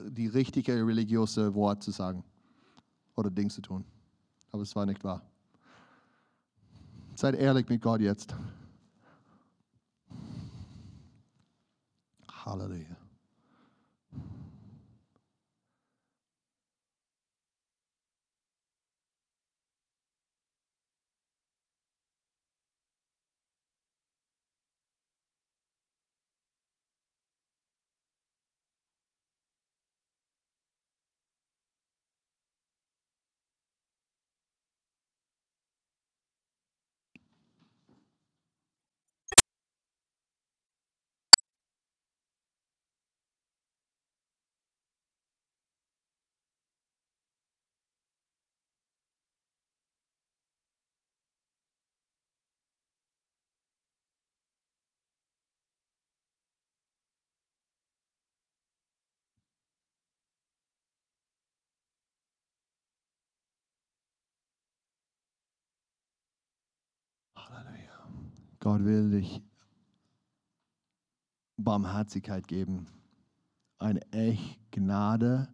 die 0.09 0.27
richtige 0.27 0.73
religiöse 0.73 1.53
Wort 1.53 1.83
zu 1.83 1.91
sagen 1.91 2.23
oder 3.15 3.29
Ding 3.29 3.51
zu 3.51 3.61
tun. 3.61 3.85
Aber 4.51 4.63
es 4.63 4.75
war 4.75 4.87
nicht 4.87 5.03
wahr. 5.03 5.21
Seid 7.13 7.35
ehrlich 7.35 7.69
mit 7.69 7.79
Gott 7.79 8.01
jetzt. 8.01 8.33
Halleluja. 12.43 13.04
Gott 68.65 68.83
will 68.83 69.11
dich 69.11 69.43
Barmherzigkeit 71.55 72.47
geben. 72.47 72.87
Eine 73.77 74.01
echt 74.11 74.59
Gnade, 74.71 75.47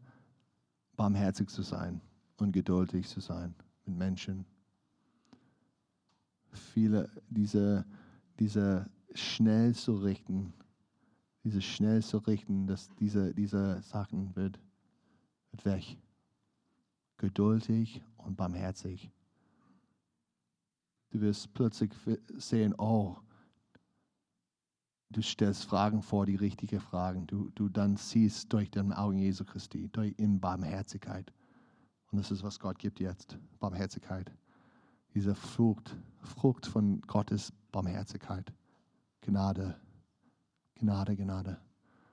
barmherzig 0.95 1.49
zu 1.49 1.61
sein 1.61 1.99
und 2.37 2.53
geduldig 2.53 3.09
zu 3.09 3.19
sein 3.19 3.53
mit 3.85 3.97
Menschen. 3.97 4.45
Viele, 6.53 7.09
diese, 7.27 7.83
diese 8.39 8.89
schnell 9.13 9.75
zu 9.75 9.97
richten, 9.97 10.53
diese 11.43 11.61
schnell 11.61 12.01
zu 12.01 12.19
richten, 12.19 12.65
dass 12.65 12.95
diese, 12.95 13.33
diese 13.33 13.81
Sachen 13.81 14.33
wird, 14.37 14.57
wird 15.51 15.65
weg. 15.65 15.97
Geduldig 17.17 18.01
und 18.15 18.37
barmherzig. 18.37 19.11
Du 21.11 21.19
wirst 21.19 21.53
plötzlich 21.53 21.91
sehen, 22.37 22.73
oh, 22.77 23.17
du 25.09 25.21
stellst 25.21 25.65
Fragen 25.65 26.01
vor, 26.01 26.25
die 26.25 26.37
richtigen 26.37 26.79
Fragen. 26.79 27.27
Du, 27.27 27.49
du 27.51 27.67
dann 27.67 27.97
siehst 27.97 28.51
durch 28.53 28.71
den 28.71 28.93
Augen 28.93 29.17
Jesu 29.17 29.43
Christi, 29.43 29.89
durch 29.89 30.13
in 30.17 30.39
Barmherzigkeit. 30.39 31.33
Und 32.11 32.17
das 32.17 32.31
ist, 32.31 32.43
was 32.43 32.59
Gott 32.59 32.79
gibt 32.79 32.99
jetzt, 33.01 33.37
Barmherzigkeit. 33.59 34.31
Diese 35.13 35.35
Frucht, 35.35 35.97
Frucht 36.21 36.65
von 36.65 37.01
Gottes 37.01 37.51
Barmherzigkeit. 37.73 38.53
Gnade, 39.19 39.79
Gnade, 40.75 41.15
Gnade. 41.17 41.61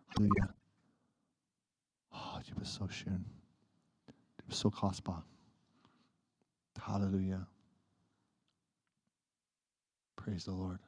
Halleluja. 0.09 0.55
Oh, 2.11 2.41
du 2.49 2.55
bist 2.57 2.75
so 2.75 2.89
schön. 2.89 3.25
Du 4.39 4.47
bist 4.47 4.59
so 4.59 4.71
kostbar. 4.71 5.25
Halleluja. 6.81 7.47
Praise 10.29 10.45
the 10.45 10.51
Lord. 10.51 10.79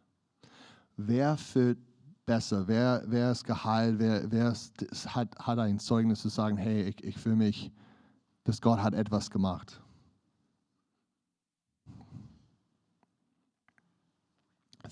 Wer 0.98 1.34
führt 1.38 1.78
besser? 2.26 2.68
Wer, 2.68 3.02
wer 3.06 3.32
ist 3.32 3.42
geheilt? 3.42 3.98
Wer, 3.98 4.30
wer 4.30 4.52
ist, 4.52 4.84
hat, 5.14 5.34
hat 5.38 5.58
ein 5.58 5.78
Zeugnis 5.78 6.20
zu 6.20 6.28
sagen, 6.28 6.58
hey, 6.58 6.82
ich, 6.82 7.02
ich 7.02 7.16
fühle 7.16 7.36
mich, 7.36 7.72
dass 8.44 8.60
Gott 8.60 8.80
hat 8.80 8.92
etwas 8.92 9.30
gemacht. 9.30 9.80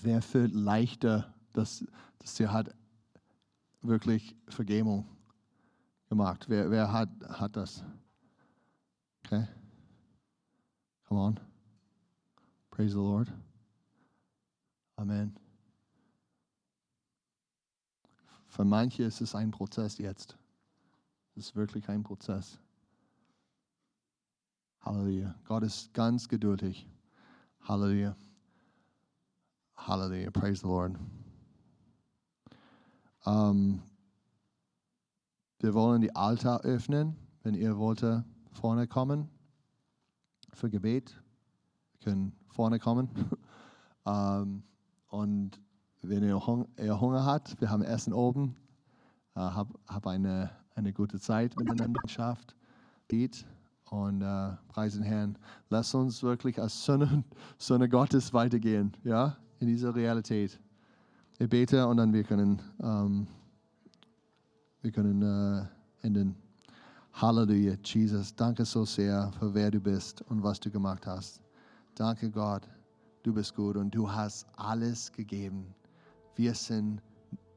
Wer 0.01 0.19
fühlt 0.19 0.55
leichter, 0.55 1.31
dass, 1.53 1.85
dass 2.17 2.35
sie 2.35 2.47
hat 2.47 2.73
wirklich 3.83 4.35
Vergebung 4.47 5.05
gemacht? 6.09 6.45
Wer, 6.49 6.71
wer 6.71 6.91
hat, 6.91 7.09
hat 7.29 7.55
das? 7.55 7.83
Okay. 9.23 9.47
Come 11.07 11.19
on. 11.21 11.39
Praise 12.71 12.93
the 12.93 12.97
Lord. 12.97 13.31
Amen. 14.99 15.33
Für 18.47 18.65
manche 18.65 19.03
ist 19.03 19.21
es 19.21 19.33
ein 19.33 19.49
Prozess 19.49 19.97
jetzt. 19.97 20.37
Es 21.35 21.45
ist 21.45 21.55
wirklich 21.55 21.87
ein 21.87 22.03
Prozess. 22.03 22.59
Halleluja. 24.81 25.35
Gott 25.45 25.63
ist 25.63 25.93
ganz 25.93 26.27
geduldig. 26.27 26.85
Halleluja. 27.61 28.13
Halleluja. 29.77 30.31
Praise 30.31 30.63
the 30.63 30.67
Lord. 30.67 30.97
Um, 33.23 33.81
wir 35.59 35.73
wollen 35.73 36.01
die 36.01 36.13
Altar 36.13 36.59
öffnen. 36.65 37.15
Wenn 37.43 37.53
ihr 37.53 37.77
wollt, 37.77 38.03
vorne 38.51 38.85
kommen 38.85 39.29
für 40.51 40.69
Gebet. 40.69 41.15
Wir 41.93 41.99
können 42.01 42.35
vorne 42.49 42.79
kommen. 42.79 43.07
um, 44.03 44.63
und 45.09 45.59
wenn 46.01 46.23
ihr 46.23 46.45
Hunger 46.45 47.25
habt, 47.25 47.59
wir 47.59 47.69
haben 47.69 47.83
Essen 47.83 48.13
oben, 48.13 48.55
äh, 49.35 49.39
hab, 49.39 49.67
hab 49.87 50.07
eine, 50.07 50.51
eine 50.75 50.93
gute 50.93 51.19
Zeit 51.19 51.57
miteinander 51.57 51.99
geschafft, 52.01 52.55
Lied 53.11 53.45
und 53.89 54.21
äh, 54.21 54.51
preisen 54.67 55.03
Herrn. 55.03 55.37
Lass 55.69 55.93
uns 55.93 56.23
wirklich 56.23 56.61
als 56.61 56.85
Söhne, 56.85 57.23
Söhne 57.57 57.89
Gottes 57.89 58.33
weitergehen, 58.33 58.95
ja, 59.03 59.35
in 59.59 59.67
dieser 59.67 59.93
Realität. 59.93 60.59
Ich 61.37 61.49
bete 61.49 61.85
und 61.87 61.97
dann 61.97 62.13
wir 62.13 62.23
können, 62.23 62.61
ähm, 62.81 63.27
wir 64.81 64.91
können 64.91 65.21
äh, 65.21 66.05
enden. 66.05 66.35
Halleluja, 67.13 67.75
Jesus, 67.83 68.33
danke 68.35 68.63
so 68.63 68.85
sehr 68.85 69.31
für 69.39 69.53
wer 69.53 69.71
du 69.71 69.79
bist 69.79 70.21
und 70.23 70.43
was 70.43 70.59
du 70.59 70.69
gemacht 70.69 71.05
hast. 71.05 71.41
Danke 71.95 72.29
Gott, 72.29 72.61
du 73.23 73.33
bist 73.33 73.55
gut 73.55 73.77
und 73.77 73.93
du 73.93 74.11
hast 74.11 74.47
alles 74.55 75.11
gegeben 75.11 75.73
wir 76.39 76.53
sind, 76.53 77.01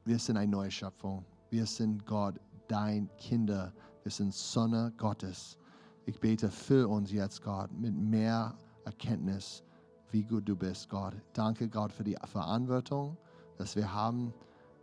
wir 0.03 0.19
sind 0.19 0.35
eine 0.35 0.51
neue 0.51 0.69
Schöpfung. 0.69 1.23
Wir 1.49 1.65
sind 1.65 2.05
Gott, 2.05 2.35
dein 2.67 3.09
Kinder. 3.15 3.71
Wir 4.01 4.11
sind 4.11 4.33
Sonne 4.33 4.91
Gottes. 4.97 5.57
Ich 6.05 6.19
bete 6.19 6.49
für 6.49 6.89
uns 6.89 7.09
jetzt, 7.09 7.41
Gott, 7.41 7.71
mit 7.71 7.95
mehr 7.95 8.53
Erkenntnis, 8.83 9.63
wie 10.11 10.23
gut 10.23 10.49
du 10.49 10.57
bist, 10.57 10.89
Gott. 10.89 11.13
Danke, 11.31 11.69
Gott, 11.69 11.93
für 11.93 12.03
die 12.03 12.17
Verantwortung, 12.25 13.15
dass 13.57 13.77
wir 13.77 13.89
haben, 13.89 14.33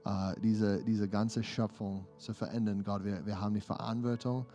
äh, 0.07 0.33
diese, 0.41 0.83
diese 0.83 1.07
ganze 1.07 1.43
Schöpfung 1.43 2.07
zu 2.17 2.33
verändern, 2.33 2.83
Gott. 2.83 3.05
Wir, 3.05 3.27
wir 3.27 3.39
haben 3.39 3.53
die 3.53 3.61
Verantwortung, 3.61 4.47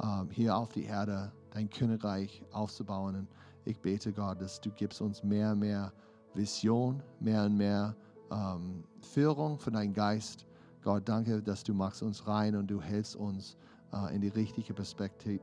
äh, 0.00 0.24
hier 0.32 0.56
auf 0.56 0.72
die 0.72 0.86
Erde 0.86 1.30
dein 1.52 1.70
Königreich 1.70 2.42
aufzubauen. 2.50 3.14
Und 3.14 3.28
ich 3.68 3.78
bete, 3.80 4.12
Gott, 4.12 4.40
dass 4.40 4.60
du 4.60 4.70
gibst 4.70 5.00
uns 5.00 5.22
mehr 5.22 5.52
und 5.52 5.60
mehr 5.60 5.92
Vision, 6.34 7.02
mehr 7.20 7.44
und 7.44 7.56
mehr 7.56 7.94
ähm, 8.30 8.84
Führung 9.00 9.58
von 9.58 9.74
deinem 9.74 9.92
Geist. 9.92 10.46
Gott, 10.82 11.08
danke, 11.08 11.42
dass 11.42 11.62
du 11.62 11.74
machst 11.74 12.02
uns 12.02 12.26
rein 12.26 12.56
und 12.56 12.70
du 12.70 12.80
hältst 12.80 13.16
uns 13.16 13.56
äh, 13.92 14.14
in 14.14 14.20
die 14.22 14.28
richtige 14.28 14.72
Perspektive, 14.72 15.40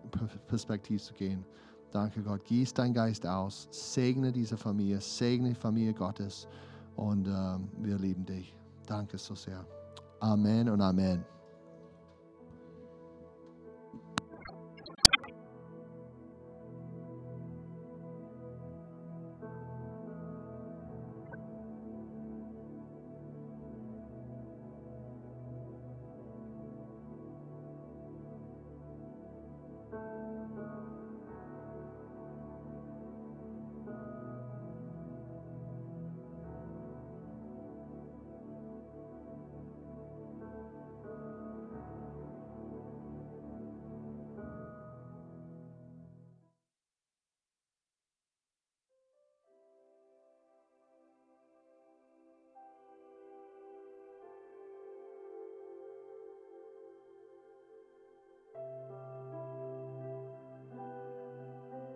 Perspektive 0.47 1.01
zu 1.01 1.13
gehen. 1.13 1.45
Danke, 1.91 2.21
Gott. 2.23 2.43
Gieß 2.45 2.73
dein 2.73 2.93
Geist 2.93 3.25
aus. 3.25 3.67
Segne 3.71 4.31
diese 4.31 4.57
Familie. 4.57 4.99
Segne 4.99 5.49
die 5.49 5.55
Familie 5.55 5.93
Gottes. 5.93 6.47
Und 6.95 7.27
ähm, 7.27 7.69
wir 7.77 7.97
lieben 7.97 8.25
dich. 8.25 8.55
Danke 8.85 9.17
so 9.17 9.35
sehr. 9.35 9.65
Amen 10.19 10.69
und 10.69 10.81
Amen. 10.81 11.34